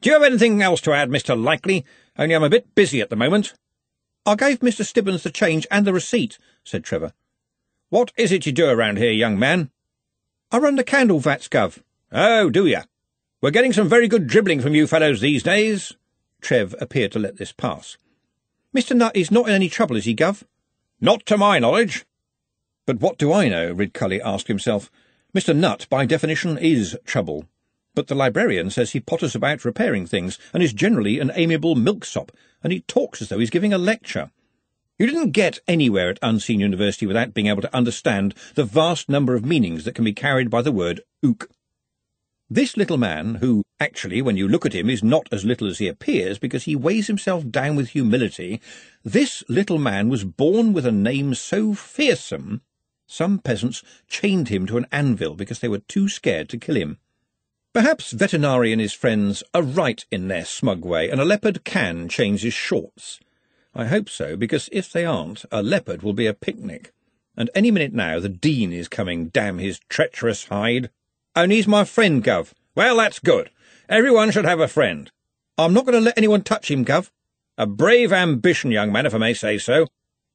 Do 0.00 0.10
you 0.10 0.14
have 0.14 0.22
anything 0.22 0.62
else 0.62 0.80
to 0.82 0.92
add, 0.92 1.08
Mr. 1.08 1.40
Likely? 1.42 1.84
Only 2.18 2.34
I'm 2.34 2.42
a 2.42 2.50
bit 2.50 2.74
busy 2.74 3.00
at 3.00 3.10
the 3.10 3.16
moment. 3.16 3.54
I 4.26 4.34
gave 4.34 4.58
Mr. 4.58 4.84
Stibbons 4.84 5.22
the 5.22 5.30
change 5.30 5.66
and 5.70 5.86
the 5.86 5.92
receipt, 5.92 6.38
said 6.64 6.84
Trevor. 6.84 7.12
What 7.90 8.12
is 8.16 8.32
it 8.32 8.44
you 8.44 8.52
do 8.52 8.68
around 8.68 8.98
here, 8.98 9.12
young 9.12 9.38
man? 9.38 9.70
I 10.50 10.58
run 10.58 10.76
the 10.76 10.84
candle 10.84 11.20
vats, 11.20 11.48
Gov. 11.48 11.78
Oh, 12.10 12.50
do 12.50 12.66
you? 12.66 12.80
We're 13.40 13.52
getting 13.52 13.72
some 13.72 13.88
very 13.88 14.08
good 14.08 14.26
dribbling 14.26 14.60
from 14.60 14.74
you 14.74 14.86
fellows 14.86 15.20
these 15.20 15.42
days. 15.42 15.92
Trev 16.40 16.74
appeared 16.80 17.12
to 17.12 17.18
let 17.18 17.36
this 17.36 17.52
pass. 17.52 17.96
Mr. 18.76 18.96
Nutt 18.96 19.16
is 19.16 19.30
not 19.30 19.48
in 19.48 19.54
any 19.54 19.68
trouble, 19.68 19.96
is 19.96 20.04
he, 20.04 20.14
Gov? 20.14 20.42
Not 21.00 21.24
to 21.26 21.38
my 21.38 21.58
knowledge. 21.58 22.04
But 22.84 23.00
what 23.00 23.18
do 23.18 23.32
I 23.32 23.48
know? 23.48 23.72
Ridcully 23.74 24.20
asked 24.24 24.48
himself. 24.48 24.90
Mr. 25.36 25.54
Nutt, 25.54 25.88
by 25.88 26.04
definition, 26.04 26.58
is 26.58 26.98
trouble. 27.04 27.46
But 27.98 28.06
the 28.06 28.14
librarian 28.14 28.70
says 28.70 28.92
he 28.92 29.00
potters 29.00 29.34
about 29.34 29.64
repairing 29.64 30.06
things, 30.06 30.38
and 30.54 30.62
is 30.62 30.72
generally 30.72 31.18
an 31.18 31.32
amiable 31.34 31.74
milksop, 31.74 32.30
and 32.62 32.72
he 32.72 32.82
talks 32.82 33.20
as 33.20 33.28
though 33.28 33.40
he's 33.40 33.50
giving 33.50 33.72
a 33.72 33.76
lecture. 33.76 34.30
You 35.00 35.06
didn't 35.08 35.32
get 35.32 35.58
anywhere 35.66 36.10
at 36.10 36.20
Unseen 36.22 36.60
University 36.60 37.06
without 37.06 37.34
being 37.34 37.48
able 37.48 37.62
to 37.62 37.76
understand 37.76 38.36
the 38.54 38.62
vast 38.62 39.08
number 39.08 39.34
of 39.34 39.44
meanings 39.44 39.84
that 39.84 39.96
can 39.96 40.04
be 40.04 40.12
carried 40.12 40.48
by 40.48 40.62
the 40.62 40.70
word 40.70 41.00
ook. 41.24 41.50
This 42.48 42.76
little 42.76 42.98
man, 42.98 43.34
who, 43.34 43.64
actually, 43.80 44.22
when 44.22 44.36
you 44.36 44.46
look 44.46 44.64
at 44.64 44.74
him, 44.74 44.88
is 44.88 45.02
not 45.02 45.26
as 45.32 45.44
little 45.44 45.66
as 45.66 45.78
he 45.78 45.88
appears 45.88 46.38
because 46.38 46.66
he 46.66 46.76
weighs 46.76 47.08
himself 47.08 47.50
down 47.50 47.74
with 47.74 47.88
humility, 47.88 48.60
this 49.02 49.42
little 49.48 49.78
man 49.78 50.08
was 50.08 50.22
born 50.22 50.72
with 50.72 50.86
a 50.86 50.92
name 50.92 51.34
so 51.34 51.74
fearsome, 51.74 52.62
some 53.08 53.40
peasants 53.40 53.82
chained 54.06 54.50
him 54.50 54.66
to 54.66 54.76
an 54.76 54.86
anvil 54.92 55.34
because 55.34 55.58
they 55.58 55.66
were 55.66 55.80
too 55.80 56.08
scared 56.08 56.48
to 56.50 56.58
kill 56.58 56.76
him. 56.76 56.98
Perhaps 57.74 58.14
Vetinari 58.14 58.72
and 58.72 58.80
his 58.80 58.94
friends 58.94 59.42
are 59.52 59.62
right 59.62 60.04
in 60.10 60.28
their 60.28 60.44
smug 60.44 60.84
way, 60.84 61.10
and 61.10 61.20
a 61.20 61.24
leopard 61.24 61.64
can 61.64 62.08
change 62.08 62.42
his 62.42 62.54
shorts. 62.54 63.20
I 63.74 63.84
hope 63.84 64.08
so, 64.08 64.36
because 64.36 64.68
if 64.72 64.90
they 64.90 65.04
aren't, 65.04 65.44
a 65.52 65.62
leopard 65.62 66.02
will 66.02 66.14
be 66.14 66.26
a 66.26 66.34
picnic. 66.34 66.92
And 67.36 67.50
any 67.54 67.70
minute 67.70 67.92
now 67.92 68.18
the 68.18 68.28
Dean 68.28 68.72
is 68.72 68.88
coming, 68.88 69.28
damn 69.28 69.58
his 69.58 69.80
treacherous 69.88 70.46
hide. 70.46 70.90
Only 71.36 71.56
he's 71.56 71.68
my 71.68 71.84
friend, 71.84 72.24
Gov. 72.24 72.52
Well, 72.74 72.96
that's 72.96 73.18
good. 73.20 73.50
Everyone 73.88 74.30
should 74.30 74.46
have 74.46 74.60
a 74.60 74.66
friend. 74.66 75.10
I'm 75.56 75.74
not 75.74 75.84
going 75.84 75.94
to 75.94 76.04
let 76.04 76.18
anyone 76.18 76.42
touch 76.42 76.70
him, 76.70 76.84
Gov. 76.84 77.10
A 77.56 77.66
brave 77.66 78.12
ambition, 78.12 78.70
young 78.70 78.90
man, 78.90 79.06
if 79.06 79.14
I 79.14 79.18
may 79.18 79.34
say 79.34 79.58
so. 79.58 79.86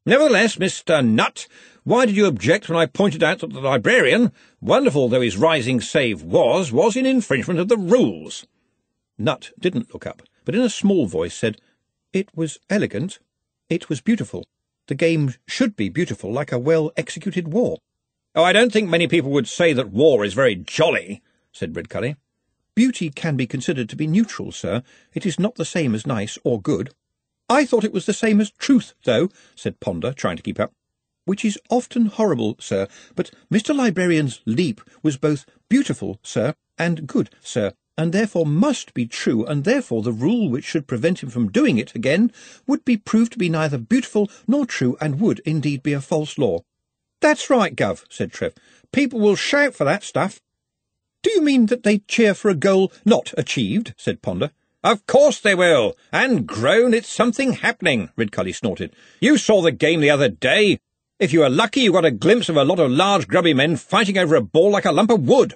Nevertheless, 0.05 0.57
Mr. 0.57 1.05
Nutt, 1.05 1.47
why 1.83 2.05
did 2.05 2.15
you 2.15 2.27
object 2.27 2.69
when 2.69 2.77
I 2.77 2.85
pointed 2.85 3.23
out 3.23 3.39
that 3.39 3.51
the 3.51 3.59
librarian, 3.59 4.31
wonderful 4.61 5.09
though 5.09 5.19
his 5.19 5.35
rising 5.35 5.81
save 5.81 6.23
was, 6.23 6.71
was 6.71 6.95
in 6.95 7.05
infringement 7.05 7.59
of 7.59 7.67
the 7.67 7.77
rules? 7.77 8.47
Nutt 9.17 9.51
didn't 9.59 9.93
look 9.93 10.07
up, 10.07 10.21
but 10.45 10.55
in 10.55 10.61
a 10.61 10.69
small 10.69 11.07
voice 11.07 11.35
said, 11.35 11.59
It 12.13 12.29
was 12.35 12.57
elegant. 12.69 13.19
It 13.69 13.89
was 13.89 13.99
beautiful. 13.99 14.45
The 14.87 14.95
game 14.95 15.33
should 15.45 15.75
be 15.75 15.89
beautiful, 15.89 16.31
like 16.31 16.51
a 16.51 16.59
well-executed 16.59 17.49
war. 17.49 17.79
Oh, 18.33 18.43
I 18.43 18.53
don't 18.53 18.71
think 18.71 18.89
many 18.89 19.07
people 19.07 19.31
would 19.31 19.47
say 19.47 19.73
that 19.73 19.91
war 19.91 20.23
is 20.23 20.33
very 20.33 20.55
jolly, 20.55 21.21
said 21.51 21.73
Ridcully. 21.73 22.15
Beauty 22.75 23.09
can 23.09 23.35
be 23.35 23.45
considered 23.45 23.89
to 23.89 23.95
be 23.95 24.07
neutral, 24.07 24.51
sir. 24.51 24.83
It 25.13 25.25
is 25.25 25.39
not 25.39 25.55
the 25.55 25.65
same 25.65 25.93
as 25.93 26.07
nice 26.07 26.37
or 26.43 26.61
good. 26.61 26.93
I 27.49 27.65
thought 27.65 27.83
it 27.83 27.93
was 27.93 28.05
the 28.05 28.13
same 28.13 28.41
as 28.41 28.51
truth, 28.51 28.93
though, 29.03 29.29
said 29.53 29.79
Ponder, 29.79 30.13
trying 30.13 30.37
to 30.37 30.43
keep 30.43 30.59
up. 30.59 30.73
Which 31.25 31.45
is 31.45 31.59
often 31.69 32.07
horrible, 32.07 32.57
sir, 32.59 32.87
but 33.15 33.31
Mr. 33.51 33.75
Librarian's 33.75 34.41
leap 34.45 34.81
was 35.01 35.17
both 35.17 35.45
beautiful, 35.69 36.19
sir, 36.21 36.53
and 36.77 37.07
good, 37.07 37.29
sir, 37.41 37.73
and 37.97 38.11
therefore 38.11 38.45
must 38.45 38.93
be 38.93 39.05
true, 39.05 39.45
and 39.45 39.63
therefore 39.63 40.01
the 40.01 40.11
rule 40.11 40.49
which 40.49 40.65
should 40.65 40.87
prevent 40.87 41.21
him 41.21 41.29
from 41.29 41.51
doing 41.51 41.77
it 41.77 41.95
again 41.95 42.31
would 42.67 42.83
be 42.83 42.97
proved 42.97 43.33
to 43.33 43.37
be 43.37 43.49
neither 43.49 43.77
beautiful 43.77 44.29
nor 44.47 44.65
true, 44.65 44.97
and 44.99 45.19
would 45.19 45.39
indeed 45.45 45.83
be 45.83 45.93
a 45.93 46.01
false 46.01 46.37
law. 46.37 46.59
That's 47.21 47.49
right, 47.49 47.75
Gov, 47.75 48.03
said 48.09 48.33
Trev. 48.33 48.53
People 48.91 49.19
will 49.19 49.35
shout 49.35 49.75
for 49.75 49.85
that 49.85 50.03
stuff. 50.03 50.41
Do 51.21 51.31
you 51.31 51.41
mean 51.41 51.67
that 51.67 51.83
they 51.83 51.99
cheer 51.99 52.33
for 52.33 52.49
a 52.49 52.55
goal 52.55 52.91
not 53.05 53.33
achieved? 53.37 53.93
said 53.97 54.21
Ponder. 54.21 54.51
Of 54.83 55.05
course 55.07 55.39
they 55.39 55.55
will. 55.55 55.95
And 56.11 56.45
groan, 56.45 56.93
it's 56.93 57.07
something 57.07 57.53
happening, 57.53 58.09
Ridcully 58.17 58.53
snorted. 58.53 58.93
You 59.21 59.37
saw 59.37 59.61
the 59.61 59.71
game 59.71 60.01
the 60.01 60.09
other 60.09 60.27
day. 60.27 60.79
If 61.23 61.31
you 61.31 61.39
were 61.39 61.49
lucky, 61.49 61.79
you 61.79 61.93
got 61.93 62.03
a 62.03 62.11
glimpse 62.11 62.49
of 62.49 62.57
a 62.57 62.65
lot 62.65 62.81
of 62.81 62.91
large 62.91 63.29
grubby 63.29 63.53
men 63.53 63.77
fighting 63.77 64.17
over 64.17 64.35
a 64.35 64.41
ball 64.41 64.71
like 64.71 64.83
a 64.83 64.91
lump 64.91 65.09
of 65.09 65.25
wood. 65.25 65.53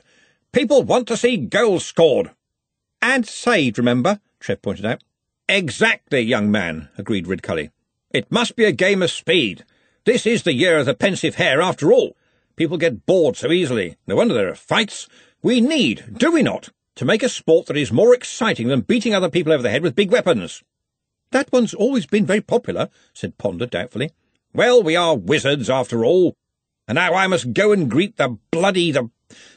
People 0.54 0.82
want 0.82 1.10
to 1.10 1.18
see 1.18 1.36
goals 1.36 1.86
scored. 1.86 2.32
And 3.02 3.28
saved, 3.28 3.78
remember, 3.78 4.22
Trev 4.40 4.62
pointed 4.62 4.86
out. 4.86 5.04
Exactly, 5.50 6.22
young 6.22 6.50
man, 6.50 6.88
agreed 6.98 7.26
Ridcully. 7.26 7.72
It 8.12 8.32
must 8.32 8.56
be 8.56 8.64
a 8.64 8.72
game 8.72 9.04
of 9.04 9.12
speed. 9.12 9.66
This 10.06 10.26
is 10.26 10.44
the 10.44 10.54
year 10.54 10.78
of 10.78 10.86
the 10.86 10.94
pensive 10.94 11.36
hare, 11.36 11.60
after 11.60 11.92
all. 11.92 12.16
People 12.56 12.78
get 12.78 13.06
bored 13.06 13.36
so 13.36 13.52
easily. 13.52 13.98
No 14.08 14.16
wonder 14.16 14.34
there 14.36 14.48
are 14.48 14.56
fights. 14.56 15.10
We 15.42 15.60
need, 15.60 16.14
do 16.18 16.32
we 16.32 16.44
not, 16.44 16.70
to 16.96 17.04
make 17.04 17.24
a 17.24 17.28
sport 17.28 17.66
that 17.66 17.76
is 17.76 17.92
more 17.92 18.16
exciting 18.16 18.70
than 18.70 18.88
beating 18.88 19.14
other 19.14 19.30
people 19.30 19.52
over 19.52 19.64
the 19.64 19.70
head 19.70 19.84
with 19.84 19.98
big 19.98 20.12
weapons. 20.12 20.64
That 21.32 21.52
one's 21.52 21.74
always 21.74 22.06
been 22.06 22.26
very 22.26 22.40
popular, 22.40 22.88
said 23.14 23.38
Ponder 23.38 23.66
doubtfully. 23.66 24.12
Well, 24.54 24.82
we 24.82 24.96
are 24.96 25.16
wizards, 25.16 25.70
after 25.70 26.04
all. 26.04 26.36
And 26.88 26.96
now 26.96 27.14
I 27.14 27.28
must 27.28 27.54
go 27.54 27.72
and 27.72 27.92
greet 27.92 28.18
the 28.18 28.38
bloody, 28.52 28.92
the 28.92 29.10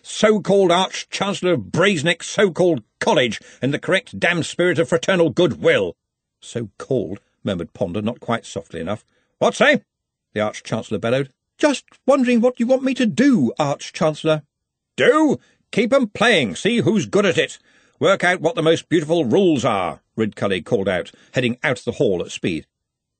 so-called 0.03 0.73
Arch-Chancellor 0.73 1.53
of 1.53 1.71
Brazeneck 1.71 2.23
so-called 2.23 2.83
college 2.99 3.41
in 3.63 3.71
the 3.71 3.79
correct 3.79 4.19
damned 4.19 4.47
spirit 4.47 4.79
of 4.79 4.89
fraternal 4.89 5.31
goodwill. 5.31 5.97
So-called, 6.41 7.21
murmured 7.45 7.73
Ponder, 7.73 8.03
not 8.03 8.21
quite 8.21 8.45
softly 8.45 8.81
enough. 8.81 9.05
What 9.39 9.55
say? 9.55 9.83
The 10.33 10.41
Arch-Chancellor 10.41 10.99
bellowed. 10.99 11.33
Just 11.57 11.85
wondering 12.07 12.41
what 12.41 12.59
you 12.59 12.67
want 12.67 12.83
me 12.83 12.95
to 12.95 13.07
do, 13.07 13.53
Arch-Chancellor. 13.59 14.43
Do? 14.97 15.39
Keep 15.71 15.93
'em 15.93 16.09
playing, 16.09 16.57
see 16.57 16.79
who's 16.79 17.07
good 17.07 17.25
at 17.25 17.39
it. 17.39 17.59
Work 18.01 18.25
out 18.25 18.41
what 18.41 18.57
the 18.57 18.63
most 18.63 18.89
beautiful 18.89 19.25
rules 19.25 19.65
are, 19.65 20.01
Ridcully 20.17 20.65
called 20.65 20.89
out, 20.89 21.13
heading 21.33 21.59
out 21.63 21.79
of 21.79 21.85
the 21.85 21.93
hall 21.93 22.23
at 22.23 22.33
speed. 22.33 22.67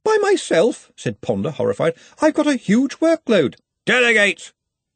By 0.05 0.17
myself, 0.21 0.91
said 0.97 1.21
Ponder, 1.21 1.51
horrified. 1.51 1.95
I've 2.21 2.35
got 2.35 2.47
a 2.47 2.57
huge 2.57 2.99
workload. 2.99 3.57
Delegate! 3.85 4.53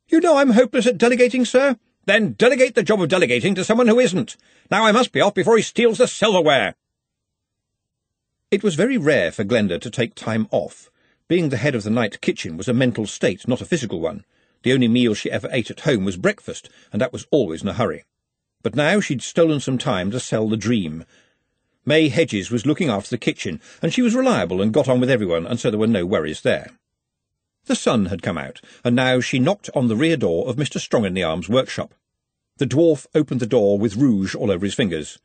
You 0.08 0.20
know 0.20 0.36
I'm 0.36 0.50
hopeless 0.50 0.86
at 0.86 0.98
delegating, 0.98 1.44
sir. 1.44 1.76
Then 2.06 2.32
delegate 2.32 2.74
the 2.74 2.82
job 2.82 3.00
of 3.00 3.08
delegating 3.08 3.54
to 3.54 3.64
someone 3.64 3.88
who 3.88 3.98
isn't. 3.98 4.36
Now 4.70 4.84
I 4.84 4.92
must 4.92 5.12
be 5.12 5.20
off 5.20 5.34
before 5.34 5.56
he 5.56 5.62
steals 5.62 5.98
the 5.98 6.06
silverware. 6.06 6.74
It 8.50 8.62
was 8.62 8.74
very 8.74 8.98
rare 8.98 9.32
for 9.32 9.44
Glenda 9.44 9.80
to 9.80 9.90
take 9.90 10.14
time 10.14 10.46
off. 10.50 10.90
Being 11.26 11.48
the 11.48 11.56
head 11.56 11.74
of 11.74 11.82
the 11.82 11.90
night 11.90 12.20
kitchen 12.20 12.56
was 12.56 12.68
a 12.68 12.74
mental 12.74 13.06
state, 13.06 13.48
not 13.48 13.60
a 13.60 13.66
physical 13.66 14.00
one. 14.00 14.24
The 14.62 14.72
only 14.72 14.88
meal 14.88 15.14
she 15.14 15.30
ever 15.30 15.48
ate 15.50 15.70
at 15.70 15.80
home 15.80 16.04
was 16.04 16.16
breakfast, 16.16 16.68
and 16.92 17.00
that 17.00 17.12
was 17.12 17.26
always 17.30 17.62
in 17.62 17.68
a 17.68 17.72
hurry. 17.72 18.04
But 18.62 18.74
now 18.74 19.00
she'd 19.00 19.22
stolen 19.22 19.60
some 19.60 19.78
time 19.78 20.10
to 20.10 20.20
sell 20.20 20.48
the 20.48 20.56
dream. 20.56 21.04
May 21.86 22.08
Hedges 22.08 22.50
was 22.50 22.66
looking 22.66 22.88
after 22.88 23.10
the 23.10 23.18
kitchen, 23.18 23.60
and 23.82 23.92
she 23.92 24.02
was 24.02 24.14
reliable 24.14 24.62
and 24.62 24.72
got 24.72 24.88
on 24.88 25.00
with 25.00 25.10
everyone, 25.10 25.46
and 25.46 25.60
so 25.60 25.70
there 25.70 25.78
were 25.78 25.86
no 25.86 26.06
worries 26.06 26.40
there. 26.40 26.70
The 27.66 27.76
sun 27.76 28.06
had 28.06 28.22
come 28.22 28.38
out, 28.38 28.60
and 28.84 28.94
now 28.94 29.20
she 29.20 29.38
knocked 29.38 29.70
on 29.74 29.88
the 29.88 29.96
rear 29.96 30.16
door 30.16 30.48
of 30.48 30.56
Mr. 30.56 30.78
Strong-in-the-Arm's 30.78 31.48
workshop. 31.48 31.94
The 32.58 32.66
dwarf 32.66 33.06
opened 33.14 33.40
the 33.40 33.46
door 33.46 33.78
with 33.78 33.96
rouge 33.96 34.34
all 34.34 34.50
over 34.50 34.64
his 34.64 34.74
fingers. 34.74 35.18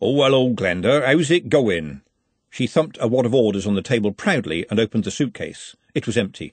Oh, 0.00 0.12
well, 0.12 0.34
old 0.34 0.56
Glenda, 0.56 1.04
how's 1.04 1.30
it 1.30 1.48
going? 1.48 2.02
She 2.50 2.66
thumped 2.66 2.98
a 3.00 3.08
wad 3.08 3.26
of 3.26 3.34
orders 3.34 3.66
on 3.66 3.74
the 3.74 3.82
table 3.82 4.12
proudly 4.12 4.66
and 4.70 4.80
opened 4.80 5.04
the 5.04 5.10
suitcase. 5.10 5.76
It 5.94 6.06
was 6.06 6.16
empty. 6.16 6.52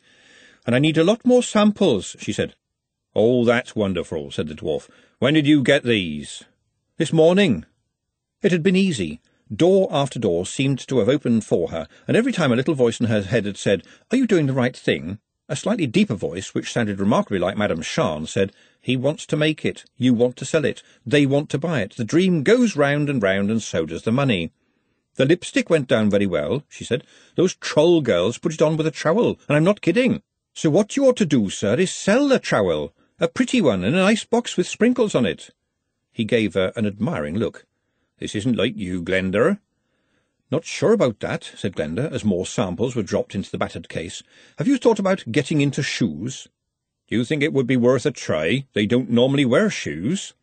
And 0.66 0.76
I 0.76 0.80
need 0.80 0.98
a 0.98 1.04
lot 1.04 1.26
more 1.26 1.42
samples, 1.42 2.16
she 2.20 2.34
said. 2.34 2.54
Oh, 3.16 3.44
that's 3.46 3.76
wonderful, 3.76 4.32
said 4.32 4.48
the 4.48 4.54
dwarf. 4.54 4.90
When 5.20 5.34
did 5.34 5.48
you 5.48 5.64
get 5.64 5.84
these? 5.84 6.44
This 6.98 7.12
morning. 7.12 7.66
It 8.42 8.52
had 8.52 8.64
been 8.64 8.76
easy. 8.76 9.20
Door 9.54 9.88
after 9.92 10.20
door 10.20 10.46
seemed 10.46 10.78
to 10.88 11.00
have 11.00 11.10
opened 11.10 11.44
for 11.44 11.72
her, 11.72 11.88
and 12.08 12.16
every 12.16 12.32
time 12.32 12.52
a 12.52 12.56
little 12.56 12.76
voice 12.76 13.00
in 13.00 13.08
her 13.08 13.24
head 13.24 13.46
had 13.46 13.58
said, 13.58 13.84
Are 14.12 14.18
you 14.18 14.28
doing 14.28 14.46
the 14.46 14.54
right 14.54 14.78
thing? 14.78 15.18
A 15.48 15.56
slightly 15.56 15.88
deeper 15.88 16.14
voice, 16.14 16.54
which 16.54 16.72
sounded 16.72 17.00
remarkably 17.00 17.40
like 17.40 17.58
Madame 17.58 17.82
Sharn, 17.82 18.28
said, 18.28 18.52
He 18.80 18.96
wants 18.96 19.26
to 19.26 19.36
make 19.36 19.66
it. 19.66 19.86
You 19.98 20.14
want 20.14 20.36
to 20.38 20.46
sell 20.46 20.66
it. 20.66 20.84
They 21.04 21.26
want 21.26 21.50
to 21.50 21.58
buy 21.58 21.82
it. 21.82 21.96
The 21.96 22.04
dream 22.04 22.44
goes 22.44 22.76
round 22.76 23.10
and 23.10 23.24
round, 23.24 23.50
and 23.50 23.60
so 23.60 23.88
does 23.88 24.04
the 24.04 24.12
money. 24.12 24.52
The 25.16 25.26
lipstick 25.26 25.68
went 25.68 25.88
down 25.88 26.12
very 26.12 26.28
well, 26.28 26.64
she 26.70 26.84
said. 26.84 27.04
Those 27.36 27.56
troll 27.56 28.02
girls 28.02 28.38
put 28.38 28.54
it 28.54 28.62
on 28.62 28.78
with 28.78 28.86
a 28.86 28.92
trowel, 28.92 29.40
and 29.48 29.58
I'm 29.58 29.64
not 29.64 29.82
kidding. 29.82 30.22
So 30.54 30.70
what 30.70 30.96
you 30.96 31.08
ought 31.08 31.18
to 31.18 31.26
do, 31.26 31.50
sir, 31.50 31.74
is 31.76 31.92
sell 31.92 32.28
the 32.28 32.38
trowel. 32.38 32.94
A 33.20 33.28
pretty 33.28 33.62
one 33.62 33.84
in 33.84 33.96
a 33.96 33.98
nice 33.98 34.26
box 34.26 34.56
with 34.56 34.68
sprinkles 34.68 35.16
on 35.16 35.26
it. 35.26 35.50
He 36.12 36.24
gave 36.24 36.54
her 36.54 36.72
an 36.76 36.86
admiring 36.86 37.36
look. 37.36 37.66
This 38.20 38.36
isn't 38.36 38.58
like 38.58 38.76
you, 38.76 39.02
Glenda. 39.02 39.60
Not 40.52 40.66
sure 40.66 40.94
about 40.94 41.20
that, 41.22 41.52
said 41.56 41.76
Glenda, 41.76 42.12
as 42.12 42.26
more 42.26 42.46
samples 42.46 42.96
were 42.96 43.04
dropped 43.04 43.34
into 43.34 43.50
the 43.50 43.58
battered 43.58 43.88
case. 43.88 44.24
Have 44.58 44.68
you 44.68 44.78
thought 44.78 45.00
about 45.00 45.32
getting 45.32 45.62
into 45.62 45.82
shoes? 45.82 46.48
Do 47.08 47.16
you 47.16 47.24
think 47.24 47.42
it 47.42 47.54
would 47.54 47.68
be 47.68 47.78
worth 47.78 48.06
a 48.06 48.12
try? 48.12 48.66
They 48.74 48.86
don't 48.86 49.10
normally 49.10 49.46
wear 49.46 49.70
shoes. 49.70 50.34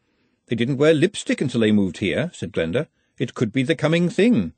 They 0.46 0.56
didn't 0.56 0.78
wear 0.78 0.94
lipstick 0.94 1.40
until 1.40 1.60
they 1.60 1.72
moved 1.72 1.98
here, 1.98 2.30
said 2.32 2.52
Glenda. 2.52 2.86
It 3.18 3.34
could 3.34 3.52
be 3.52 3.62
the 3.62 3.74
coming 3.74 4.08
thing. 4.08 4.52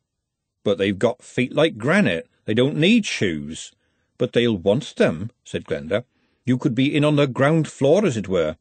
But 0.62 0.78
they've 0.78 0.98
got 0.98 1.22
feet 1.22 1.54
like 1.54 1.76
granite. 1.76 2.28
They 2.44 2.54
don't 2.54 2.76
need 2.76 3.04
shoes. 3.04 3.72
But 4.16 4.32
they'll 4.32 4.56
want 4.56 4.96
them, 4.96 5.30
said 5.44 5.64
Glenda. 5.64 6.04
You 6.44 6.56
could 6.56 6.74
be 6.74 6.94
in 6.94 7.04
on 7.04 7.16
the 7.16 7.26
ground 7.26 7.68
floor, 7.68 8.06
as 8.06 8.16
it 8.16 8.28
were. 8.28 8.56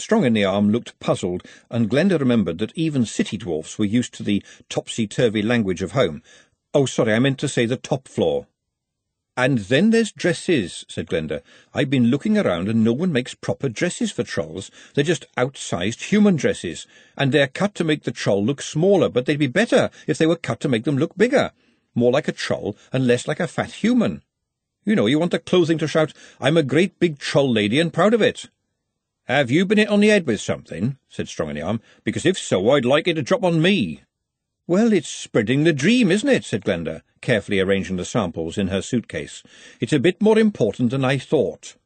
Strong-in-the-Arm 0.00 0.70
looked 0.70 0.98
puzzled, 0.98 1.42
and 1.70 1.90
Glenda 1.90 2.18
remembered 2.18 2.58
that 2.58 2.76
even 2.76 3.04
city 3.04 3.36
dwarfs 3.36 3.78
were 3.78 3.84
used 3.84 4.14
to 4.14 4.22
the 4.22 4.42
topsy-turvy 4.68 5.42
language 5.42 5.82
of 5.82 5.92
home. 5.92 6.22
Oh, 6.72 6.86
sorry, 6.86 7.12
I 7.12 7.18
meant 7.18 7.38
to 7.40 7.48
say 7.48 7.66
the 7.66 7.76
top 7.76 8.08
floor. 8.08 8.46
And 9.36 9.58
then 9.58 9.90
there's 9.90 10.12
dresses, 10.12 10.84
said 10.88 11.06
Glenda. 11.06 11.42
I've 11.72 11.88
been 11.88 12.08
looking 12.08 12.36
around 12.36 12.68
and 12.68 12.84
no 12.84 12.92
one 12.92 13.12
makes 13.12 13.34
proper 13.34 13.68
dresses 13.68 14.10
for 14.12 14.22
trolls. 14.22 14.70
They're 14.94 15.04
just 15.04 15.26
outsized 15.36 16.10
human 16.10 16.36
dresses, 16.36 16.86
and 17.16 17.32
they're 17.32 17.46
cut 17.46 17.74
to 17.76 17.84
make 17.84 18.02
the 18.02 18.10
troll 18.10 18.44
look 18.44 18.60
smaller, 18.60 19.08
but 19.08 19.26
they'd 19.26 19.38
be 19.38 19.46
better 19.46 19.90
if 20.06 20.18
they 20.18 20.26
were 20.26 20.36
cut 20.36 20.60
to 20.60 20.68
make 20.68 20.84
them 20.84 20.98
look 20.98 21.16
bigger. 21.16 21.52
More 21.94 22.12
like 22.12 22.28
a 22.28 22.32
troll 22.32 22.76
and 22.92 23.06
less 23.06 23.26
like 23.26 23.40
a 23.40 23.48
fat 23.48 23.72
human. 23.72 24.22
You 24.84 24.94
know, 24.94 25.06
you 25.06 25.18
want 25.18 25.32
the 25.32 25.38
clothing 25.38 25.78
to 25.78 25.88
shout, 25.88 26.12
I'm 26.40 26.56
a 26.56 26.62
great 26.62 26.98
big 26.98 27.18
troll 27.18 27.50
lady 27.50 27.80
and 27.80 27.92
proud 27.92 28.14
of 28.14 28.22
it. 28.22 28.48
Have 29.30 29.48
you 29.48 29.64
been 29.64 29.78
hit 29.78 29.88
on 29.88 30.00
the 30.00 30.08
head 30.08 30.26
with 30.26 30.40
something? 30.40 30.96
said 31.08 31.28
Strong-in-the-Arm. 31.28 31.80
Because 32.02 32.26
if 32.26 32.36
so, 32.36 32.68
I'd 32.70 32.84
like 32.84 33.06
it 33.06 33.14
to 33.14 33.22
drop 33.22 33.44
on 33.44 33.62
me. 33.62 34.00
Well, 34.66 34.92
it's 34.92 35.08
spreading 35.08 35.62
the 35.62 35.72
dream, 35.72 36.10
isn't 36.10 36.28
it? 36.28 36.44
said 36.44 36.64
Glenda, 36.64 37.02
carefully 37.20 37.60
arranging 37.60 37.94
the 37.94 38.04
samples 38.04 38.58
in 38.58 38.66
her 38.66 38.82
suitcase. 38.82 39.44
It's 39.78 39.92
a 39.92 40.00
bit 40.00 40.20
more 40.20 40.36
important 40.36 40.90
than 40.90 41.04
I 41.04 41.16
thought. 41.16 41.76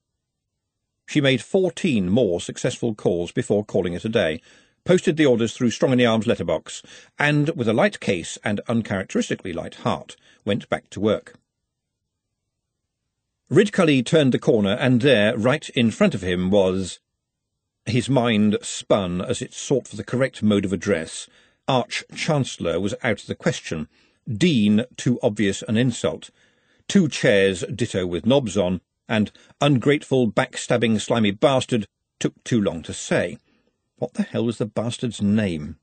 She 1.06 1.20
made 1.20 1.42
fourteen 1.42 2.08
more 2.08 2.40
successful 2.40 2.94
calls 2.94 3.30
before 3.30 3.62
calling 3.62 3.92
it 3.92 4.06
a 4.06 4.08
day, 4.08 4.40
posted 4.86 5.18
the 5.18 5.26
orders 5.26 5.52
through 5.52 5.72
Strong-in-the-Arm's 5.72 6.26
letterbox, 6.26 6.80
and, 7.18 7.50
with 7.50 7.68
a 7.68 7.74
light 7.74 8.00
case 8.00 8.38
and 8.42 8.62
uncharacteristically 8.68 9.52
light 9.52 9.74
heart, 9.74 10.16
went 10.46 10.66
back 10.70 10.88
to 10.88 10.98
work. 10.98 11.34
Ridcully 13.50 14.02
turned 14.02 14.32
the 14.32 14.38
corner, 14.38 14.78
and 14.80 15.02
there, 15.02 15.36
right 15.36 15.68
in 15.68 15.90
front 15.90 16.14
of 16.14 16.22
him, 16.22 16.50
was 16.50 17.00
his 17.86 18.08
mind 18.08 18.56
spun 18.62 19.20
as 19.20 19.42
it 19.42 19.52
sought 19.52 19.86
for 19.86 19.96
the 19.96 20.04
correct 20.04 20.42
mode 20.42 20.64
of 20.64 20.72
address. 20.72 21.28
Arch-Chancellor 21.68 22.80
was 22.80 22.94
out 23.02 23.20
of 23.20 23.26
the 23.26 23.34
question. 23.34 23.88
Dean, 24.30 24.84
too 24.96 25.18
obvious 25.22 25.62
an 25.62 25.76
insult. 25.76 26.30
Two 26.88 27.08
chairs, 27.08 27.64
ditto 27.74 28.06
with 28.06 28.26
knobs 28.26 28.56
on, 28.56 28.80
and 29.08 29.30
ungrateful, 29.60 30.30
backstabbing, 30.30 31.00
slimy 31.00 31.30
bastard 31.30 31.86
took 32.18 32.42
too 32.44 32.60
long 32.60 32.82
to 32.82 32.92
say. 32.92 33.38
What 33.96 34.14
the 34.14 34.22
hell 34.22 34.44
was 34.44 34.58
the 34.58 34.66
bastard's 34.66 35.20
name? 35.20 35.76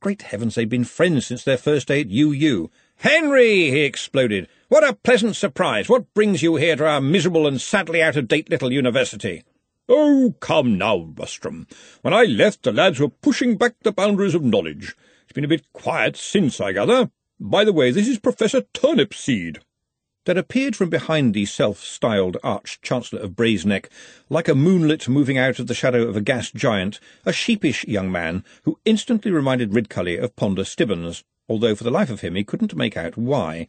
Great 0.00 0.22
heavens, 0.22 0.54
they'd 0.54 0.68
been 0.68 0.84
friends 0.84 1.26
since 1.26 1.44
their 1.44 1.56
first 1.56 1.88
day 1.88 2.00
at 2.02 2.10
UU. 2.10 2.70
Henry! 2.96 3.70
he 3.70 3.80
exploded. 3.80 4.48
What 4.68 4.84
a 4.84 4.94
pleasant 4.94 5.36
surprise! 5.36 5.88
What 5.88 6.12
brings 6.14 6.42
you 6.42 6.56
here 6.56 6.76
to 6.76 6.86
our 6.86 7.00
miserable 7.00 7.46
and 7.46 7.60
sadly 7.60 8.02
out-of-date 8.02 8.50
little 8.50 8.72
university? 8.72 9.44
Oh, 9.86 10.34
come 10.40 10.78
now, 10.78 11.12
Mustrum. 11.14 11.66
When 12.00 12.14
I 12.14 12.22
left, 12.22 12.62
the 12.62 12.72
lads 12.72 12.98
were 12.98 13.10
pushing 13.10 13.58
back 13.58 13.74
the 13.82 13.92
boundaries 13.92 14.34
of 14.34 14.42
knowledge. 14.42 14.96
It's 15.24 15.34
been 15.34 15.44
a 15.44 15.48
bit 15.48 15.70
quiet 15.74 16.16
since, 16.16 16.58
I 16.58 16.72
gather. 16.72 17.10
By 17.38 17.64
the 17.64 17.72
way, 17.72 17.90
this 17.90 18.08
is 18.08 18.18
Professor 18.18 18.62
Turnipseed. 18.72 19.58
There 20.24 20.38
appeared 20.38 20.74
from 20.74 20.88
behind 20.88 21.34
the 21.34 21.44
self-styled 21.44 22.38
Arch-Chancellor 22.42 23.20
of 23.20 23.36
Brazeneck, 23.36 23.90
like 24.30 24.48
a 24.48 24.54
moonlit 24.54 25.06
moving 25.06 25.36
out 25.36 25.58
of 25.58 25.66
the 25.66 25.74
shadow 25.74 26.04
of 26.08 26.16
a 26.16 26.22
gas 26.22 26.50
giant, 26.50 26.98
a 27.26 27.32
sheepish 27.32 27.84
young 27.84 28.10
man 28.10 28.42
who 28.62 28.78
instantly 28.86 29.30
reminded 29.30 29.72
Ridcully 29.72 30.16
of 30.18 30.34
Ponder 30.34 30.64
Stibbons, 30.64 31.24
although 31.46 31.74
for 31.74 31.84
the 31.84 31.90
life 31.90 32.08
of 32.08 32.22
him 32.22 32.36
he 32.36 32.44
couldn't 32.44 32.74
make 32.74 32.96
out 32.96 33.18
why. 33.18 33.66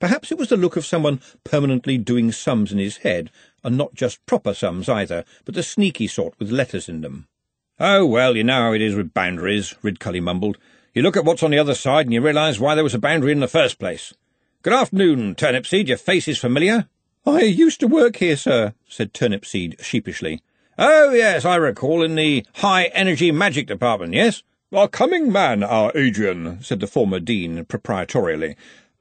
Perhaps 0.00 0.32
it 0.32 0.38
was 0.38 0.48
the 0.48 0.56
look 0.56 0.76
of 0.76 0.84
someone 0.84 1.20
permanently 1.44 1.98
doing 1.98 2.32
sums 2.32 2.72
in 2.72 2.78
his 2.78 2.98
head, 2.98 3.30
and 3.62 3.76
not 3.76 3.94
just 3.94 4.24
proper 4.26 4.52
sums 4.52 4.88
either, 4.88 5.24
but 5.44 5.54
the 5.54 5.62
sneaky 5.62 6.06
sort 6.06 6.34
with 6.38 6.50
letters 6.50 6.88
in 6.88 7.00
them. 7.00 7.26
Oh, 7.78 8.04
well, 8.06 8.36
you 8.36 8.44
know 8.44 8.62
how 8.62 8.72
it 8.72 8.82
is 8.82 8.94
with 8.94 9.14
boundaries, 9.14 9.74
Ridcully 9.82 10.22
mumbled. 10.22 10.58
You 10.94 11.02
look 11.02 11.16
at 11.16 11.24
what's 11.24 11.42
on 11.42 11.50
the 11.50 11.58
other 11.58 11.74
side 11.74 12.06
and 12.06 12.12
you 12.12 12.20
realise 12.20 12.60
why 12.60 12.74
there 12.74 12.84
was 12.84 12.94
a 12.94 13.00
boundary 13.00 13.32
in 13.32 13.40
the 13.40 13.48
first 13.48 13.78
place. 13.78 14.14
Good 14.62 14.72
afternoon, 14.72 15.34
Turnipseed. 15.34 15.88
Your 15.88 15.96
face 15.96 16.28
is 16.28 16.38
familiar. 16.38 16.88
I 17.26 17.40
used 17.40 17.80
to 17.80 17.88
work 17.88 18.16
here, 18.16 18.36
sir, 18.36 18.74
said 18.88 19.12
Turnipseed 19.12 19.82
sheepishly. 19.82 20.40
Oh, 20.78 21.12
yes, 21.12 21.44
I 21.44 21.56
recall, 21.56 22.02
in 22.02 22.14
the 22.14 22.44
High 22.54 22.84
Energy 22.86 23.30
Magic 23.32 23.66
Department, 23.66 24.12
yes? 24.12 24.42
A 24.72 24.88
coming 24.88 25.30
man, 25.30 25.62
our 25.62 25.92
Adrian, 25.94 26.62
said 26.62 26.80
the 26.80 26.86
former 26.86 27.20
dean 27.20 27.64
proprietorially. 27.64 28.56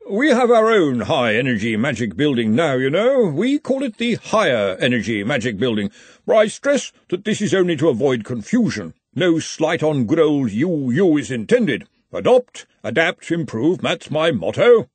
We 0.10 0.30
have 0.30 0.52
our 0.52 0.70
own 0.70 1.00
high-energy 1.02 1.78
magic 1.78 2.18
building 2.18 2.54
now, 2.54 2.74
you 2.74 2.90
know. 2.90 3.26
We 3.26 3.58
call 3.58 3.84
it 3.84 3.98
the 3.98 4.16
Higher 4.16 4.76
Energy 4.82 5.24
Magic 5.24 5.58
Building, 5.58 5.92
but 6.26 6.36
I 6.36 6.48
stress 6.48 6.92
that 7.08 7.24
this 7.24 7.42
is 7.42 7.54
only 7.54 7.78
to 7.78 7.88
avoid 7.88 8.26
confusion. 8.26 8.96
No 9.16 9.40
slight 9.40 9.82
on 9.82 10.04
good 10.04 10.20
old 10.20 10.52
UU 10.52 11.18
is 11.18 11.32
intended. 11.32 11.88
Adopt, 12.12 12.66
adapt, 12.84 13.32
improve, 13.32 13.80
that's 13.80 14.12
my 14.12 14.32
motto. 14.32 14.90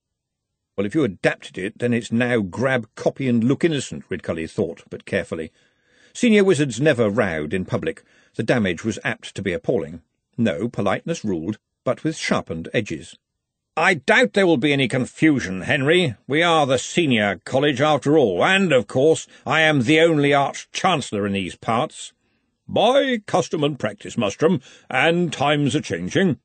Well, 0.77 0.87
if 0.87 0.95
you 0.95 1.05
adapted 1.05 1.57
it, 1.57 1.79
then 1.79 1.95
it's 1.95 2.13
now 2.13 2.41
grab, 2.41 2.87
copy, 2.95 3.29
and 3.29 3.43
look 3.43 3.65
innocent, 3.65 4.07
Ridcully 4.11 4.49
thought, 4.49 4.83
but 4.91 5.07
carefully. 5.07 5.51
Senior 6.13 6.45
wizards 6.45 6.83
never 6.83 7.09
rowed 7.09 7.55
in 7.55 7.65
public. 7.65 8.05
The 8.35 8.43
damage 8.43 8.85
was 8.85 8.99
apt 9.03 9.35
to 9.37 9.43
be 9.43 9.55
appalling. 9.55 10.03
No, 10.37 10.69
politeness 10.69 11.25
ruled, 11.25 11.59
but 11.83 12.05
with 12.05 12.17
sharpened 12.17 12.69
edges. 12.75 13.17
I 13.79 13.95
doubt 13.95 14.33
there 14.33 14.47
will 14.47 14.57
be 14.57 14.73
any 14.73 14.89
confusion, 14.89 15.61
Henry. 15.61 16.17
We 16.27 16.43
are 16.43 16.67
the 16.67 16.81
senior 16.81 17.41
college 17.45 17.81
after 17.81 18.19
all, 18.19 18.45
and, 18.45 18.73
of 18.73 18.89
course, 18.89 19.29
I 19.47 19.61
am 19.61 19.83
the 19.83 20.01
only 20.01 20.35
Arch-Chancellor 20.35 21.25
in 21.29 21.35
these 21.35 21.55
parts. 21.55 22.13
By 22.67 23.19
custom 23.25 23.63
and 23.63 23.79
practice, 23.79 24.17
Mustrum, 24.17 24.63
and 24.91 25.33
times 25.33 25.77
are 25.77 25.81
changing. 25.81 26.41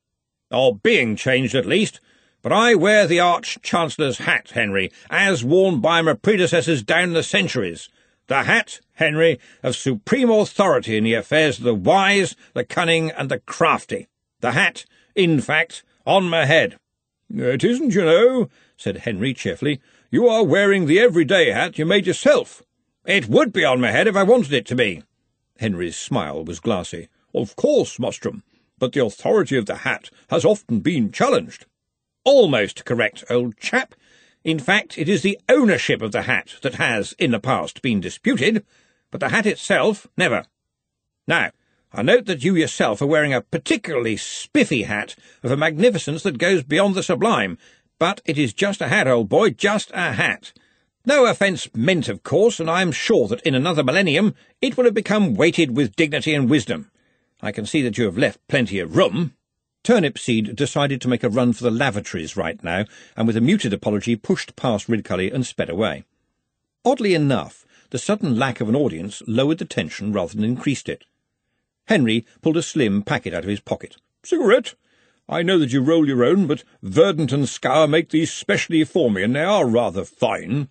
Or 0.52 0.76
being 0.76 1.16
changed, 1.16 1.56
at 1.56 1.66
least. 1.66 1.98
But 2.40 2.52
I 2.52 2.76
wear 2.76 3.04
the 3.04 3.18
Arch-Chancellor's 3.18 4.18
hat, 4.18 4.52
Henry, 4.54 4.92
as 5.10 5.42
worn 5.42 5.80
by 5.80 6.02
my 6.02 6.14
predecessors 6.14 6.84
down 6.84 7.14
the 7.14 7.24
centuries. 7.24 7.88
The 8.28 8.44
hat, 8.44 8.78
Henry, 8.92 9.40
of 9.60 9.74
supreme 9.74 10.30
authority 10.30 10.96
in 10.96 11.02
the 11.02 11.14
affairs 11.14 11.58
of 11.58 11.64
the 11.64 11.74
wise, 11.74 12.36
the 12.52 12.64
cunning, 12.64 13.10
and 13.10 13.28
the 13.28 13.40
crafty. 13.40 14.06
The 14.38 14.52
hat, 14.52 14.84
in 15.16 15.40
fact, 15.40 15.82
on 16.06 16.28
my 16.28 16.44
head. 16.44 16.76
It 17.36 17.64
isn't, 17.64 17.94
you 17.94 18.04
know, 18.04 18.48
said 18.76 18.98
Henry 18.98 19.34
cheerfully. 19.34 19.80
You 20.08 20.28
are 20.28 20.44
wearing 20.44 20.86
the 20.86 21.00
everyday 21.00 21.50
hat 21.50 21.78
you 21.78 21.84
made 21.84 22.06
yourself. 22.06 22.62
It 23.04 23.28
would 23.28 23.52
be 23.52 23.64
on 23.64 23.80
my 23.80 23.90
head 23.90 24.06
if 24.06 24.14
I 24.14 24.22
wanted 24.22 24.52
it 24.52 24.66
to 24.66 24.76
be. 24.76 25.02
Henry's 25.58 25.96
smile 25.96 26.44
was 26.44 26.60
glassy. 26.60 27.08
Of 27.34 27.56
course, 27.56 27.98
Mustrum, 27.98 28.42
but 28.78 28.92
the 28.92 29.04
authority 29.04 29.56
of 29.56 29.66
the 29.66 29.78
hat 29.78 30.10
has 30.30 30.44
often 30.44 30.78
been 30.78 31.10
challenged. 31.10 31.66
Almost 32.24 32.84
correct, 32.84 33.24
old 33.28 33.56
chap. 33.58 33.96
In 34.44 34.60
fact, 34.60 34.96
it 34.96 35.08
is 35.08 35.22
the 35.22 35.40
ownership 35.48 36.02
of 36.02 36.12
the 36.12 36.22
hat 36.22 36.54
that 36.62 36.74
has, 36.74 37.14
in 37.18 37.32
the 37.32 37.40
past, 37.40 37.82
been 37.82 38.00
disputed, 38.00 38.64
but 39.10 39.18
the 39.18 39.30
hat 39.30 39.46
itself, 39.46 40.06
never. 40.16 40.44
Now, 41.26 41.50
I 41.96 42.02
note 42.02 42.26
that 42.26 42.42
you 42.42 42.56
yourself 42.56 43.00
are 43.00 43.06
wearing 43.06 43.32
a 43.32 43.40
particularly 43.40 44.16
spiffy 44.16 44.82
hat 44.82 45.14
of 45.44 45.52
a 45.52 45.56
magnificence 45.56 46.24
that 46.24 46.38
goes 46.38 46.64
beyond 46.64 46.96
the 46.96 47.04
sublime, 47.04 47.56
but 48.00 48.20
it 48.24 48.36
is 48.36 48.52
just 48.52 48.80
a 48.80 48.88
hat, 48.88 49.06
old 49.06 49.28
boy, 49.28 49.50
just 49.50 49.92
a 49.94 50.10
hat. 50.14 50.52
No 51.06 51.26
offence 51.26 51.68
meant, 51.72 52.08
of 52.08 52.24
course, 52.24 52.58
and 52.58 52.68
I 52.68 52.82
am 52.82 52.90
sure 52.90 53.28
that 53.28 53.42
in 53.42 53.54
another 53.54 53.84
millennium 53.84 54.34
it 54.60 54.76
will 54.76 54.86
have 54.86 54.94
become 54.94 55.36
weighted 55.36 55.76
with 55.76 55.94
dignity 55.94 56.34
and 56.34 56.50
wisdom. 56.50 56.90
I 57.40 57.52
can 57.52 57.64
see 57.64 57.80
that 57.82 57.96
you 57.96 58.06
have 58.06 58.18
left 58.18 58.44
plenty 58.48 58.80
of 58.80 58.96
room. 58.96 59.34
Turnipseed 59.84 60.56
decided 60.56 61.00
to 61.00 61.08
make 61.08 61.22
a 61.22 61.28
run 61.28 61.52
for 61.52 61.62
the 61.62 61.70
lavatories 61.70 62.36
right 62.36 62.60
now, 62.64 62.86
and 63.16 63.28
with 63.28 63.36
a 63.36 63.40
muted 63.40 63.72
apology 63.72 64.16
pushed 64.16 64.56
past 64.56 64.88
Ridcully 64.88 65.32
and 65.32 65.46
sped 65.46 65.70
away. 65.70 66.02
Oddly 66.84 67.14
enough, 67.14 67.64
the 67.90 67.98
sudden 67.98 68.36
lack 68.36 68.60
of 68.60 68.68
an 68.68 68.74
audience 68.74 69.22
lowered 69.28 69.58
the 69.58 69.64
tension 69.64 70.12
rather 70.12 70.34
than 70.34 70.44
increased 70.44 70.88
it. 70.88 71.04
Henry 71.86 72.24
pulled 72.40 72.56
a 72.56 72.62
slim 72.62 73.02
packet 73.02 73.34
out 73.34 73.44
of 73.44 73.50
his 73.50 73.60
pocket. 73.60 73.96
Cigarette? 74.22 74.74
I 75.28 75.42
know 75.42 75.58
that 75.58 75.72
you 75.72 75.80
roll 75.80 76.06
your 76.06 76.24
own, 76.24 76.46
but 76.46 76.64
Verdant 76.82 77.32
and 77.32 77.48
Scour 77.48 77.86
make 77.86 78.10
these 78.10 78.32
specially 78.32 78.84
for 78.84 79.10
me, 79.10 79.22
and 79.22 79.34
they 79.34 79.42
are 79.42 79.66
rather 79.66 80.04
fine. 80.04 80.68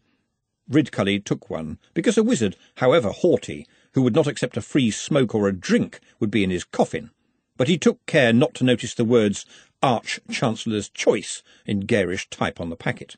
Ridcully 0.70 1.24
took 1.24 1.49
one, 1.49 1.80
because 1.93 2.18
a 2.18 2.24
wizard, 2.24 2.55
however 2.78 3.09
haughty, 3.09 3.68
who 3.93 4.01
would 4.01 4.16
not 4.16 4.28
accept 4.28 4.57
a 4.57 4.61
free 4.61 4.91
smoke 4.91 5.36
or 5.36 5.47
a 5.47 5.55
drink, 5.55 5.99
would 6.20 6.32
be 6.32 6.43
in 6.43 6.49
his 6.49 6.64
coffin. 6.64 7.11
But 7.57 7.68
he 7.68 7.78
took 7.78 8.05
care 8.05 8.34
not 8.34 8.53
to 8.55 8.64
notice 8.64 8.93
the 8.93 9.05
words 9.05 9.45
Arch-Chancellor's 9.82 10.89
Choice 10.89 11.43
in 11.66 11.82
garish 11.82 12.30
type 12.30 12.59
on 12.61 12.70
the 12.70 12.76
packet. 12.76 13.18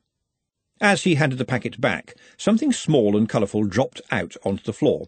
As 0.81 1.03
he 1.03 1.15
handed 1.15 1.37
the 1.37 1.45
packet 1.45 1.79
back, 1.79 2.15
something 2.37 2.73
small 2.73 3.15
and 3.15 3.29
colourful 3.29 3.65
dropped 3.65 4.01
out 4.11 4.35
onto 4.43 4.63
the 4.63 4.73
floor. 4.73 5.07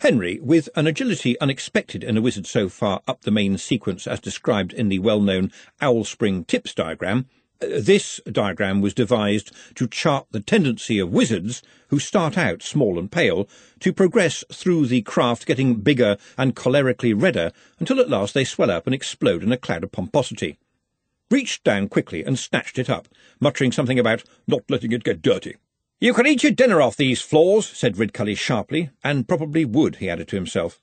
Henry, 0.00 0.38
with 0.40 0.68
an 0.76 0.86
agility 0.86 1.36
unexpected 1.40 2.04
in 2.04 2.16
a 2.16 2.20
wizard 2.20 2.46
so 2.46 2.68
far 2.68 3.02
up 3.08 3.22
the 3.22 3.32
main 3.32 3.58
sequence 3.58 4.06
as 4.06 4.20
described 4.20 4.72
in 4.72 4.88
the 4.88 5.00
well-known 5.00 5.50
Owl 5.80 6.04
Spring 6.04 6.44
Tips 6.44 6.72
diagram, 6.72 7.26
uh, 7.60 7.66
this 7.80 8.20
diagram 8.30 8.80
was 8.80 8.94
devised 8.94 9.50
to 9.74 9.88
chart 9.88 10.28
the 10.30 10.38
tendency 10.38 11.00
of 11.00 11.12
wizards, 11.12 11.64
who 11.88 11.98
start 11.98 12.38
out 12.38 12.62
small 12.62 12.96
and 12.96 13.10
pale, 13.10 13.48
to 13.80 13.92
progress 13.92 14.44
through 14.52 14.86
the 14.86 15.02
craft 15.02 15.46
getting 15.46 15.74
bigger 15.74 16.16
and 16.36 16.54
cholerically 16.54 17.12
redder 17.20 17.50
until 17.80 17.98
at 17.98 18.08
last 18.08 18.34
they 18.34 18.44
swell 18.44 18.70
up 18.70 18.86
and 18.86 18.94
explode 18.94 19.42
in 19.42 19.50
a 19.50 19.56
cloud 19.56 19.82
of 19.82 19.90
pomposity. 19.90 20.58
Reached 21.28 21.64
down 21.64 21.88
quickly 21.88 22.22
and 22.22 22.38
snatched 22.38 22.78
it 22.78 22.88
up, 22.88 23.08
muttering 23.40 23.72
something 23.72 23.98
about 23.98 24.22
not 24.46 24.62
letting 24.68 24.92
it 24.92 25.02
get 25.02 25.22
dirty. 25.22 25.56
You 26.00 26.14
can 26.14 26.28
eat 26.28 26.44
your 26.44 26.52
dinner 26.52 26.80
off 26.80 26.96
these 26.96 27.20
floors, 27.20 27.66
said 27.66 27.96
Ridcully 27.96 28.38
sharply, 28.38 28.90
and 29.02 29.26
probably 29.26 29.64
would, 29.64 29.96
he 29.96 30.08
added 30.08 30.28
to 30.28 30.36
himself. 30.36 30.80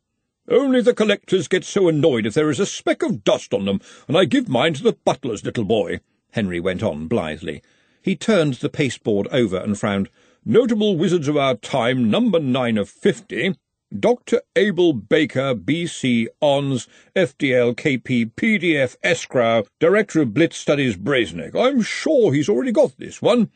Only 0.49 0.81
the 0.81 0.93
collectors 0.93 1.47
get 1.47 1.63
so 1.63 1.87
annoyed 1.87 2.25
if 2.25 2.33
there 2.33 2.49
is 2.49 2.59
a 2.59 2.65
speck 2.65 3.01
of 3.01 3.23
dust 3.23 3.53
on 3.53 3.63
them, 3.63 3.79
and 4.09 4.17
I 4.17 4.25
give 4.25 4.49
mine 4.49 4.73
to 4.73 4.83
the 4.83 4.97
butler's 5.05 5.45
little 5.45 5.63
boy, 5.63 6.01
Henry 6.33 6.59
went 6.59 6.83
on 6.83 7.07
blithely. 7.07 7.63
He 8.01 8.17
turned 8.17 8.55
the 8.55 8.67
pasteboard 8.67 9.29
over 9.31 9.55
and 9.55 9.79
frowned. 9.79 10.09
Notable 10.43 10.97
wizards 10.97 11.29
of 11.29 11.37
our 11.37 11.55
time, 11.55 12.11
number 12.11 12.41
nine 12.41 12.77
of 12.77 12.89
fifty. 12.89 13.55
Dr. 13.97 14.41
Abel 14.57 14.91
Baker, 14.91 15.55
B.C. 15.55 16.27
Ons, 16.41 16.89
FDL, 17.15 17.73
KP, 17.73 18.33
PDF, 18.33 18.97
Escrow, 19.01 19.63
Director 19.79 20.21
of 20.21 20.33
Blitz 20.33 20.57
Studies, 20.57 20.97
Brazeneck. 20.97 21.55
I'm 21.55 21.81
sure 21.81 22.33
he's 22.33 22.49
already 22.49 22.73
got 22.73 22.97
this 22.97 23.21
one. 23.21 23.49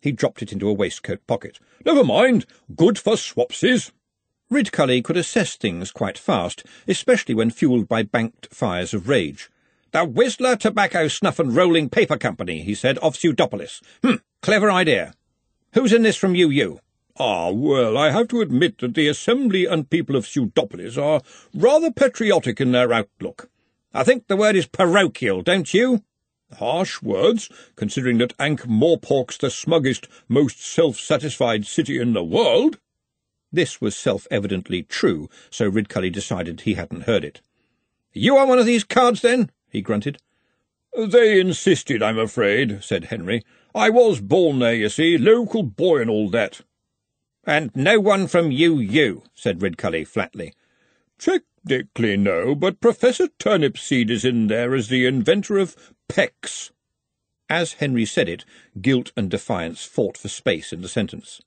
He 0.00 0.12
dropped 0.12 0.42
it 0.42 0.52
into 0.52 0.68
a 0.68 0.72
waistcoat 0.72 1.26
pocket. 1.26 1.58
Never 1.84 2.04
mind. 2.04 2.46
Good 2.74 2.98
for 2.98 3.14
swapsies. 3.14 3.90
Ridcully 4.50 5.02
could 5.02 5.16
assess 5.16 5.56
things 5.56 5.90
quite 5.90 6.16
fast, 6.16 6.64
especially 6.86 7.34
when 7.34 7.50
fueled 7.50 7.88
by 7.88 8.04
banked 8.04 8.48
fires 8.54 8.94
of 8.94 9.08
rage. 9.08 9.50
The 9.90 10.04
Whistler 10.04 10.56
Tobacco 10.56 11.08
Snuff 11.08 11.38
and 11.38 11.54
Rolling 11.54 11.88
Paper 11.88 12.16
Company, 12.16 12.62
he 12.62 12.74
said, 12.74 12.98
of 12.98 13.16
Pseudopolis. 13.16 13.80
Hm, 14.04 14.20
clever 14.42 14.70
idea. 14.70 15.14
Who's 15.72 15.92
in 15.92 16.02
this 16.02 16.16
from 16.16 16.34
UU? 16.34 16.78
Ah, 17.18 17.50
well, 17.50 17.96
I 17.96 18.10
have 18.10 18.28
to 18.28 18.40
admit 18.40 18.78
that 18.78 18.94
the 18.94 19.08
Assembly 19.08 19.64
and 19.64 19.88
people 19.88 20.14
of 20.14 20.26
Pseudopolis 20.26 20.98
are 20.98 21.22
rather 21.54 21.90
patriotic 21.90 22.60
in 22.60 22.72
their 22.72 22.92
outlook. 22.92 23.48
I 23.94 24.04
think 24.04 24.26
the 24.26 24.36
word 24.36 24.54
is 24.54 24.66
parochial, 24.66 25.42
don't 25.42 25.72
you? 25.72 26.02
Harsh 26.54 27.02
words, 27.02 27.50
considering 27.74 28.18
that 28.18 28.34
Ankh-Morpork's 28.38 29.36
the 29.38 29.50
smuggest, 29.50 30.08
most 30.28 30.64
self-satisfied 30.64 31.66
city 31.66 32.00
in 32.00 32.12
the 32.12 32.24
world. 32.24 32.78
This 33.52 33.80
was 33.80 33.96
self-evidently 33.96 34.84
true, 34.84 35.28
so 35.50 35.70
Ridcully 35.70 36.10
decided 36.10 36.60
he 36.60 36.74
hadn't 36.74 37.02
heard 37.02 37.24
it. 37.24 37.40
You 38.12 38.36
are 38.36 38.46
one 38.46 38.58
of 38.58 38.66
these 38.66 38.84
cards, 38.84 39.20
then? 39.22 39.50
he 39.68 39.82
grunted. 39.82 40.18
They 40.96 41.38
insisted, 41.38 42.02
I'm 42.02 42.18
afraid, 42.18 42.82
said 42.82 43.04
Henry. 43.04 43.42
I 43.74 43.90
was 43.90 44.20
born 44.20 44.60
there, 44.60 44.74
you 44.74 44.88
see, 44.88 45.18
local 45.18 45.62
boy 45.62 46.00
and 46.00 46.08
all 46.08 46.30
that. 46.30 46.62
And 47.44 47.70
no 47.74 48.00
one 48.00 48.26
from 48.26 48.50
UU, 48.50 49.22
said 49.34 49.60
Ridcully 49.60 50.06
flatly. 50.06 50.54
Technically 51.18 52.16
no, 52.16 52.54
but 52.54 52.80
Professor 52.80 53.28
Turnipseed 53.38 54.10
is 54.10 54.24
in 54.24 54.46
there 54.46 54.74
as 54.74 54.88
the 54.88 55.06
inventor 55.06 55.58
of 55.58 55.94
pecks. 56.08 56.70
As 57.48 57.74
Henry 57.74 58.04
said 58.04 58.28
it, 58.28 58.44
guilt 58.80 59.12
and 59.16 59.30
defiance 59.30 59.84
fought 59.84 60.16
for 60.16 60.28
space 60.28 60.72
in 60.72 60.82
the 60.82 60.88
sentence. 60.88 61.40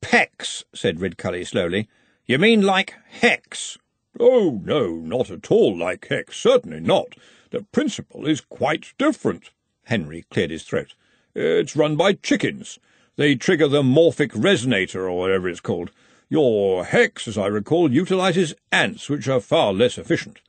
Pecks, 0.00 0.64
said 0.74 0.98
Ridcully 0.98 1.46
slowly. 1.46 1.88
You 2.26 2.38
mean 2.38 2.62
like 2.62 2.94
hex? 3.08 3.78
Oh, 4.18 4.60
no, 4.64 4.96
not 4.96 5.30
at 5.30 5.50
all 5.50 5.76
like 5.76 6.08
hex, 6.08 6.36
certainly 6.36 6.80
not. 6.80 7.14
The 7.50 7.62
principle 7.72 8.26
is 8.26 8.40
quite 8.40 8.92
different. 8.98 9.50
Henry 9.84 10.24
cleared 10.30 10.50
his 10.50 10.62
throat. 10.62 10.94
It's 11.34 11.76
run 11.76 11.96
by 11.96 12.12
chickens. 12.14 12.78
They 13.16 13.34
trigger 13.34 13.68
the 13.68 13.82
morphic 13.82 14.30
resonator, 14.30 15.00
or 15.00 15.18
whatever 15.18 15.48
it's 15.48 15.60
called. 15.60 15.90
Your 16.32 16.84
hex, 16.84 17.26
as 17.26 17.36
I 17.36 17.48
recall, 17.48 17.92
utilizes 17.92 18.54
ants, 18.70 19.08
which 19.08 19.26
are 19.26 19.40
far 19.40 19.72
less 19.72 19.98
efficient. 19.98 20.40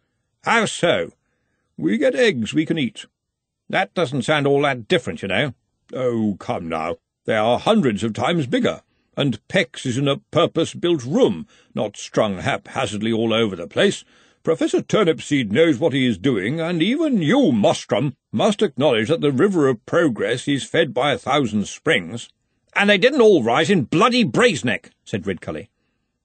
How 0.44 0.66
so? 0.66 1.14
We 1.76 1.98
get 1.98 2.14
eggs 2.14 2.54
we 2.54 2.68
can 2.68 2.78
eat. 2.78 3.08
That 3.68 3.96
doesn't 3.96 4.22
sound 4.22 4.46
all 4.46 4.62
that 4.62 4.88
different, 4.88 5.24
you 5.24 5.28
know. 5.30 5.56
Oh, 5.92 6.38
come 6.40 6.70
now. 6.70 6.98
They 7.26 7.36
are 7.36 7.58
hundreds 7.58 8.04
of 8.04 8.14
times 8.14 8.46
bigger, 8.46 8.82
and 9.18 9.40
Pex 9.48 9.88
is 9.88 9.98
in 9.98 10.08
a 10.08 10.18
purpose-built 10.18 11.04
room, 11.04 11.48
not 11.74 11.98
strung 11.98 12.38
haphazardly 12.38 13.12
all 13.12 13.34
over 13.34 13.56
the 13.56 13.66
place. 13.66 14.04
Professor 14.44 14.84
Turnipseed 14.84 15.52
knows 15.52 15.80
what 15.80 15.94
he 15.94 16.06
is 16.06 16.20
doing, 16.20 16.60
and 16.60 16.84
even 16.84 17.24
you, 17.24 17.52
Mustrum, 17.52 18.14
must 18.32 18.62
acknowledge 18.62 19.08
that 19.10 19.22
the 19.22 19.32
river 19.32 19.68
of 19.68 19.84
progress 19.88 20.48
is 20.48 20.64
fed 20.64 20.94
by 20.94 21.12
a 21.12 21.18
thousand 21.18 21.68
springs. 21.68 22.30
And 22.76 22.90
they 22.90 22.98
didn't 22.98 23.22
all 23.22 23.44
rise 23.44 23.70
in 23.70 23.84
bloody 23.84 24.24
Brazeneck, 24.24 24.92
said 25.12 25.26
Ridcully. 25.26 25.68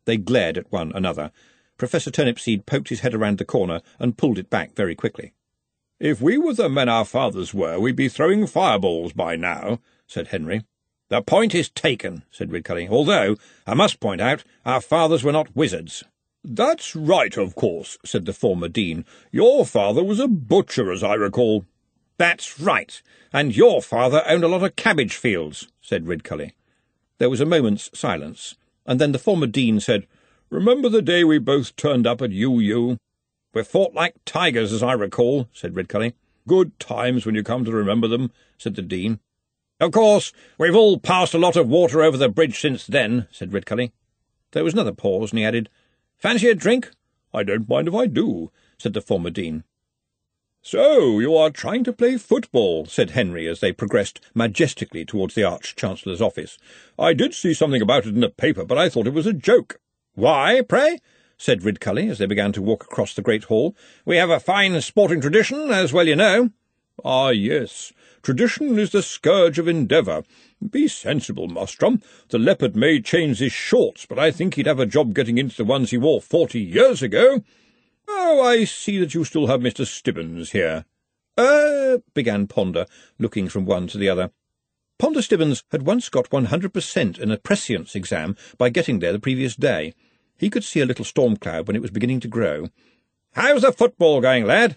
They 0.05 0.17
glared 0.17 0.57
at 0.57 0.71
one 0.71 0.93
another. 0.95 1.33
Professor 1.77 2.09
Turnipseed 2.09 2.67
poked 2.67 2.89
his 2.89 3.01
head 3.01 3.15
around 3.15 3.39
the 3.39 3.45
corner 3.45 3.81
and 3.99 4.17
pulled 4.17 4.39
it 4.39 4.49
back 4.49 4.77
very 4.77 4.95
quickly. 4.95 5.33
If 5.99 6.21
we 6.21 6.39
were 6.39 6.55
the 6.55 6.69
men 6.69 6.89
our 6.89 7.05
fathers 7.05 7.53
were, 7.53 7.81
we'd 7.81 7.97
be 7.97 8.09
throwing 8.09 8.47
fireballs 8.47 9.13
by 9.13 9.35
now, 9.35 9.81
said 10.07 10.29
Henry. 10.29 10.63
The 11.09 11.21
point 11.21 11.53
is 11.53 11.69
taken, 11.69 12.23
said 12.31 12.51
Ridcully, 12.51 12.89
although, 12.89 13.35
I 13.67 13.75
must 13.75 13.99
point 13.99 14.21
out, 14.21 14.45
our 14.65 14.81
fathers 14.81 15.25
were 15.25 15.33
not 15.33 15.57
wizards. 15.57 16.05
That's 16.45 16.95
right, 16.95 17.37
of 17.37 17.57
course, 17.57 17.99
said 18.05 18.25
the 18.25 18.33
former 18.33 18.69
dean. 18.69 19.05
Your 19.33 19.67
father 19.67 20.05
was 20.05 20.21
a 20.21 20.29
butcher, 20.29 20.93
as 20.93 21.03
I 21.03 21.15
recall. 21.15 21.65
That's 22.19 22.61
right, 22.61 23.03
and 23.33 23.57
your 23.57 23.83
father 23.83 24.23
owned 24.27 24.45
a 24.45 24.49
lot 24.49 24.63
of 24.63 24.77
cabbage 24.77 25.17
fields, 25.17 25.67
said 25.81 26.07
Ridcully. 26.07 26.53
There 27.19 27.31
was 27.31 27.41
a 27.41 27.47
moment's 27.47 27.91
silence, 27.93 28.55
and 28.87 29.01
then 29.01 29.13
the 29.13 29.19
former 29.19 29.47
dean 29.47 29.81
said, 29.81 30.07
Remember 30.49 30.89
the 30.89 31.03
day 31.03 31.25
we 31.25 31.39
both 31.39 31.75
turned 31.77 32.07
up 32.07 32.23
at 32.23 32.31
UU? 32.31 32.99
We 33.53 33.65
fought 33.65 33.95
like 33.95 34.15
tigers, 34.25 34.73
as 34.73 34.83
I 34.83 34.93
recall, 34.93 35.49
said 35.53 35.75
Ridcully. 35.75 36.13
Good 36.47 36.79
times 36.79 37.27
when 37.27 37.35
you 37.35 37.43
come 37.43 37.65
to 37.65 37.73
remember 37.73 38.07
them, 38.07 38.31
said 38.59 38.77
the 38.77 38.83
dean. 38.83 39.19
Of 39.81 39.93
course, 39.93 40.33
we've 40.59 40.77
all 40.77 40.99
passed 40.99 41.35
a 41.35 41.39
lot 41.39 41.57
of 41.57 41.69
water 41.69 42.03
over 42.03 42.17
the 42.17 42.29
bridge 42.29 42.61
since 42.61 42.87
then, 42.87 43.27
said 43.31 43.51
Ridcully. 43.51 43.93
There 44.53 44.65
was 44.65 44.75
another 44.75 44.93
pause, 44.93 45.33
and 45.33 45.39
he 45.39 45.45
added, 45.45 45.69
Fancy 46.17 46.49
a 46.49 46.55
drink? 46.55 46.91
I 47.35 47.43
don't 47.43 47.69
mind 47.69 47.89
if 47.89 47.95
I 47.95 48.07
do, 48.07 48.53
said 48.79 48.95
the 48.95 49.03
former 49.03 49.31
dean. 49.31 49.65
So 50.69 51.21
you 51.21 51.37
are 51.37 51.51
trying 51.51 51.85
to 51.85 51.93
play 51.93 52.17
football, 52.17 52.87
said 52.87 53.11
Henry 53.11 53.47
as 53.47 53.61
they 53.61 53.71
progressed 53.71 54.21
majestically 54.35 55.05
towards 55.05 55.37
the 55.37 55.45
Arch-Chancellor's 55.45 56.21
office. 56.21 56.59
I 56.99 57.13
did 57.13 57.35
see 57.35 57.55
something 57.55 57.81
about 57.81 58.05
it 58.05 58.17
in 58.17 58.21
the 58.21 58.31
paper, 58.31 58.65
but 58.65 58.77
I 58.77 58.89
thought 58.89 59.07
it 59.07 59.15
was 59.15 59.29
a 59.29 59.33
joke. 59.33 59.79
Why, 60.17 60.63
pray? 60.69 60.99
said 61.39 61.61
Ridcully 61.61 62.11
as 62.11 62.19
they 62.19 62.27
began 62.27 62.51
to 62.51 62.63
walk 62.63 62.83
across 62.83 63.15
the 63.15 63.23
great 63.23 63.45
hall. 63.45 63.77
We 64.05 64.17
have 64.17 64.29
a 64.29 64.41
fine 64.41 64.81
sporting 64.81 65.21
tradition, 65.21 65.71
as 65.71 65.93
well 65.93 66.09
you 66.09 66.17
know. 66.17 66.51
Ah, 67.05 67.29
yes. 67.29 67.93
Tradition 68.25 68.77
is 68.77 68.91
the 68.91 69.03
scourge 69.03 69.61
of 69.61 69.69
endeavour. 69.69 70.25
Be 70.69 70.89
sensible, 70.89 71.47
Mustrum. 71.47 72.03
The 72.31 72.41
leopard 72.41 72.75
may 72.75 73.01
change 73.01 73.39
his 73.39 73.53
shorts, 73.53 74.05
but 74.05 74.19
I 74.19 74.33
think 74.33 74.55
he'd 74.55 74.67
have 74.67 74.81
a 74.81 74.87
job 74.87 75.15
getting 75.15 75.39
into 75.39 75.59
the 75.59 75.65
ones 75.65 75.93
he 75.93 75.97
wore 75.97 76.21
forty 76.21 76.59
years 76.61 77.03
ago. 77.03 77.45
Oh, 78.09 78.43
I 78.43 78.65
see 78.65 78.99
that 78.99 79.15
you 79.15 79.25
still 79.25 79.47
have 79.47 79.61
Mr. 79.61 79.87
Stibbons 79.87 80.53
here. 80.53 80.85
Er, 81.39 81.97
uh, 81.97 81.99
began 82.15 82.47
Ponder, 82.47 82.87
looking 83.19 83.49
from 83.49 83.67
one 83.67 83.87
to 83.89 83.99
the 83.99 84.09
other. 84.09 84.31
Ponder 84.99 85.21
Stibbons 85.21 85.63
had 85.71 85.83
once 85.83 86.09
got 86.09 86.31
100% 86.31 87.19
in 87.19 87.31
a 87.31 87.37
prescience 87.37 87.95
exam 87.95 88.37
by 88.57 88.71
getting 88.71 89.01
there 89.01 89.13
the 89.13 89.19
previous 89.19 89.55
day. 89.55 89.93
He 90.39 90.49
could 90.49 90.65
see 90.65 90.81
a 90.81 90.87
little 90.87 91.05
storm 91.05 91.37
cloud 91.37 91.67
when 91.67 91.77
it 91.77 91.83
was 91.83 91.91
beginning 91.91 92.21
to 92.21 92.29
grow. 92.29 92.69
How's 93.33 93.63
the 93.63 93.73
football 93.73 94.21
going, 94.23 94.47
lad? 94.47 94.77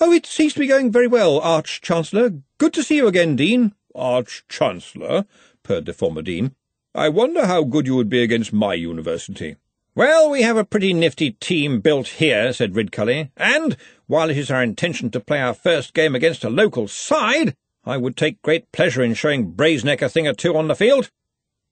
Oh, 0.00 0.12
it 0.12 0.26
seems 0.26 0.54
to 0.54 0.60
be 0.60 0.66
going 0.66 0.90
very 0.90 1.06
well, 1.06 1.38
Arch-Chancellor. 1.38 2.42
Good 2.58 2.72
to 2.74 2.82
see 2.82 2.96
you 2.96 3.06
again, 3.06 3.36
Dean. 3.36 3.74
Arch-Chancellor, 3.94 5.26
purred 5.62 5.86
the 5.86 5.92
former 5.92 6.22
Dean. 6.22 6.56
I 6.94 7.08
wonder 7.08 7.46
how 7.46 7.62
good 7.62 7.86
you 7.86 7.94
would 7.94 8.08
be 8.08 8.22
against 8.22 8.52
my 8.52 8.74
university. 8.74 9.56
Well, 9.96 10.28
we 10.28 10.42
have 10.42 10.56
a 10.56 10.64
pretty 10.64 10.92
nifty 10.92 11.30
team 11.30 11.80
built 11.80 12.08
here, 12.08 12.52
said 12.52 12.74
Ridcully, 12.74 13.30
and, 13.36 13.76
while 14.08 14.28
it 14.28 14.36
is 14.36 14.50
our 14.50 14.60
intention 14.60 15.08
to 15.12 15.20
play 15.20 15.40
our 15.40 15.54
first 15.54 15.94
game 15.94 16.16
against 16.16 16.42
a 16.42 16.50
local 16.50 16.88
side, 16.88 17.54
I 17.84 17.96
would 17.96 18.16
take 18.16 18.42
great 18.42 18.72
pleasure 18.72 19.04
in 19.04 19.14
showing 19.14 19.52
Brazeneck 19.52 20.02
a 20.02 20.08
thing 20.08 20.26
or 20.26 20.32
two 20.32 20.56
on 20.56 20.66
the 20.66 20.74
field. 20.74 21.12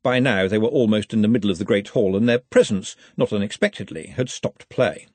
By 0.05 0.21
now 0.21 0.47
they 0.47 0.59
were 0.59 0.69
almost 0.69 1.13
in 1.13 1.23
the 1.23 1.27
middle 1.27 1.51
of 1.51 1.59
the 1.59 1.65
great 1.65 1.89
hall, 1.89 2.15
and 2.15 2.29
their 2.29 2.39
presence, 2.39 2.95
not 3.17 3.33
unexpectedly, 3.33 4.15
had 4.17 4.31
stopped 4.31 4.69
play. 4.69 5.09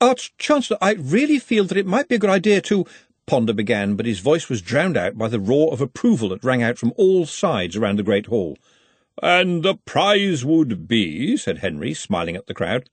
Arch-Chancellor, 0.00 0.78
I 0.80 0.92
really 0.92 1.40
feel 1.40 1.64
that 1.64 1.78
it 1.78 1.86
might 1.86 2.06
be 2.06 2.14
a 2.14 2.20
good 2.20 2.30
idea 2.30 2.60
to... 2.60 2.86
Ponder 3.26 3.52
began, 3.52 3.96
but 3.96 4.06
his 4.06 4.20
voice 4.20 4.48
was 4.48 4.62
drowned 4.62 4.96
out 4.96 5.18
by 5.18 5.26
the 5.26 5.40
roar 5.40 5.72
of 5.72 5.80
approval 5.80 6.28
that 6.28 6.44
rang 6.44 6.62
out 6.62 6.78
from 6.78 6.92
all 6.96 7.26
sides 7.26 7.74
around 7.74 7.98
the 7.98 8.04
great 8.04 8.26
hall. 8.26 8.58
And 9.22 9.62
the 9.62 9.76
prize 9.76 10.44
would 10.44 10.88
be, 10.88 11.36
said 11.36 11.58
Henry, 11.58 11.94
smiling 11.94 12.36
at 12.36 12.46
the 12.46 12.54
crowd. 12.54 12.90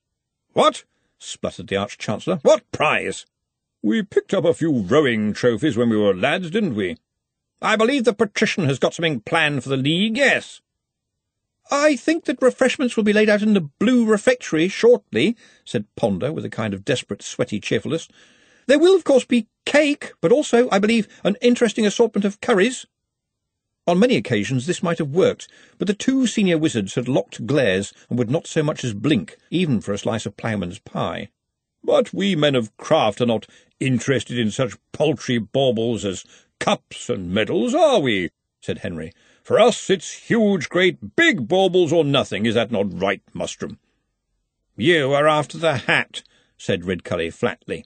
What? 0.52 0.84
spluttered 1.18 1.68
the 1.68 1.76
Arch-Chancellor. 1.76 2.40
What 2.42 2.70
prize? 2.72 3.26
We 3.82 4.02
picked 4.02 4.34
up 4.34 4.44
a 4.44 4.54
few 4.54 4.72
rowing 4.72 5.32
trophies 5.32 5.76
when 5.76 5.90
we 5.90 5.96
were 5.96 6.14
lads, 6.14 6.50
didn't 6.50 6.74
we? 6.74 6.96
I 7.60 7.76
believe 7.76 8.04
the 8.04 8.12
patrician 8.12 8.64
has 8.64 8.78
got 8.78 8.94
something 8.94 9.20
planned 9.20 9.62
for 9.62 9.68
the 9.68 9.76
league, 9.76 10.16
yes. 10.16 10.60
I 11.70 11.96
think 11.96 12.24
that 12.24 12.42
refreshments 12.42 12.96
will 12.96 13.04
be 13.04 13.12
laid 13.12 13.28
out 13.28 13.42
in 13.42 13.54
the 13.54 13.60
blue 13.60 14.04
refectory 14.04 14.68
shortly, 14.68 15.36
said 15.64 15.86
Ponder, 15.96 16.32
with 16.32 16.44
a 16.44 16.50
kind 16.50 16.74
of 16.74 16.84
desperate, 16.84 17.22
sweaty 17.22 17.60
cheerfulness. 17.60 18.08
There 18.66 18.78
will, 18.78 18.96
of 18.96 19.04
course, 19.04 19.24
be 19.24 19.48
cake, 19.64 20.12
but 20.20 20.32
also, 20.32 20.68
I 20.70 20.78
believe, 20.78 21.08
an 21.24 21.36
interesting 21.40 21.86
assortment 21.86 22.24
of 22.24 22.40
curries. 22.40 22.86
On 23.84 23.98
many 23.98 24.14
occasions 24.14 24.66
this 24.66 24.82
might 24.82 24.98
have 24.98 25.10
worked, 25.10 25.48
but 25.76 25.88
the 25.88 25.94
two 25.94 26.26
senior 26.28 26.56
wizards 26.56 26.94
had 26.94 27.08
locked 27.08 27.46
glares 27.46 27.92
and 28.08 28.16
would 28.16 28.30
not 28.30 28.46
so 28.46 28.62
much 28.62 28.84
as 28.84 28.94
blink, 28.94 29.36
even 29.50 29.80
for 29.80 29.92
a 29.92 29.98
slice 29.98 30.24
of 30.24 30.36
ploughman's 30.36 30.78
pie. 30.78 31.30
But 31.82 32.14
we 32.14 32.36
men 32.36 32.54
of 32.54 32.76
craft 32.76 33.20
are 33.20 33.26
not 33.26 33.48
interested 33.80 34.38
in 34.38 34.52
such 34.52 34.76
paltry 34.92 35.38
baubles 35.38 36.04
as 36.04 36.24
cups 36.60 37.08
and 37.08 37.34
medals, 37.34 37.74
are 37.74 37.98
we? 37.98 38.30
said 38.60 38.78
Henry. 38.78 39.12
For 39.42 39.58
us 39.58 39.90
it's 39.90 40.12
huge, 40.12 40.68
great, 40.68 41.16
big 41.16 41.48
baubles 41.48 41.92
or 41.92 42.04
nothing. 42.04 42.46
Is 42.46 42.54
that 42.54 42.70
not 42.70 43.00
right, 43.00 43.22
Mustrum? 43.34 43.78
You 44.76 45.12
are 45.12 45.26
after 45.26 45.58
the 45.58 45.78
hat, 45.78 46.22
said 46.56 46.84
Ridcully 46.84 47.32
flatly. 47.32 47.84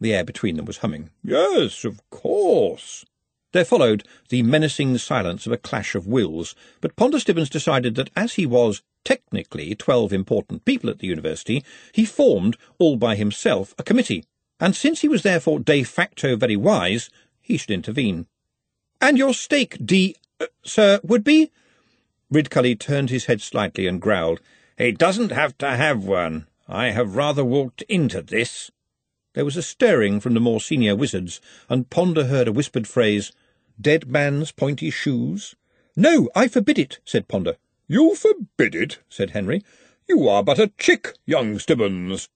The 0.00 0.14
air 0.14 0.24
between 0.24 0.56
them 0.56 0.64
was 0.64 0.78
humming. 0.78 1.10
Yes, 1.22 1.84
of 1.84 2.00
course. 2.08 3.04
There 3.54 3.64
followed 3.64 4.02
the 4.30 4.42
menacing 4.42 4.98
silence 4.98 5.46
of 5.46 5.52
a 5.52 5.56
clash 5.56 5.94
of 5.94 6.08
wills, 6.08 6.56
but 6.80 6.96
Ponder 6.96 7.20
Stibbons 7.20 7.48
decided 7.48 7.94
that 7.94 8.10
as 8.16 8.34
he 8.34 8.46
was, 8.46 8.82
technically, 9.04 9.76
twelve 9.76 10.12
important 10.12 10.64
people 10.64 10.90
at 10.90 10.98
the 10.98 11.06
university, 11.06 11.64
he 11.92 12.04
formed, 12.04 12.56
all 12.80 12.96
by 12.96 13.14
himself, 13.14 13.72
a 13.78 13.84
committee, 13.84 14.24
and 14.58 14.74
since 14.74 15.02
he 15.02 15.08
was 15.08 15.22
therefore 15.22 15.60
de 15.60 15.84
facto 15.84 16.34
very 16.34 16.56
wise, 16.56 17.10
he 17.40 17.56
should 17.56 17.70
intervene. 17.70 18.26
And 19.00 19.16
your 19.16 19.32
stake, 19.32 19.76
D. 19.86 20.16
Uh, 20.40 20.46
sir, 20.64 20.98
would 21.04 21.22
be? 21.22 21.52
Ridcully 22.32 22.74
turned 22.74 23.10
his 23.10 23.26
head 23.26 23.40
slightly 23.40 23.86
and 23.86 24.00
growled, 24.00 24.40
He 24.76 24.90
doesn't 24.90 25.30
have 25.30 25.56
to 25.58 25.76
have 25.76 26.04
one. 26.04 26.48
I 26.66 26.90
have 26.90 27.14
rather 27.14 27.44
walked 27.44 27.82
into 27.82 28.20
this. 28.20 28.72
There 29.34 29.44
was 29.44 29.56
a 29.56 29.62
stirring 29.62 30.18
from 30.18 30.34
the 30.34 30.40
more 30.40 30.60
senior 30.60 30.96
wizards, 30.96 31.40
and 31.68 31.88
Ponder 31.88 32.24
heard 32.24 32.48
a 32.48 32.52
whispered 32.52 32.88
phrase, 32.88 33.30
Dead 33.80 34.06
man's 34.06 34.52
pointy 34.52 34.90
shoes. 34.90 35.56
No, 35.96 36.28
I 36.34 36.48
forbid 36.48 36.78
it, 36.78 37.00
said 37.04 37.28
Ponder. 37.28 37.56
You 37.88 38.14
forbid 38.14 38.74
it, 38.74 38.98
said 39.08 39.30
Henry. 39.30 39.62
You 40.08 40.28
are 40.28 40.42
but 40.42 40.58
a 40.58 40.72
chick, 40.78 41.14
young 41.26 41.58
Stibbons. 41.58 42.28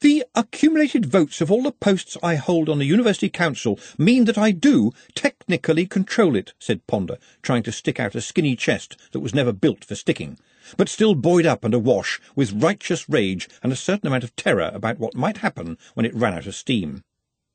The 0.00 0.24
accumulated 0.34 1.06
votes 1.06 1.40
of 1.40 1.48
all 1.48 1.62
the 1.62 1.70
posts 1.70 2.16
I 2.24 2.34
hold 2.34 2.68
on 2.68 2.80
the 2.80 2.84
University 2.84 3.28
Council 3.28 3.78
mean 3.96 4.24
that 4.24 4.36
I 4.36 4.50
do 4.50 4.90
technically 5.14 5.86
control 5.86 6.34
it, 6.34 6.54
said 6.58 6.84
Ponder, 6.88 7.18
trying 7.40 7.62
to 7.62 7.70
stick 7.70 8.00
out 8.00 8.16
a 8.16 8.20
skinny 8.20 8.56
chest 8.56 8.96
that 9.12 9.20
was 9.20 9.32
never 9.34 9.52
built 9.52 9.84
for 9.84 9.94
sticking, 9.94 10.38
but 10.76 10.88
still 10.88 11.14
buoyed 11.14 11.46
up 11.46 11.64
and 11.64 11.72
awash 11.72 12.20
with 12.34 12.60
righteous 12.60 13.08
rage 13.08 13.48
and 13.62 13.72
a 13.72 13.76
certain 13.76 14.08
amount 14.08 14.24
of 14.24 14.34
terror 14.34 14.72
about 14.74 14.98
what 14.98 15.14
might 15.14 15.36
happen 15.36 15.78
when 15.94 16.04
it 16.04 16.14
ran 16.16 16.34
out 16.34 16.48
of 16.48 16.56
steam. 16.56 17.04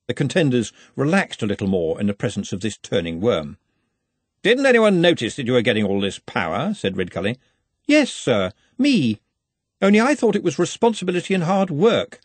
The 0.08 0.14
contenders 0.14 0.72
relaxed 0.95 1.43
a 1.43 1.45
little 1.45 1.68
more 1.68 1.99
in 1.99 2.08
the 2.08 2.14
presence 2.14 2.53
of 2.53 2.62
this 2.62 2.78
turning 2.78 3.20
worm. 3.20 3.58
Didn't 4.41 4.66
anyone 4.66 5.01
notice 5.01 5.36
that 5.36 5.45
you 5.45 5.53
were 5.53 5.62
getting 5.62 5.84
all 5.84 5.99
this 5.99 6.20
power? 6.20 6.74
said 6.74 6.95
Ridcully. 6.95 7.38
Yes, 7.86 8.12
sir, 8.12 8.53
me. 8.78 9.20
Only 9.82 9.99
I 9.99 10.16
thought 10.16 10.36
it 10.36 10.43
was 10.43 10.58
responsibility 10.58 11.34
and 11.34 11.43
hard 11.43 11.70
work. 11.70 12.20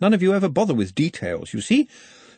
None 0.00 0.12
of 0.12 0.22
you 0.22 0.34
ever 0.34 0.48
bother 0.48 0.74
with 0.74 0.94
details, 0.94 1.54
you 1.54 1.60
see. 1.60 1.88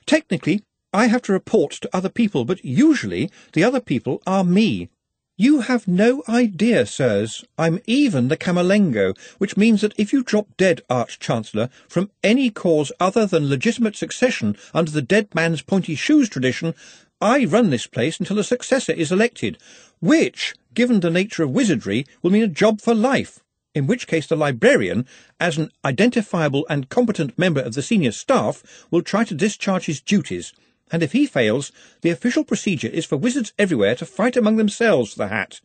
Technically, 0.06 0.62
I 0.92 1.08
have 1.08 1.22
to 1.22 1.32
report 1.32 1.72
to 1.72 1.90
other 1.92 2.08
people, 2.08 2.44
but 2.44 2.64
usually 2.64 3.30
the 3.52 3.64
other 3.64 3.80
people 3.80 4.22
are 4.26 4.44
me. 4.44 4.90
You 5.36 5.62
have 5.62 5.88
no 5.88 6.22
idea, 6.28 6.86
sirs. 6.86 7.44
I'm 7.58 7.80
even 7.88 8.28
the 8.28 8.36
Camerlengo, 8.36 9.18
which 9.38 9.56
means 9.56 9.80
that 9.80 9.92
if 9.98 10.12
you 10.12 10.22
drop 10.22 10.46
dead, 10.56 10.82
Arch-Chancellor, 10.88 11.70
from 11.88 12.12
any 12.22 12.50
cause 12.50 12.92
other 13.00 13.26
than 13.26 13.48
legitimate 13.48 13.96
succession 13.96 14.56
under 14.72 14.92
the 14.92 15.02
dead 15.02 15.34
man's 15.34 15.60
pointy 15.60 15.96
shoes 15.96 16.28
tradition, 16.28 16.72
I 17.20 17.46
run 17.46 17.70
this 17.70 17.88
place 17.88 18.20
until 18.20 18.38
a 18.38 18.44
successor 18.44 18.92
is 18.92 19.10
elected, 19.10 19.58
which, 20.00 20.54
given 20.72 21.00
the 21.00 21.10
nature 21.10 21.42
of 21.42 21.50
wizardry, 21.50 22.06
will 22.22 22.30
mean 22.30 22.44
a 22.44 22.48
job 22.48 22.80
for 22.80 22.94
life 22.94 23.40
in 23.74 23.88
which 23.88 24.06
case 24.06 24.28
the 24.28 24.36
librarian, 24.36 25.04
as 25.40 25.58
an 25.58 25.68
identifiable 25.84 26.64
and 26.70 26.88
competent 26.88 27.36
member 27.36 27.60
of 27.60 27.74
the 27.74 27.82
senior 27.82 28.12
staff, 28.12 28.86
will 28.88 29.02
try 29.02 29.24
to 29.24 29.34
discharge 29.34 29.86
his 29.86 30.00
duties, 30.00 30.52
and 30.92 31.02
if 31.02 31.12
he 31.12 31.26
fails, 31.26 31.72
the 32.02 32.10
official 32.10 32.44
procedure 32.44 32.88
is 32.88 33.06
for 33.06 33.16
wizards 33.16 33.52
everywhere 33.58 33.94
to 33.96 34.06
fight 34.06 34.36
among 34.36 34.56
themselves 34.56 35.12
for 35.12 35.18
the 35.18 35.28
hat, 35.28 35.60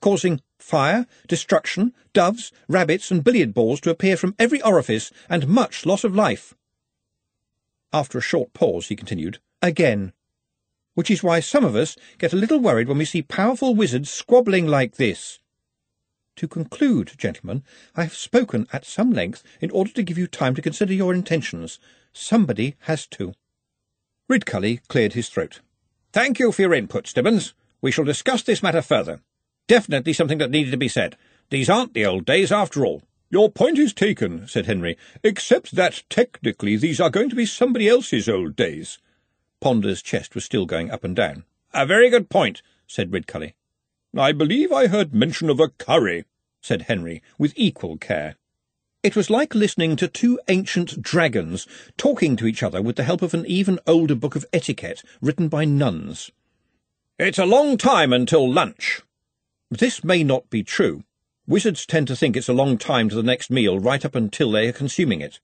causing 0.00 0.40
fire, 0.58 1.06
destruction, 1.28 1.94
doves, 2.12 2.52
rabbits, 2.68 3.10
and 3.10 3.24
billiard 3.24 3.54
balls 3.54 3.80
to 3.80 3.90
appear 3.90 4.16
from 4.16 4.34
every 4.38 4.60
orifice, 4.62 5.10
and 5.28 5.48
much 5.48 5.86
loss 5.86 6.04
of 6.04 6.14
life. 6.14 6.54
After 7.92 8.18
a 8.18 8.22
short 8.22 8.52
pause, 8.52 8.88
he 8.88 8.96
continued, 8.96 9.38
Again. 9.62 10.12
which 10.94 11.10
is 11.10 11.22
why 11.22 11.40
some 11.40 11.64
of 11.64 11.74
us 11.74 11.96
get 12.18 12.32
a 12.32 12.36
little 12.36 12.58
worried 12.58 12.88
when 12.88 12.98
we 12.98 13.04
see 13.04 13.22
powerful 13.22 13.74
wizards 13.74 14.10
squabbling 14.10 14.66
like 14.66 14.96
this. 14.96 15.38
To 16.36 16.48
conclude, 16.48 17.12
gentlemen, 17.16 17.62
I 17.94 18.02
have 18.02 18.14
spoken 18.14 18.66
at 18.72 18.84
some 18.84 19.12
length 19.12 19.42
in 19.60 19.70
order 19.70 19.92
to 19.92 20.02
give 20.02 20.18
you 20.18 20.26
time 20.26 20.54
to 20.56 20.62
consider 20.62 20.92
your 20.92 21.14
intentions. 21.14 21.78
Somebody 22.12 22.74
has 22.80 23.06
to. 23.08 23.34
Ridcully 24.28 24.80
cleared 24.88 25.12
his 25.12 25.28
throat. 25.28 25.60
Thank 26.12 26.38
you 26.38 26.50
for 26.50 26.62
your 26.62 26.74
input, 26.74 27.06
Stibbons. 27.06 27.52
We 27.82 27.90
shall 27.90 28.04
discuss 28.04 28.42
this 28.42 28.62
matter 28.62 28.80
further. 28.80 29.20
Definitely 29.68 30.14
something 30.14 30.38
that 30.38 30.50
needed 30.50 30.70
to 30.70 30.76
be 30.76 30.88
said. 30.88 31.16
These 31.50 31.68
aren't 31.68 31.92
the 31.92 32.06
old 32.06 32.24
days 32.24 32.50
after 32.50 32.86
all. 32.86 33.02
Your 33.30 33.50
point 33.50 33.78
is 33.78 33.92
taken, 33.92 34.46
said 34.46 34.66
Henry, 34.66 34.96
except 35.22 35.74
that 35.74 36.04
technically 36.08 36.76
these 36.76 37.00
are 37.00 37.10
going 37.10 37.28
to 37.30 37.36
be 37.36 37.46
somebody 37.46 37.88
else's 37.88 38.28
old 38.28 38.56
days. 38.56 38.98
Ponder's 39.60 40.02
chest 40.02 40.34
was 40.34 40.44
still 40.44 40.66
going 40.66 40.90
up 40.90 41.04
and 41.04 41.16
down. 41.16 41.44
A 41.72 41.84
very 41.84 42.08
good 42.08 42.30
point, 42.30 42.62
said 42.86 43.10
Ridcully. 43.10 43.54
I 44.16 44.32
believe 44.32 44.72
I 44.72 44.86
heard 44.86 45.14
mention 45.14 45.50
of 45.50 45.60
a 45.60 45.68
curry, 45.68 46.24
said 46.60 46.82
Henry, 46.82 47.22
with 47.36 47.52
equal 47.56 47.98
care. 47.98 48.36
It 49.04 49.16
was 49.16 49.28
like 49.28 49.54
listening 49.54 49.96
to 49.96 50.08
two 50.08 50.40
ancient 50.48 51.02
dragons 51.02 51.66
talking 51.98 52.36
to 52.36 52.46
each 52.46 52.62
other 52.62 52.80
with 52.80 52.96
the 52.96 53.02
help 53.02 53.20
of 53.20 53.34
an 53.34 53.44
even 53.44 53.78
older 53.86 54.14
book 54.14 54.34
of 54.34 54.46
etiquette 54.50 55.02
written 55.20 55.48
by 55.48 55.66
nuns. 55.66 56.30
It's 57.18 57.38
a 57.38 57.44
long 57.44 57.76
time 57.76 58.14
until 58.14 58.50
lunch. 58.50 59.02
This 59.70 60.02
may 60.04 60.24
not 60.24 60.48
be 60.48 60.62
true. 60.62 61.04
Wizards 61.46 61.84
tend 61.84 62.08
to 62.08 62.16
think 62.16 62.34
it's 62.34 62.48
a 62.48 62.54
long 62.54 62.78
time 62.78 63.10
to 63.10 63.14
the 63.14 63.22
next 63.22 63.50
meal 63.50 63.78
right 63.78 64.02
up 64.06 64.14
until 64.14 64.50
they 64.50 64.68
are 64.68 64.72
consuming 64.72 65.20
it. 65.20 65.38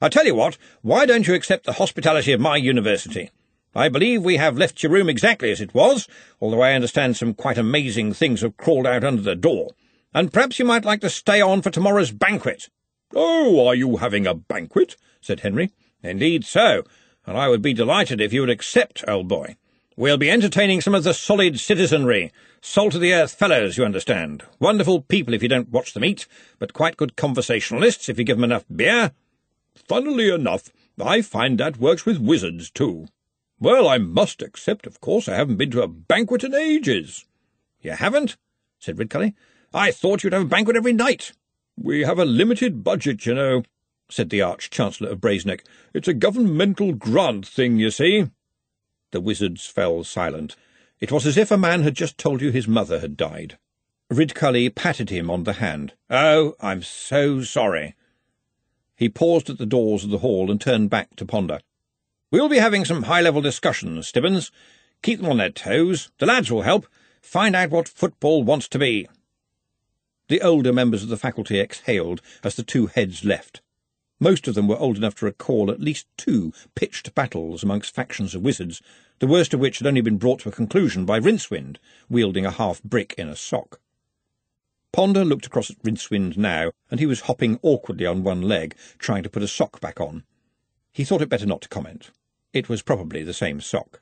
I 0.00 0.08
tell 0.08 0.26
you 0.26 0.34
what, 0.34 0.58
why 0.82 1.06
don't 1.06 1.28
you 1.28 1.34
accept 1.34 1.64
the 1.64 1.74
hospitality 1.74 2.32
of 2.32 2.40
my 2.40 2.56
university? 2.56 3.30
I 3.72 3.88
believe 3.88 4.24
we 4.24 4.38
have 4.38 4.58
left 4.58 4.82
your 4.82 4.90
room 4.90 5.08
exactly 5.08 5.52
as 5.52 5.60
it 5.60 5.74
was, 5.74 6.08
although 6.40 6.62
I 6.62 6.72
understand 6.72 7.16
some 7.16 7.34
quite 7.34 7.56
amazing 7.56 8.14
things 8.14 8.40
have 8.40 8.56
crawled 8.56 8.84
out 8.84 9.04
under 9.04 9.22
the 9.22 9.36
door. 9.36 9.70
And 10.12 10.32
perhaps 10.32 10.58
you 10.58 10.64
might 10.64 10.84
like 10.84 11.02
to 11.02 11.08
stay 11.08 11.40
on 11.40 11.62
for 11.62 11.70
tomorrow's 11.70 12.10
banquet. 12.10 12.68
Oh, 13.14 13.66
are 13.66 13.74
you 13.74 13.96
having 13.96 14.26
a 14.26 14.34
banquet? 14.34 14.96
said 15.20 15.40
Henry. 15.40 15.70
Indeed 16.02 16.44
so, 16.44 16.82
and 17.26 17.36
I 17.36 17.48
would 17.48 17.62
be 17.62 17.72
delighted 17.72 18.20
if 18.20 18.32
you 18.32 18.40
would 18.40 18.50
accept, 18.50 19.04
old 19.08 19.28
boy. 19.28 19.56
We'll 19.96 20.18
be 20.18 20.30
entertaining 20.30 20.80
some 20.80 20.94
of 20.94 21.04
the 21.04 21.14
solid 21.14 21.58
citizenry, 21.58 22.30
salt-of-the-earth 22.60 23.32
fellows, 23.32 23.78
you 23.78 23.84
understand. 23.84 24.42
Wonderful 24.60 25.00
people 25.00 25.32
if 25.32 25.42
you 25.42 25.48
don't 25.48 25.70
watch 25.70 25.94
them 25.94 26.04
eat, 26.04 26.26
but 26.58 26.74
quite 26.74 26.96
good 26.96 27.16
conversationalists 27.16 28.08
if 28.08 28.18
you 28.18 28.24
give 28.24 28.36
them 28.36 28.44
enough 28.44 28.64
beer. 28.74 29.12
Funnily 29.88 30.28
enough, 30.28 30.70
I 31.00 31.22
find 31.22 31.58
that 31.58 31.78
works 31.78 32.04
with 32.04 32.18
wizards, 32.18 32.70
too. 32.70 33.06
Well, 33.58 33.88
I 33.88 33.96
must 33.96 34.42
accept, 34.42 34.86
of 34.86 35.00
course, 35.00 35.28
I 35.28 35.36
haven't 35.36 35.56
been 35.56 35.70
to 35.70 35.82
a 35.82 35.88
banquet 35.88 36.44
in 36.44 36.54
ages. 36.54 37.24
You 37.80 37.92
haven't? 37.92 38.36
said 38.78 38.98
Ridcully. 38.98 39.32
I 39.72 39.92
thought 39.92 40.22
you'd 40.22 40.34
have 40.34 40.42
a 40.42 40.46
banquet 40.46 40.76
every 40.76 40.92
night. 40.92 41.32
We 41.78 42.00
have 42.00 42.18
a 42.18 42.24
limited 42.24 42.82
budget, 42.82 43.26
you 43.26 43.34
know, 43.34 43.62
said 44.10 44.30
the 44.30 44.42
Arch-Chancellor 44.42 45.10
of 45.10 45.20
Brazeneck. 45.20 45.60
It's 45.92 46.08
a 46.08 46.14
governmental 46.14 46.92
grant 46.92 47.46
thing, 47.46 47.78
you 47.78 47.90
see. 47.90 48.30
The 49.12 49.20
wizards 49.20 49.66
fell 49.66 50.02
silent. 50.04 50.56
It 51.00 51.12
was 51.12 51.26
as 51.26 51.36
if 51.36 51.50
a 51.50 51.58
man 51.58 51.82
had 51.82 51.94
just 51.94 52.16
told 52.16 52.40
you 52.40 52.50
his 52.50 52.66
mother 52.66 53.00
had 53.00 53.16
died. 53.16 53.58
Ridcully 54.10 54.74
patted 54.74 55.10
him 55.10 55.30
on 55.30 55.44
the 55.44 55.54
hand. 55.54 55.94
Oh, 56.08 56.54
I'm 56.60 56.82
so 56.82 57.42
sorry. 57.42 57.94
He 58.96 59.08
paused 59.08 59.50
at 59.50 59.58
the 59.58 59.66
doors 59.66 60.04
of 60.04 60.10
the 60.10 60.18
hall 60.18 60.50
and 60.50 60.60
turned 60.60 60.88
back 60.88 61.14
to 61.16 61.26
Ponder. 61.26 61.60
We'll 62.32 62.48
be 62.48 62.58
having 62.58 62.84
some 62.84 63.04
high-level 63.04 63.42
discussions, 63.42 64.08
Stibbons. 64.08 64.50
Keep 65.02 65.20
them 65.20 65.30
on 65.30 65.36
their 65.36 65.50
toes. 65.50 66.10
The 66.18 66.26
lads 66.26 66.50
will 66.50 66.62
help. 66.62 66.86
Find 67.20 67.54
out 67.54 67.70
what 67.70 67.88
football 67.88 68.42
wants 68.42 68.68
to 68.68 68.78
be. 68.78 69.06
The 70.28 70.40
older 70.40 70.72
members 70.72 71.04
of 71.04 71.08
the 71.08 71.16
faculty 71.16 71.60
exhaled 71.60 72.20
as 72.42 72.56
the 72.56 72.64
two 72.64 72.86
heads 72.86 73.24
left. 73.24 73.60
Most 74.18 74.48
of 74.48 74.54
them 74.54 74.66
were 74.66 74.78
old 74.78 74.96
enough 74.96 75.14
to 75.16 75.26
recall 75.26 75.70
at 75.70 75.80
least 75.80 76.06
two 76.16 76.52
pitched 76.74 77.14
battles 77.14 77.62
amongst 77.62 77.94
factions 77.94 78.34
of 78.34 78.42
wizards, 78.42 78.82
the 79.18 79.26
worst 79.26 79.54
of 79.54 79.60
which 79.60 79.78
had 79.78 79.86
only 79.86 80.00
been 80.00 80.16
brought 80.16 80.40
to 80.40 80.48
a 80.48 80.52
conclusion 80.52 81.04
by 81.04 81.20
Rincewind, 81.20 81.76
wielding 82.08 82.44
a 82.46 82.50
half-brick 82.50 83.14
in 83.18 83.28
a 83.28 83.36
sock. 83.36 83.80
Ponder 84.92 85.24
looked 85.24 85.46
across 85.46 85.70
at 85.70 85.82
Rincewind 85.82 86.36
now, 86.36 86.72
and 86.90 86.98
he 86.98 87.06
was 87.06 87.22
hopping 87.22 87.60
awkwardly 87.62 88.06
on 88.06 88.24
one 88.24 88.42
leg, 88.42 88.74
trying 88.98 89.22
to 89.22 89.30
put 89.30 89.42
a 89.42 89.48
sock 89.48 89.80
back 89.80 90.00
on. 90.00 90.24
He 90.90 91.04
thought 91.04 91.22
it 91.22 91.28
better 91.28 91.46
not 91.46 91.60
to 91.62 91.68
comment. 91.68 92.10
It 92.52 92.68
was 92.68 92.82
probably 92.82 93.22
the 93.22 93.34
same 93.34 93.60
sock. 93.60 94.00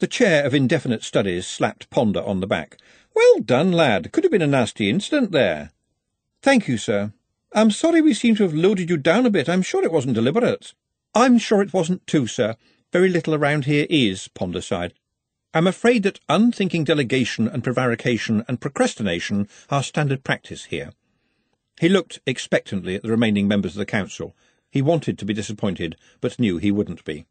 The 0.00 0.06
chair 0.08 0.44
of 0.44 0.54
indefinite 0.54 1.04
studies 1.04 1.46
slapped 1.46 1.88
Ponder 1.88 2.22
on 2.22 2.40
the 2.40 2.46
back. 2.46 2.78
Well 3.14 3.40
done, 3.40 3.70
lad. 3.70 4.10
Could 4.10 4.24
have 4.24 4.32
been 4.32 4.42
a 4.42 4.46
nasty 4.46 4.90
incident 4.90 5.30
there. 5.30 5.70
Thank 6.42 6.66
you, 6.66 6.76
sir. 6.76 7.12
I'm 7.52 7.70
sorry 7.70 8.00
we 8.00 8.12
seem 8.12 8.34
to 8.36 8.42
have 8.42 8.54
loaded 8.54 8.90
you 8.90 8.96
down 8.96 9.24
a 9.24 9.30
bit. 9.30 9.48
I'm 9.48 9.62
sure 9.62 9.84
it 9.84 9.92
wasn't 9.92 10.14
deliberate. 10.14 10.74
I'm 11.14 11.38
sure 11.38 11.62
it 11.62 11.72
wasn't 11.72 12.06
too, 12.06 12.26
sir. 12.26 12.56
Very 12.92 13.08
little 13.08 13.34
around 13.34 13.66
here 13.66 13.86
is, 13.88 14.28
Ponder 14.28 14.60
sighed. 14.60 14.94
I'm 15.54 15.68
afraid 15.68 16.02
that 16.02 16.18
unthinking 16.28 16.82
delegation 16.82 17.46
and 17.46 17.62
prevarication 17.62 18.44
and 18.48 18.60
procrastination 18.60 19.48
are 19.70 19.84
standard 19.84 20.24
practice 20.24 20.64
here. 20.64 20.90
He 21.80 21.88
looked 21.88 22.18
expectantly 22.26 22.96
at 22.96 23.02
the 23.02 23.10
remaining 23.10 23.46
members 23.46 23.72
of 23.72 23.78
the 23.78 23.86
council, 23.86 24.34
he 24.74 24.82
wanted 24.82 25.20
to 25.20 25.24
be 25.24 25.32
disappointed, 25.32 25.94
but 26.20 26.40
knew 26.40 26.58
he 26.58 26.72
wouldn't 26.72 27.04
be. 27.04 27.26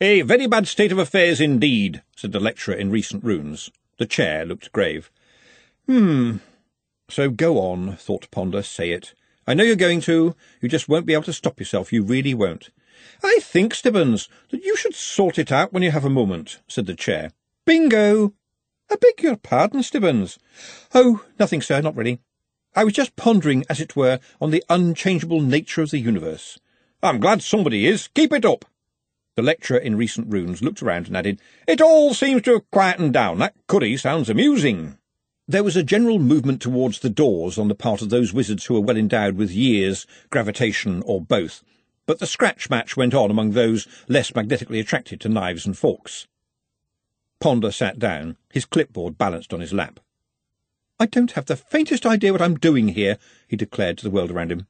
A 0.00 0.22
very 0.22 0.46
bad 0.46 0.68
state 0.68 0.92
of 0.92 0.98
affairs 0.98 1.40
indeed, 1.40 2.02
said 2.14 2.30
the 2.30 2.38
lecturer 2.38 2.74
in 2.74 2.90
recent 2.90 3.24
runes. 3.24 3.68
The 3.98 4.06
chair 4.06 4.44
looked 4.44 4.70
grave. 4.70 5.10
Hmm. 5.86 6.36
So 7.10 7.30
go 7.30 7.58
on, 7.58 7.96
thought 7.96 8.30
Ponder, 8.30 8.62
say 8.62 8.90
it. 8.92 9.14
I 9.44 9.54
know 9.54 9.64
you're 9.64 9.74
going 9.74 10.00
to. 10.02 10.36
You 10.60 10.68
just 10.68 10.88
won't 10.88 11.06
be 11.06 11.14
able 11.14 11.24
to 11.24 11.32
stop 11.32 11.58
yourself. 11.58 11.92
You 11.92 12.04
really 12.04 12.32
won't. 12.32 12.70
I 13.24 13.40
think, 13.42 13.74
Stibbons, 13.74 14.28
that 14.50 14.62
you 14.62 14.76
should 14.76 14.94
sort 14.94 15.36
it 15.36 15.50
out 15.50 15.72
when 15.72 15.82
you 15.82 15.90
have 15.90 16.04
a 16.04 16.10
moment, 16.10 16.60
said 16.68 16.86
the 16.86 16.94
chair. 16.94 17.32
Bingo! 17.64 18.34
I 18.88 18.96
beg 18.96 19.20
your 19.20 19.36
pardon, 19.36 19.82
Stibbons. 19.82 20.38
Oh, 20.94 21.24
nothing, 21.40 21.60
sir, 21.60 21.80
not 21.80 21.96
really. 21.96 22.20
I 22.76 22.84
was 22.84 22.92
just 22.92 23.16
pondering, 23.16 23.64
as 23.68 23.80
it 23.80 23.96
were, 23.96 24.20
on 24.40 24.52
the 24.52 24.62
unchangeable 24.68 25.40
nature 25.40 25.82
of 25.82 25.90
the 25.90 25.98
universe. 25.98 26.60
I'm 27.02 27.18
glad 27.18 27.42
somebody 27.42 27.86
is. 27.86 28.06
Keep 28.08 28.32
it 28.32 28.44
up. 28.44 28.64
The 29.38 29.42
lecturer 29.42 29.78
in 29.78 29.94
recent 29.94 30.32
runes 30.32 30.62
looked 30.62 30.82
around 30.82 31.06
and 31.06 31.16
added, 31.16 31.40
It 31.68 31.80
all 31.80 32.12
seems 32.12 32.42
to 32.42 32.54
have 32.54 32.70
quietened 32.72 33.12
down. 33.12 33.38
That 33.38 33.54
curry 33.68 33.96
sounds 33.96 34.28
amusing. 34.28 34.98
There 35.46 35.62
was 35.62 35.76
a 35.76 35.84
general 35.84 36.18
movement 36.18 36.60
towards 36.60 36.98
the 36.98 37.08
doors 37.08 37.56
on 37.56 37.68
the 37.68 37.76
part 37.76 38.02
of 38.02 38.10
those 38.10 38.32
wizards 38.32 38.64
who 38.64 38.74
were 38.74 38.80
well 38.80 38.96
endowed 38.96 39.36
with 39.36 39.52
years, 39.52 40.08
gravitation, 40.30 41.04
or 41.06 41.20
both, 41.20 41.62
but 42.04 42.18
the 42.18 42.26
scratch 42.26 42.68
match 42.68 42.96
went 42.96 43.14
on 43.14 43.30
among 43.30 43.52
those 43.52 43.86
less 44.08 44.34
magnetically 44.34 44.80
attracted 44.80 45.20
to 45.20 45.28
knives 45.28 45.64
and 45.64 45.78
forks. 45.78 46.26
Ponder 47.38 47.70
sat 47.70 48.00
down, 48.00 48.38
his 48.50 48.64
clipboard 48.64 49.16
balanced 49.18 49.54
on 49.54 49.60
his 49.60 49.72
lap. 49.72 50.00
I 50.98 51.06
don't 51.06 51.30
have 51.30 51.46
the 51.46 51.54
faintest 51.54 52.04
idea 52.04 52.32
what 52.32 52.42
I'm 52.42 52.58
doing 52.58 52.88
here, 52.88 53.18
he 53.46 53.54
declared 53.54 53.98
to 53.98 54.04
the 54.04 54.10
world 54.10 54.32
around 54.32 54.50
him. 54.50 54.66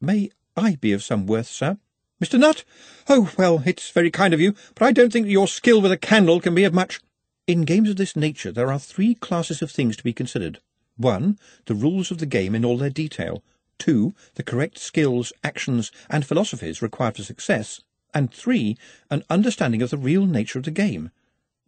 May 0.00 0.30
I 0.56 0.76
be 0.76 0.92
of 0.92 1.02
some 1.02 1.26
worth, 1.26 1.48
sir? 1.48 1.78
Mr. 2.22 2.38
Nutt? 2.38 2.64
Oh, 3.08 3.30
well, 3.36 3.62
it's 3.66 3.90
very 3.90 4.10
kind 4.10 4.32
of 4.32 4.40
you, 4.40 4.54
but 4.74 4.86
I 4.86 4.92
don't 4.92 5.12
think 5.12 5.26
your 5.26 5.46
skill 5.46 5.82
with 5.82 5.92
a 5.92 5.98
candle 5.98 6.40
can 6.40 6.54
be 6.54 6.64
of 6.64 6.72
much. 6.72 7.00
In 7.46 7.62
games 7.62 7.90
of 7.90 7.96
this 7.96 8.16
nature 8.16 8.50
there 8.50 8.72
are 8.72 8.78
three 8.78 9.14
classes 9.14 9.60
of 9.60 9.70
things 9.70 9.96
to 9.96 10.02
be 10.02 10.14
considered. 10.14 10.60
One, 10.96 11.38
the 11.66 11.74
rules 11.74 12.10
of 12.10 12.18
the 12.18 12.26
game 12.26 12.54
in 12.54 12.64
all 12.64 12.78
their 12.78 12.90
detail. 12.90 13.42
Two, 13.78 14.14
the 14.34 14.42
correct 14.42 14.78
skills, 14.78 15.30
actions, 15.44 15.92
and 16.08 16.24
philosophies 16.24 16.80
required 16.80 17.16
for 17.16 17.22
success. 17.22 17.82
And 18.14 18.32
three, 18.32 18.78
an 19.10 19.22
understanding 19.28 19.82
of 19.82 19.90
the 19.90 19.98
real 19.98 20.24
nature 20.24 20.58
of 20.58 20.64
the 20.64 20.70
game. 20.70 21.10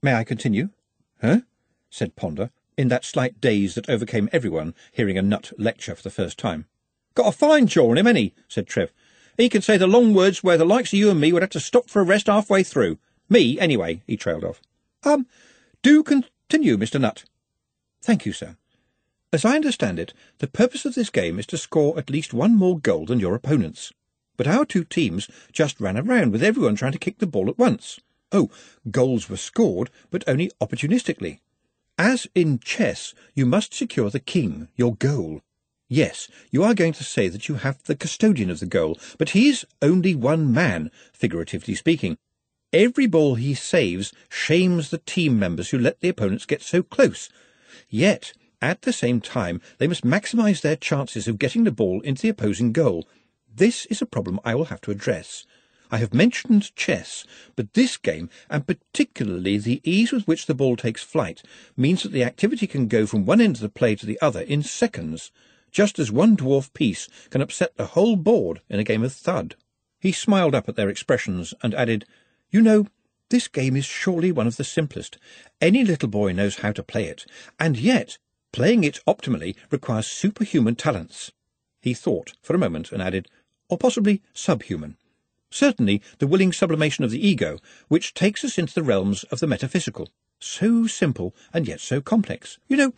May 0.02 0.14
I 0.14 0.24
continue? 0.24 0.70
Huh? 1.20 1.40
said 1.90 2.16
Ponder, 2.16 2.50
in 2.78 2.88
that 2.88 3.04
slight 3.04 3.38
daze 3.38 3.74
that 3.74 3.90
overcame 3.90 4.30
everyone 4.32 4.74
hearing 4.92 5.18
a 5.18 5.22
Nutt 5.22 5.52
lecture 5.58 5.94
for 5.94 6.02
the 6.02 6.10
first 6.10 6.38
time. 6.38 6.64
Got 7.14 7.28
a 7.28 7.32
fine 7.32 7.66
jaw 7.66 7.90
on 7.90 7.98
him, 7.98 8.06
any? 8.06 8.34
said 8.48 8.66
Trev. 8.66 8.92
He 9.38 9.48
can 9.48 9.62
say 9.62 9.76
the 9.76 9.86
long 9.86 10.14
words 10.14 10.42
where 10.42 10.58
the 10.58 10.64
likes 10.66 10.92
of 10.92 10.98
you 10.98 11.10
and 11.10 11.20
me 11.20 11.32
would 11.32 11.42
have 11.42 11.50
to 11.50 11.60
stop 11.60 11.88
for 11.88 12.02
a 12.02 12.04
rest 12.04 12.26
halfway 12.26 12.64
through. 12.64 12.98
Me, 13.28 13.58
anyway, 13.60 14.02
he 14.04 14.16
trailed 14.16 14.42
off. 14.42 14.60
Um, 15.04 15.26
do 15.80 16.02
continue, 16.02 16.76
Mr. 16.76 17.00
Nutt. 17.00 17.24
Thank 18.02 18.26
you, 18.26 18.32
sir. 18.32 18.56
As 19.32 19.44
I 19.44 19.54
understand 19.54 20.00
it, 20.00 20.12
the 20.38 20.48
purpose 20.48 20.84
of 20.84 20.96
this 20.96 21.08
game 21.08 21.38
is 21.38 21.46
to 21.46 21.56
score 21.56 21.96
at 21.96 22.10
least 22.10 22.34
one 22.34 22.56
more 22.56 22.80
goal 22.80 23.06
than 23.06 23.20
your 23.20 23.36
opponents. 23.36 23.92
But 24.36 24.48
our 24.48 24.64
two 24.64 24.82
teams 24.82 25.28
just 25.52 25.80
ran 25.80 25.96
around 25.96 26.32
with 26.32 26.42
everyone 26.42 26.74
trying 26.74 26.92
to 26.92 26.98
kick 26.98 27.18
the 27.18 27.26
ball 27.26 27.48
at 27.48 27.58
once. 27.58 28.00
Oh, 28.32 28.50
goals 28.90 29.28
were 29.28 29.36
scored, 29.36 29.90
but 30.10 30.24
only 30.26 30.50
opportunistically. 30.60 31.38
As 31.96 32.26
in 32.34 32.58
chess, 32.58 33.14
you 33.34 33.46
must 33.46 33.72
secure 33.72 34.10
the 34.10 34.20
king, 34.20 34.68
your 34.76 34.96
goal. 34.96 35.42
Yes, 35.90 36.28
you 36.50 36.62
are 36.64 36.74
going 36.74 36.92
to 36.92 37.04
say 37.04 37.28
that 37.28 37.48
you 37.48 37.54
have 37.54 37.82
the 37.84 37.96
custodian 37.96 38.50
of 38.50 38.60
the 38.60 38.66
goal, 38.66 38.98
but 39.16 39.30
he 39.30 39.48
is 39.48 39.64
only 39.80 40.14
one 40.14 40.52
man, 40.52 40.90
figuratively 41.14 41.74
speaking. 41.74 42.18
Every 42.74 43.06
ball 43.06 43.36
he 43.36 43.54
saves 43.54 44.12
shames 44.28 44.90
the 44.90 44.98
team 44.98 45.38
members 45.38 45.70
who 45.70 45.78
let 45.78 46.00
the 46.00 46.10
opponents 46.10 46.44
get 46.44 46.60
so 46.60 46.82
close. 46.82 47.30
Yet, 47.88 48.34
at 48.60 48.82
the 48.82 48.92
same 48.92 49.22
time, 49.22 49.62
they 49.78 49.86
must 49.86 50.04
maximise 50.04 50.60
their 50.60 50.76
chances 50.76 51.26
of 51.26 51.38
getting 51.38 51.64
the 51.64 51.72
ball 51.72 52.02
into 52.02 52.20
the 52.20 52.28
opposing 52.28 52.72
goal. 52.72 53.08
This 53.50 53.86
is 53.86 54.02
a 54.02 54.06
problem 54.06 54.40
I 54.44 54.54
will 54.54 54.66
have 54.66 54.82
to 54.82 54.90
address. 54.90 55.46
I 55.90 55.96
have 55.98 56.12
mentioned 56.12 56.76
chess, 56.76 57.24
but 57.56 57.72
this 57.72 57.96
game, 57.96 58.28
and 58.50 58.66
particularly 58.66 59.56
the 59.56 59.80
ease 59.84 60.12
with 60.12 60.28
which 60.28 60.44
the 60.44 60.54
ball 60.54 60.76
takes 60.76 61.02
flight, 61.02 61.42
means 61.78 62.02
that 62.02 62.12
the 62.12 62.24
activity 62.24 62.66
can 62.66 62.88
go 62.88 63.06
from 63.06 63.24
one 63.24 63.40
end 63.40 63.56
of 63.56 63.62
the 63.62 63.70
play 63.70 63.96
to 63.96 64.04
the 64.04 64.20
other 64.20 64.42
in 64.42 64.62
seconds, 64.62 65.32
just 65.78 65.98
as 65.98 66.10
one 66.10 66.36
dwarf 66.36 66.72
piece 66.74 67.08
can 67.30 67.40
upset 67.40 67.76
the 67.76 67.86
whole 67.86 68.16
board 68.16 68.60
in 68.68 68.80
a 68.80 68.84
game 68.84 69.04
of 69.04 69.12
thud. 69.12 69.54
He 70.00 70.12
smiled 70.12 70.54
up 70.54 70.68
at 70.68 70.76
their 70.76 70.88
expressions 70.88 71.54
and 71.62 71.74
added, 71.74 72.04
You 72.50 72.60
know, 72.60 72.86
this 73.30 73.48
game 73.48 73.76
is 73.76 73.84
surely 73.84 74.32
one 74.32 74.46
of 74.48 74.56
the 74.56 74.64
simplest. 74.64 75.18
Any 75.60 75.84
little 75.84 76.08
boy 76.08 76.32
knows 76.32 76.56
how 76.56 76.72
to 76.72 76.82
play 76.82 77.04
it, 77.04 77.24
and 77.58 77.78
yet 77.78 78.18
Playing 78.50 78.82
it 78.82 79.00
optimally 79.06 79.54
requires 79.70 80.06
superhuman 80.06 80.74
talents. 80.74 81.32
He 81.82 81.94
thought 81.94 82.32
for 82.40 82.54
a 82.54 82.58
moment 82.58 82.92
and 82.92 83.02
added, 83.02 83.28
or 83.68 83.76
possibly 83.76 84.22
subhuman. 84.32 84.96
Certainly 85.50 86.02
the 86.18 86.26
willing 86.26 86.52
sublimation 86.52 87.04
of 87.04 87.10
the 87.10 87.24
ego, 87.24 87.58
which 87.88 88.14
takes 88.14 88.44
us 88.44 88.58
into 88.58 88.74
the 88.74 88.82
realms 88.82 89.24
of 89.24 89.40
the 89.40 89.46
metaphysical. 89.46 90.08
So 90.40 90.86
simple 90.86 91.34
and 91.52 91.68
yet 91.68 91.80
so 91.80 92.00
complex. 92.00 92.58
You 92.68 92.76
know, 92.76 92.92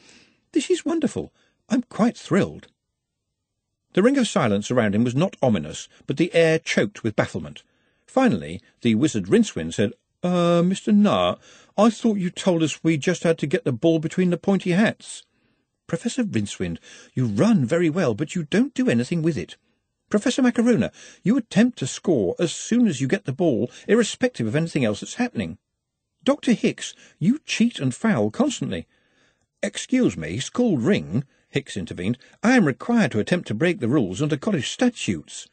this 0.52 0.70
is 0.70 0.84
wonderful. 0.84 1.32
I'm 1.70 1.82
quite 1.82 2.16
thrilled. 2.16 2.66
The 3.92 4.02
ring 4.02 4.18
of 4.18 4.26
silence 4.26 4.70
around 4.70 4.94
him 4.94 5.04
was 5.04 5.14
not 5.14 5.36
ominous, 5.40 5.88
but 6.06 6.16
the 6.16 6.34
air 6.34 6.58
choked 6.58 7.02
with 7.04 7.16
bafflement. 7.16 7.62
Finally, 8.06 8.60
the 8.80 8.96
wizard 8.96 9.26
Rincewind 9.26 9.74
said, 9.74 9.92
Uh, 10.22 10.62
Mr. 10.62 10.92
Nutt, 10.92 11.40
I 11.78 11.90
thought 11.90 12.18
you 12.18 12.30
told 12.30 12.64
us 12.64 12.82
we 12.82 12.96
just 12.96 13.22
had 13.22 13.38
to 13.38 13.46
get 13.46 13.64
the 13.64 13.72
ball 13.72 14.00
between 14.00 14.30
the 14.30 14.36
pointy 14.36 14.72
hats. 14.72 15.24
Professor 15.86 16.24
Rincewind, 16.24 16.78
you 17.14 17.26
run 17.26 17.64
very 17.64 17.88
well, 17.88 18.14
but 18.14 18.34
you 18.34 18.42
don't 18.42 18.74
do 18.74 18.90
anything 18.90 19.22
with 19.22 19.38
it. 19.38 19.56
Professor 20.08 20.42
Macarona, 20.42 20.92
you 21.22 21.36
attempt 21.36 21.78
to 21.78 21.86
score 21.86 22.34
as 22.40 22.52
soon 22.52 22.88
as 22.88 23.00
you 23.00 23.06
get 23.06 23.26
the 23.26 23.32
ball, 23.32 23.70
irrespective 23.86 24.46
of 24.46 24.56
anything 24.56 24.84
else 24.84 25.00
that's 25.00 25.14
happening. 25.14 25.56
Dr. 26.24 26.52
Hicks, 26.52 26.94
you 27.20 27.38
cheat 27.46 27.78
and 27.78 27.94
foul 27.94 28.30
constantly. 28.30 28.88
Excuse 29.62 30.16
me, 30.16 30.38
school 30.40 30.78
ring, 30.78 31.24
Hicks 31.50 31.76
intervened. 31.76 32.16
I 32.42 32.56
am 32.56 32.64
required 32.64 33.10
to 33.12 33.18
attempt 33.18 33.48
to 33.48 33.54
break 33.54 33.80
the 33.80 33.88
rules 33.88 34.22
under 34.22 34.36
college 34.36 34.70
statutes. 34.70 35.48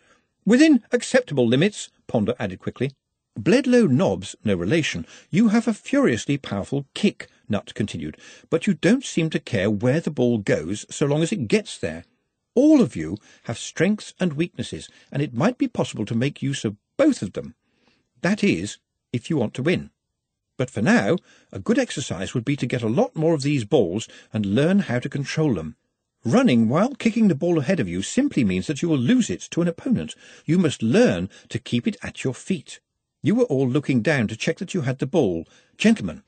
Within 0.46 0.84
acceptable 0.92 1.48
limits, 1.48 1.90
Ponder 2.08 2.36
added 2.40 2.60
quickly. 2.60 2.92
Bledlow 3.38 3.90
Nobbs, 3.90 4.36
no 4.44 4.56
relation, 4.56 5.06
you 5.30 5.50
have 5.50 5.68
a 5.68 5.74
furiously 5.74 6.38
powerful 6.38 6.86
kick, 6.94 7.28
Nutt 7.50 7.74
continued, 7.74 8.18
but 8.50 8.66
you 8.66 8.74
don't 8.76 9.04
seem 9.04 9.30
to 9.32 9.40
care 9.40 9.70
where 9.70 10.00
the 10.00 10.12
ball 10.12 10.38
goes 10.38 10.86
so 10.90 11.06
long 11.06 11.22
as 11.22 11.32
it 11.32 11.48
gets 11.48 11.78
there. 11.78 12.04
All 12.56 12.82
of 12.82 12.96
you 12.96 13.18
have 13.44 13.58
strengths 13.58 14.14
and 14.20 14.34
weaknesses, 14.34 14.90
and 15.12 15.22
it 15.22 15.34
might 15.34 15.58
be 15.58 15.68
possible 15.68 16.06
to 16.06 16.16
make 16.16 16.42
use 16.42 16.64
of 16.64 16.78
both 16.98 17.22
of 17.22 17.34
them. 17.34 17.56
That 18.22 18.44
is, 18.44 18.78
if 19.12 19.30
you 19.30 19.38
want 19.38 19.54
to 19.56 19.64
win. 19.64 19.92
But 20.58 20.72
for 20.72 20.82
now, 20.82 21.18
a 21.52 21.60
good 21.60 21.78
exercise 21.78 22.34
would 22.34 22.46
be 22.46 22.56
to 22.56 22.66
get 22.66 22.82
a 22.82 22.88
lot 22.88 23.16
more 23.16 23.36
of 23.36 23.44
these 23.44 23.66
balls 23.66 24.08
and 24.34 24.46
learn 24.46 24.80
how 24.80 25.00
to 25.00 25.10
control 25.10 25.54
them. 25.54 25.76
Running 26.26 26.68
while 26.68 26.96
kicking 26.96 27.28
the 27.28 27.36
ball 27.36 27.60
ahead 27.60 27.80
of 27.80 27.88
you 27.88 28.02
simply 28.02 28.44
means 28.44 28.68
that 28.68 28.82
you 28.82 28.90
will 28.90 28.98
lose 28.98 29.30
it 29.30 29.42
to 29.52 29.62
an 29.62 29.68
opponent. 29.68 30.16
You 30.46 30.58
must 30.58 30.84
learn 30.84 31.30
to 31.50 31.60
keep 31.60 31.88
it 31.88 31.96
at 32.02 32.24
your 32.24 32.34
feet. 32.34 32.80
You 33.22 33.36
were 33.36 33.46
all 33.46 33.68
looking 33.68 34.02
down 34.02 34.28
to 34.28 34.36
check 34.36 34.58
that 34.58 34.74
you 34.74 34.82
had 34.82 35.00
the 35.00 35.08
ball. 35.08 35.48
Gentlemen, 35.78 36.24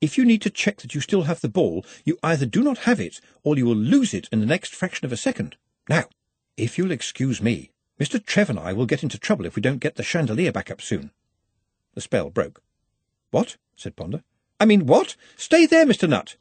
if 0.00 0.18
you 0.18 0.24
need 0.24 0.42
to 0.42 0.50
check 0.50 0.78
that 0.78 0.94
you 0.94 1.00
still 1.00 1.22
have 1.22 1.40
the 1.40 1.48
ball, 1.48 1.84
you 2.04 2.18
either 2.22 2.46
do 2.46 2.62
not 2.62 2.78
have 2.78 2.98
it, 3.00 3.20
or 3.42 3.56
you 3.56 3.66
will 3.66 3.76
lose 3.76 4.12
it 4.14 4.28
in 4.32 4.40
the 4.40 4.46
next 4.46 4.74
fraction 4.74 5.04
of 5.04 5.12
a 5.12 5.16
second. 5.16 5.56
Now, 5.88 6.04
if 6.56 6.76
you'll 6.76 6.90
excuse 6.90 7.40
me, 7.40 7.70
Mr. 8.00 8.24
Trev 8.24 8.50
and 8.50 8.58
I 8.58 8.72
will 8.72 8.86
get 8.86 9.02
into 9.02 9.18
trouble 9.18 9.46
if 9.46 9.54
we 9.54 9.62
don't 9.62 9.78
get 9.78 9.96
the 9.96 10.02
chandelier 10.02 10.50
back 10.50 10.70
up 10.70 10.80
soon. 10.80 11.10
The 11.94 12.00
spell 12.00 12.30
broke. 12.30 12.62
What? 13.30 13.56
said 13.76 13.96
Ponder. 13.96 14.24
I 14.58 14.64
mean, 14.64 14.86
what? 14.86 15.14
Stay 15.36 15.66
there, 15.66 15.86
Mr. 15.86 16.08
Nutt. 16.08 16.36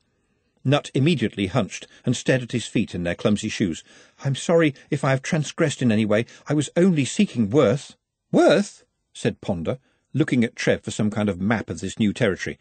Nutt 0.63 0.91
immediately 0.93 1.47
hunched 1.47 1.87
and 2.05 2.15
stared 2.15 2.43
at 2.43 2.51
his 2.51 2.67
feet 2.67 2.93
in 2.93 3.03
their 3.03 3.15
clumsy 3.15 3.49
shoes. 3.49 3.83
I'm 4.23 4.35
sorry 4.35 4.75
if 4.89 5.03
I 5.03 5.09
have 5.09 5.21
transgressed 5.21 5.81
in 5.81 5.91
any 5.91 6.05
way. 6.05 6.25
I 6.47 6.53
was 6.53 6.69
only 6.75 7.05
seeking 7.05 7.49
Worth. 7.49 7.95
Worth? 8.31 8.83
said 9.13 9.41
Ponder, 9.41 9.79
looking 10.13 10.43
at 10.43 10.55
Trev 10.55 10.83
for 10.83 10.91
some 10.91 11.09
kind 11.09 11.29
of 11.29 11.41
map 11.41 11.69
of 11.69 11.79
this 11.79 11.97
new 11.97 12.13
territory. 12.13 12.59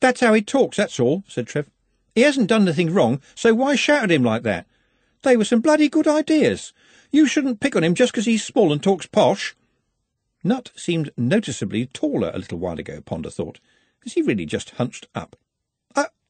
That's 0.00 0.20
how 0.20 0.34
he 0.34 0.42
talks, 0.42 0.76
that's 0.76 0.98
all, 0.98 1.24
said 1.28 1.46
Trev. 1.46 1.70
He 2.14 2.22
hasn't 2.22 2.48
done 2.48 2.62
anything 2.62 2.92
wrong, 2.92 3.20
so 3.34 3.54
why 3.54 3.76
shout 3.76 4.04
at 4.04 4.10
him 4.10 4.24
like 4.24 4.42
that? 4.42 4.66
They 5.22 5.36
were 5.36 5.44
some 5.44 5.60
bloody 5.60 5.88
good 5.88 6.08
ideas. 6.08 6.72
You 7.10 7.26
shouldn't 7.26 7.60
pick 7.60 7.76
on 7.76 7.84
him 7.84 7.94
just 7.94 8.12
'cause 8.12 8.26
he's 8.26 8.44
small 8.44 8.72
and 8.72 8.82
talks 8.82 9.06
posh. 9.06 9.54
Nutt 10.42 10.72
seemed 10.76 11.10
noticeably 11.16 11.86
taller 11.86 12.30
a 12.34 12.38
little 12.38 12.58
while 12.58 12.78
ago, 12.78 13.00
Ponder 13.00 13.30
thought. 13.30 13.60
Is 14.04 14.14
he 14.14 14.22
really 14.22 14.46
just 14.46 14.70
hunched 14.70 15.08
up? 15.14 15.36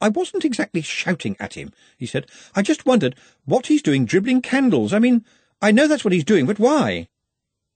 I, 0.00 0.08
wasn't 0.08 0.44
exactly 0.44 0.82
shouting 0.82 1.36
at 1.38 1.54
him, 1.54 1.72
he 1.96 2.06
said. 2.06 2.26
I 2.54 2.62
just 2.62 2.86
wondered 2.86 3.16
what 3.44 3.66
he's 3.66 3.82
doing 3.82 4.04
dribbling 4.04 4.42
candles. 4.42 4.92
I 4.92 4.98
mean, 4.98 5.24
I 5.60 5.72
know 5.72 5.88
that's 5.88 6.04
what 6.04 6.12
he's 6.12 6.24
doing, 6.24 6.46
but 6.46 6.58
why? 6.58 7.08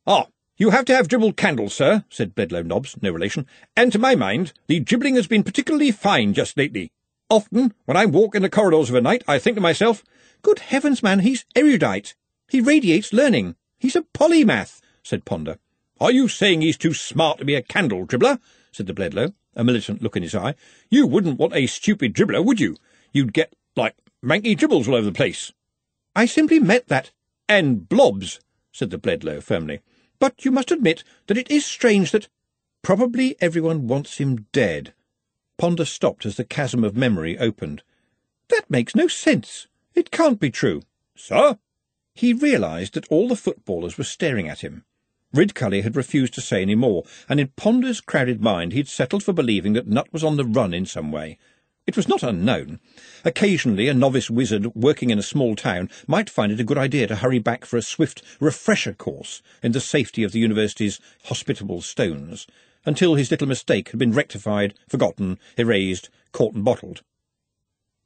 Ah, 0.06 0.26
you 0.56 0.70
have 0.70 0.84
to 0.86 0.94
have 0.94 1.08
dribbled 1.08 1.36
candles, 1.36 1.74
sir, 1.74 2.04
said 2.10 2.34
Bledlow 2.34 2.64
Nobbs, 2.64 2.96
no 3.00 3.10
relation, 3.10 3.46
and 3.76 3.90
to 3.92 3.98
my 3.98 4.14
mind, 4.14 4.52
the 4.66 4.80
dribbling 4.80 5.14
has 5.16 5.26
been 5.26 5.42
particularly 5.42 5.90
fine 5.90 6.34
just 6.34 6.56
lately. 6.56 6.92
Often, 7.30 7.74
when 7.84 7.96
I 7.96 8.06
walk 8.06 8.34
in 8.34 8.42
the 8.42 8.50
corridors 8.50 8.90
of 8.90 8.96
a 8.96 9.00
night, 9.00 9.22
I 9.26 9.38
think 9.38 9.56
to 9.56 9.60
myself, 9.60 10.04
Good 10.42 10.60
heavens, 10.60 11.02
man, 11.02 11.20
he's 11.20 11.44
erudite. 11.54 12.14
He 12.48 12.60
radiates 12.60 13.12
learning. 13.12 13.56
He's 13.78 13.96
a 13.96 14.02
polymath, 14.02 14.80
said 15.02 15.24
Ponder. 15.24 15.58
Are 16.00 16.10
you 16.10 16.28
saying 16.28 16.62
he's 16.62 16.78
too 16.78 16.94
smart 16.94 17.38
to 17.38 17.44
be 17.44 17.54
a 17.54 17.62
candle 17.62 18.06
dribbler? 18.06 18.40
Said 18.72 18.86
the 18.86 18.94
Bledlow, 18.94 19.34
a 19.56 19.64
militant 19.64 20.02
look 20.02 20.16
in 20.16 20.22
his 20.22 20.34
eye. 20.34 20.54
You 20.90 21.06
wouldn't 21.06 21.38
want 21.38 21.54
a 21.54 21.66
stupid 21.66 22.14
dribbler, 22.14 22.44
would 22.44 22.60
you? 22.60 22.76
You'd 23.12 23.32
get, 23.32 23.54
like, 23.76 23.96
manky 24.24 24.56
dribbles 24.56 24.88
all 24.88 24.94
over 24.94 25.06
the 25.06 25.12
place. 25.12 25.52
I 26.14 26.26
simply 26.26 26.60
meant 26.60 26.88
that. 26.88 27.10
And 27.48 27.88
blobs, 27.88 28.40
said 28.72 28.90
the 28.90 28.98
Bledlow 28.98 29.42
firmly. 29.42 29.80
But 30.18 30.44
you 30.44 30.50
must 30.50 30.70
admit 30.70 31.02
that 31.26 31.38
it 31.38 31.50
is 31.50 31.64
strange 31.64 32.12
that 32.12 32.28
probably 32.82 33.36
everyone 33.40 33.88
wants 33.88 34.18
him 34.18 34.46
dead. 34.52 34.94
Ponder 35.58 35.84
stopped 35.84 36.24
as 36.24 36.36
the 36.36 36.44
chasm 36.44 36.84
of 36.84 36.96
memory 36.96 37.38
opened. 37.38 37.82
That 38.48 38.70
makes 38.70 38.94
no 38.94 39.08
sense. 39.08 39.66
It 39.94 40.10
can't 40.10 40.38
be 40.38 40.50
true. 40.50 40.82
Sir? 41.16 41.58
He 42.14 42.32
realised 42.32 42.94
that 42.94 43.08
all 43.08 43.28
the 43.28 43.36
footballers 43.36 43.98
were 43.98 44.04
staring 44.04 44.48
at 44.48 44.60
him. 44.60 44.84
Ridcully 45.32 45.82
had 45.82 45.96
refused 45.96 46.34
to 46.34 46.40
say 46.40 46.62
any 46.62 46.74
more, 46.74 47.04
and 47.28 47.38
in 47.38 47.48
Ponder's 47.56 48.00
crowded 48.00 48.40
mind 48.40 48.72
he 48.72 48.78
had 48.78 48.88
settled 48.88 49.22
for 49.22 49.32
believing 49.32 49.74
that 49.74 49.86
Nutt 49.86 50.12
was 50.12 50.24
on 50.24 50.36
the 50.36 50.44
run 50.44 50.74
in 50.74 50.86
some 50.86 51.12
way. 51.12 51.38
It 51.86 51.96
was 51.96 52.08
not 52.08 52.22
unknown. 52.22 52.80
Occasionally 53.24 53.88
a 53.88 53.94
novice 53.94 54.28
wizard 54.28 54.74
working 54.74 55.10
in 55.10 55.18
a 55.18 55.22
small 55.22 55.56
town 55.56 55.88
might 56.06 56.28
find 56.28 56.52
it 56.52 56.60
a 56.60 56.64
good 56.64 56.78
idea 56.78 57.06
to 57.06 57.16
hurry 57.16 57.38
back 57.38 57.64
for 57.64 57.76
a 57.76 57.82
swift 57.82 58.22
refresher 58.38 58.92
course 58.92 59.40
in 59.62 59.72
the 59.72 59.80
safety 59.80 60.22
of 60.22 60.32
the 60.32 60.40
university's 60.40 61.00
hospitable 61.24 61.80
stones, 61.80 62.46
until 62.84 63.14
his 63.14 63.30
little 63.30 63.48
mistake 63.48 63.90
had 63.90 63.98
been 63.98 64.12
rectified, 64.12 64.74
forgotten, 64.88 65.38
erased, 65.56 66.10
caught 66.32 66.54
and 66.54 66.64
bottled. 66.64 67.02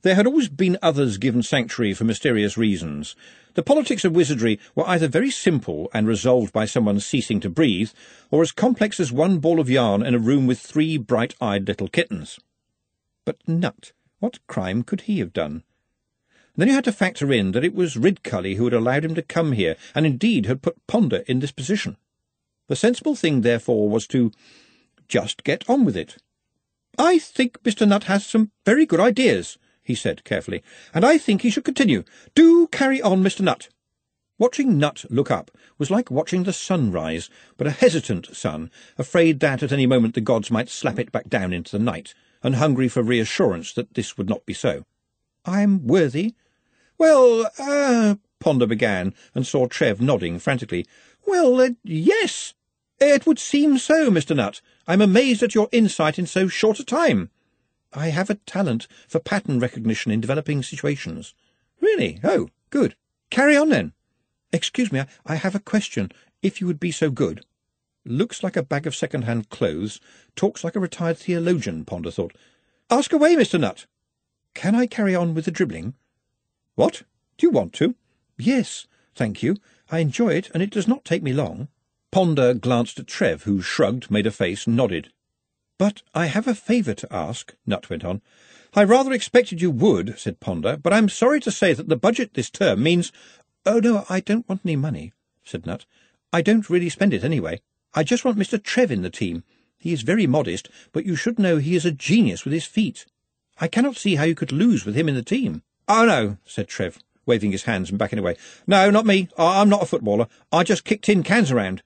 There 0.04 0.16
had 0.16 0.26
always 0.26 0.50
been 0.50 0.76
others 0.82 1.16
given 1.16 1.42
sanctuary 1.42 1.94
for 1.94 2.04
mysterious 2.04 2.58
reasons. 2.58 3.16
The 3.54 3.62
politics 3.62 4.04
of 4.04 4.14
wizardry 4.14 4.60
were 4.74 4.86
either 4.86 5.08
very 5.08 5.30
simple 5.30 5.88
and 5.94 6.06
resolved 6.06 6.52
by 6.52 6.66
someone 6.66 7.00
ceasing 7.00 7.40
to 7.40 7.48
breathe, 7.48 7.90
or 8.30 8.42
as 8.42 8.52
complex 8.52 9.00
as 9.00 9.10
one 9.10 9.38
ball 9.38 9.58
of 9.58 9.70
yarn 9.70 10.02
in 10.04 10.14
a 10.14 10.18
room 10.18 10.46
with 10.46 10.60
three 10.60 10.98
bright-eyed 10.98 11.66
little 11.66 11.88
kittens. 11.88 12.38
But 13.24 13.38
Nutt, 13.48 13.92
what 14.18 14.46
crime 14.46 14.82
could 14.82 15.00
he 15.02 15.20
have 15.20 15.32
done? 15.32 15.62
Then 16.54 16.68
you 16.68 16.74
had 16.74 16.84
to 16.84 16.92
factor 16.92 17.32
in 17.32 17.52
that 17.52 17.64
it 17.64 17.74
was 17.74 17.96
Ridcully 17.96 18.56
who 18.56 18.64
had 18.64 18.74
allowed 18.74 19.06
him 19.06 19.14
to 19.14 19.22
come 19.22 19.52
here, 19.52 19.74
and 19.94 20.04
indeed 20.04 20.44
had 20.44 20.60
put 20.60 20.86
Ponder 20.86 21.24
in 21.26 21.38
this 21.38 21.50
position. 21.50 21.96
The 22.66 22.76
sensible 22.76 23.14
thing, 23.14 23.40
therefore, 23.40 23.88
was 23.88 24.06
to 24.08 24.32
just 25.08 25.44
get 25.44 25.64
on 25.66 25.86
with 25.86 25.96
it. 25.96 26.18
I 26.98 27.18
think 27.18 27.62
Mr. 27.62 27.88
Nutt 27.88 28.04
has 28.04 28.26
some 28.26 28.50
very 28.66 28.84
good 28.84 29.00
ideas, 29.00 29.56
he 29.84 29.94
said 29.94 30.24
carefully, 30.24 30.62
and 30.92 31.04
I 31.04 31.18
think 31.18 31.42
he 31.42 31.50
should 31.50 31.64
continue. 31.64 32.02
Do 32.34 32.66
carry 32.68 33.00
on, 33.00 33.22
Mr. 33.22 33.42
Nutt. 33.42 33.68
Watching 34.36 34.78
Nutt 34.78 35.04
look 35.10 35.30
up 35.30 35.52
was 35.78 35.92
like 35.92 36.10
watching 36.10 36.42
the 36.42 36.52
sun 36.52 36.90
rise, 36.90 37.30
but 37.56 37.68
a 37.68 37.70
hesitant 37.70 38.34
sun, 38.34 38.70
afraid 38.98 39.38
that 39.40 39.62
at 39.62 39.70
any 39.70 39.86
moment 39.86 40.14
the 40.14 40.20
gods 40.20 40.50
might 40.50 40.68
slap 40.68 40.98
it 40.98 41.12
back 41.12 41.28
down 41.28 41.52
into 41.52 41.70
the 41.70 41.78
night, 41.78 42.14
and 42.42 42.56
hungry 42.56 42.88
for 42.88 43.02
reassurance 43.02 43.72
that 43.74 43.94
this 43.94 44.18
would 44.18 44.28
not 44.28 44.44
be 44.44 44.54
so. 44.54 44.84
I 45.44 45.60
am 45.60 45.86
worthy? 45.86 46.34
Well, 46.98 47.48
uh, 47.58 48.16
Ponder 48.40 48.66
began, 48.66 49.14
and 49.34 49.46
saw 49.46 49.66
Trev 49.66 50.00
nodding 50.00 50.38
frantically. 50.38 50.86
Well, 51.26 51.60
uh, 51.60 51.70
yes. 51.82 52.54
It 53.00 53.26
would 53.26 53.38
seem 53.38 53.78
so, 53.78 54.10
Mr. 54.10 54.34
Nutt. 54.34 54.60
I'm 54.86 55.00
amazed 55.00 55.42
at 55.42 55.54
your 55.54 55.68
insight 55.72 56.18
in 56.18 56.26
so 56.26 56.48
short 56.48 56.80
a 56.80 56.84
time. 56.84 57.30
I 57.94 58.08
have 58.08 58.28
a 58.28 58.34
talent 58.34 58.88
for 59.08 59.20
pattern 59.20 59.60
recognition 59.60 60.10
in 60.10 60.20
developing 60.20 60.62
situations. 60.62 61.34
Really? 61.80 62.18
Oh, 62.24 62.48
good. 62.70 62.96
Carry 63.30 63.56
on, 63.56 63.68
then. 63.68 63.92
Excuse 64.52 64.92
me, 64.92 65.02
I, 65.24 65.36
have 65.36 65.54
a 65.54 65.60
question, 65.60 66.10
if 66.42 66.60
you 66.60 66.66
would 66.66 66.80
be 66.80 66.90
so 66.90 67.10
good. 67.10 67.44
Looks 68.04 68.42
like 68.42 68.56
a 68.56 68.62
bag 68.62 68.86
of 68.86 68.94
second-hand 68.94 69.48
clothes, 69.48 70.00
talks 70.36 70.62
like 70.62 70.76
a 70.76 70.80
retired 70.80 71.18
theologian, 71.18 71.84
Ponder 71.84 72.10
thought. 72.10 72.36
Ask 72.90 73.12
away, 73.12 73.34
Mr. 73.34 73.58
Nutt. 73.58 73.86
Can 74.54 74.74
I 74.74 74.86
carry 74.86 75.14
on 75.14 75.34
with 75.34 75.46
the 75.46 75.50
dribbling? 75.50 75.94
What? 76.74 77.02
Do 77.38 77.46
you 77.46 77.50
want 77.50 77.72
to? 77.74 77.94
Yes, 78.36 78.86
thank 79.14 79.42
you. 79.42 79.56
I 79.90 80.00
enjoy 80.00 80.34
it, 80.34 80.50
and 80.52 80.62
it 80.62 80.70
does 80.70 80.88
not 80.88 81.04
take 81.04 81.22
me 81.22 81.32
long. 81.32 81.68
Ponder 82.10 82.54
glanced 82.54 82.98
at 82.98 83.06
Trev, 83.06 83.44
who 83.44 83.62
shrugged, 83.62 84.10
made 84.10 84.26
a 84.26 84.30
face, 84.30 84.66
nodded. 84.66 85.12
But 85.78 86.02
I 86.14 86.26
have 86.26 86.46
a 86.46 86.54
favour 86.54 86.94
to 86.94 87.12
ask, 87.12 87.54
Nutt 87.66 87.90
went 87.90 88.04
on. 88.04 88.22
I 88.74 88.84
rather 88.84 89.12
expected 89.12 89.60
you 89.60 89.70
would, 89.70 90.18
said 90.18 90.40
Ponder, 90.40 90.76
but 90.76 90.92
I'm 90.92 91.08
sorry 91.08 91.40
to 91.40 91.50
say 91.50 91.72
that 91.72 91.88
the 91.88 91.96
budget 91.96 92.34
this 92.34 92.50
term 92.50 92.82
means... 92.82 93.12
Oh, 93.66 93.80
no, 93.80 94.04
I 94.08 94.20
don't 94.20 94.48
want 94.48 94.60
any 94.64 94.76
money, 94.76 95.12
said 95.42 95.66
Nutt. 95.66 95.84
I 96.32 96.42
don't 96.42 96.68
really 96.70 96.88
spend 96.88 97.14
it 97.14 97.24
anyway. 97.24 97.60
I 97.94 98.02
just 98.02 98.24
want 98.24 98.38
Mr. 98.38 98.62
Trev 98.62 98.90
in 98.90 99.02
the 99.02 99.10
team. 99.10 99.44
He 99.78 99.92
is 99.92 100.02
very 100.02 100.26
modest, 100.26 100.68
but 100.92 101.06
you 101.06 101.16
should 101.16 101.38
know 101.38 101.58
he 101.58 101.76
is 101.76 101.84
a 101.84 101.92
genius 101.92 102.44
with 102.44 102.52
his 102.52 102.66
feet. 102.66 103.06
I 103.60 103.68
cannot 103.68 103.96
see 103.96 104.16
how 104.16 104.24
you 104.24 104.34
could 104.34 104.52
lose 104.52 104.84
with 104.84 104.96
him 104.96 105.08
in 105.08 105.14
the 105.14 105.22
team. 105.22 105.62
Oh, 105.88 106.04
no, 106.04 106.38
said 106.44 106.68
Trev, 106.68 106.98
waving 107.26 107.52
his 107.52 107.64
hands 107.64 107.90
and 107.90 107.98
backing 107.98 108.18
away. 108.18 108.36
No, 108.66 108.90
not 108.90 109.06
me. 109.06 109.28
I'm 109.36 109.68
not 109.68 109.82
a 109.82 109.86
footballer. 109.86 110.26
I 110.50 110.64
just 110.64 110.84
kick 110.84 111.02
tin 111.02 111.22
cans 111.22 111.50
around. 111.52 111.82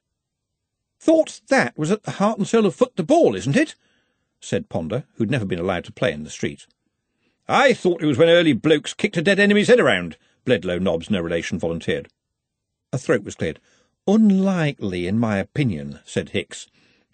Thought 1.00 1.40
that 1.48 1.78
was 1.78 1.90
at 1.90 2.02
the 2.02 2.12
heart 2.12 2.38
and 2.38 2.46
soul 2.46 2.66
of 2.66 2.74
foot 2.74 2.96
the 2.96 3.02
ball, 3.02 3.34
isn't 3.34 3.56
it? 3.56 3.74
said 4.40 4.68
Ponder, 4.68 5.04
who'd 5.14 5.30
never 5.30 5.44
been 5.44 5.58
allowed 5.58 5.84
to 5.84 5.92
play 5.92 6.12
in 6.12 6.24
the 6.24 6.30
street. 6.30 6.66
I 7.48 7.72
thought 7.72 8.02
it 8.02 8.06
was 8.06 8.18
when 8.18 8.28
early 8.28 8.52
blokes 8.52 8.94
kicked 8.94 9.16
a 9.16 9.22
dead 9.22 9.40
enemy's 9.40 9.68
head 9.68 9.80
around, 9.80 10.16
Bledlow 10.44 10.80
Nobbs, 10.80 11.10
no 11.10 11.20
relation, 11.20 11.58
volunteered. 11.58 12.08
A 12.92 12.98
throat 12.98 13.24
was 13.24 13.34
cleared. 13.34 13.60
Unlikely, 14.06 15.06
in 15.06 15.18
my 15.18 15.38
opinion, 15.38 16.00
said 16.04 16.30
Hix. 16.30 16.68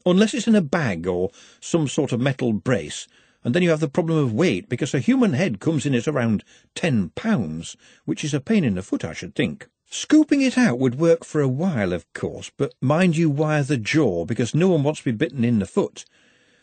Unless 0.06 0.34
it's 0.34 0.46
in 0.46 0.54
a 0.54 0.60
bag 0.60 1.06
or 1.06 1.30
some 1.60 1.88
sort 1.88 2.12
of 2.12 2.20
metal 2.20 2.52
brace, 2.52 3.06
and 3.42 3.54
then 3.54 3.62
you 3.62 3.70
have 3.70 3.80
the 3.80 3.88
problem 3.88 4.18
of 4.18 4.32
weight, 4.32 4.68
because 4.68 4.94
a 4.94 4.98
human 4.98 5.34
head 5.34 5.60
comes 5.60 5.84
in 5.84 5.94
at 5.94 6.08
around 6.08 6.44
ten 6.74 7.10
pounds, 7.10 7.76
which 8.04 8.24
is 8.24 8.32
a 8.32 8.40
pain 8.40 8.64
in 8.64 8.74
the 8.74 8.82
foot, 8.82 9.04
I 9.04 9.12
should 9.12 9.34
think. 9.34 9.68
Scooping 9.96 10.40
it 10.40 10.58
out 10.58 10.80
would 10.80 10.96
work 10.96 11.24
for 11.24 11.40
a 11.40 11.46
while, 11.46 11.92
of 11.92 12.12
course, 12.14 12.50
but 12.56 12.74
mind 12.80 13.16
you 13.16 13.30
wire 13.30 13.62
the 13.62 13.76
jaw, 13.76 14.24
because 14.24 14.52
no 14.52 14.70
one 14.70 14.82
wants 14.82 14.98
to 14.98 15.04
be 15.04 15.16
bitten 15.16 15.44
in 15.44 15.60
the 15.60 15.66
foot. 15.66 16.04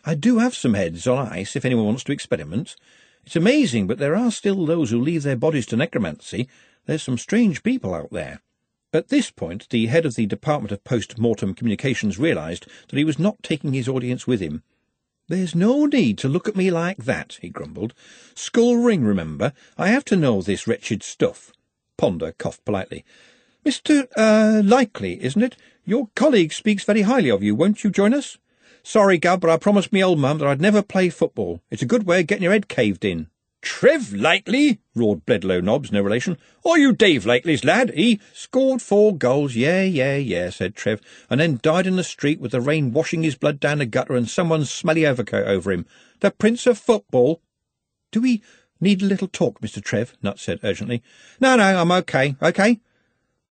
I 0.04 0.16
do 0.16 0.40
have 0.40 0.54
some 0.54 0.74
heads 0.74 1.08
on 1.08 1.30
ice, 1.30 1.56
if 1.56 1.64
anyone 1.64 1.86
wants 1.86 2.04
to 2.04 2.12
experiment. 2.12 2.76
It's 3.26 3.38
amazing, 3.38 3.88
but 3.88 4.00
there 4.00 4.18
are 4.18 4.32
still 4.32 4.66
those 4.66 4.90
who 4.90 5.00
leave 5.00 5.24
their 5.24 5.38
bodies 5.38 5.66
to 5.68 5.78
necromancy. 5.78 6.50
There's 6.88 7.04
some 7.04 7.18
strange 7.18 7.64
people 7.64 7.94
out 7.94 8.12
there. 8.12 8.42
At 8.92 9.08
this 9.08 9.32
point, 9.32 9.70
the 9.70 9.86
head 9.86 10.06
of 10.06 10.16
the 10.16 10.26
Department 10.26 10.74
of 10.74 10.84
Post-Mortem 10.84 11.54
Communications 11.54 12.20
realised 12.20 12.68
that 12.90 12.98
he 12.98 13.06
was 13.06 13.18
not 13.18 13.42
taking 13.42 13.72
his 13.72 13.88
audience 13.88 14.28
with 14.28 14.42
him. 14.42 14.62
There's 15.30 15.56
no 15.56 15.86
need 15.86 16.18
to 16.18 16.28
look 16.28 16.50
at 16.50 16.58
me 16.58 16.70
like 16.70 17.06
that, 17.06 17.40
he 17.42 17.48
grumbled. 17.48 17.94
Skull 18.36 18.76
ring, 18.76 19.06
remember. 19.06 19.54
I 19.78 19.88
have 19.88 20.04
to 20.06 20.18
know 20.18 20.42
this 20.42 20.68
wretched 20.68 21.02
stuff. 21.02 21.54
Ponder 22.02 22.32
coughed 22.32 22.66
politely. 22.66 23.06
Mr. 23.64 24.08
Uh, 24.18 24.64
Likely, 24.66 25.24
isn't 25.24 25.44
it? 25.44 25.56
Your 25.86 26.10
colleague 26.16 26.52
speaks 26.52 26.84
very 26.84 27.04
highly 27.04 27.30
of 27.30 27.44
you. 27.44 27.54
Won't 27.54 27.84
you 27.84 27.92
join 27.92 28.16
us? 28.16 28.40
Sorry, 28.82 29.20
Gub, 29.20 29.40
but 29.40 29.52
I 29.52 29.58
promised 29.58 29.94
me 29.94 30.04
old 30.04 30.18
mum 30.18 30.40
that 30.40 30.48
I'd 30.48 30.60
never 30.60 30.82
play 30.82 31.10
football. 31.10 31.62
It's 31.70 31.84
a 31.84 31.86
good 31.86 32.08
way 32.08 32.22
of 32.22 32.26
getting 32.26 32.42
your 32.42 32.54
head 32.54 32.68
caved 32.68 33.06
in. 33.06 33.28
Trev 33.62 34.14
Likely? 34.14 34.80
roared 34.96 35.28
Bledlow 35.28 35.64
Nobbs, 35.64 35.92
no 35.92 36.02
relation. 36.02 36.40
Are 36.66 36.80
you 36.80 36.92
Dave 36.92 37.28
Likely's 37.28 37.64
lad? 37.64 37.92
He 37.92 38.20
scored 38.34 38.82
four 38.82 39.16
goals, 39.16 39.56
yeah, 39.56 39.84
yeah, 39.84 40.16
yeah, 40.16 40.50
said 40.50 40.74
Trev, 40.74 41.02
and 41.30 41.40
then 41.40 41.60
died 41.62 41.86
in 41.86 41.98
the 41.98 42.04
street 42.04 42.40
with 42.40 42.54
the 42.54 42.62
rain 42.62 42.94
washing 42.94 43.22
his 43.22 43.36
blood 43.36 43.60
down 43.60 43.78
the 43.78 43.86
gutter 43.86 44.16
and 44.16 44.28
someone's 44.28 44.72
smelly 44.72 45.06
overcoat 45.06 45.48
over 45.48 45.72
him. 45.72 45.86
The 46.22 46.32
Prince 46.32 46.66
of 46.66 46.80
Football. 46.80 47.44
Do 48.12 48.22
we 48.22 48.42
need 48.82 49.02
a 49.02 49.06
little 49.06 49.28
talk, 49.28 49.62
Mr. 49.62 49.84
Trev? 49.84 50.16
Nutt 50.22 50.40
said 50.40 50.60
urgently. 50.64 51.02
No, 51.40 51.56
no, 51.56 51.64
I'm 51.64 51.92
okay, 51.92 52.36
okay. 52.42 52.80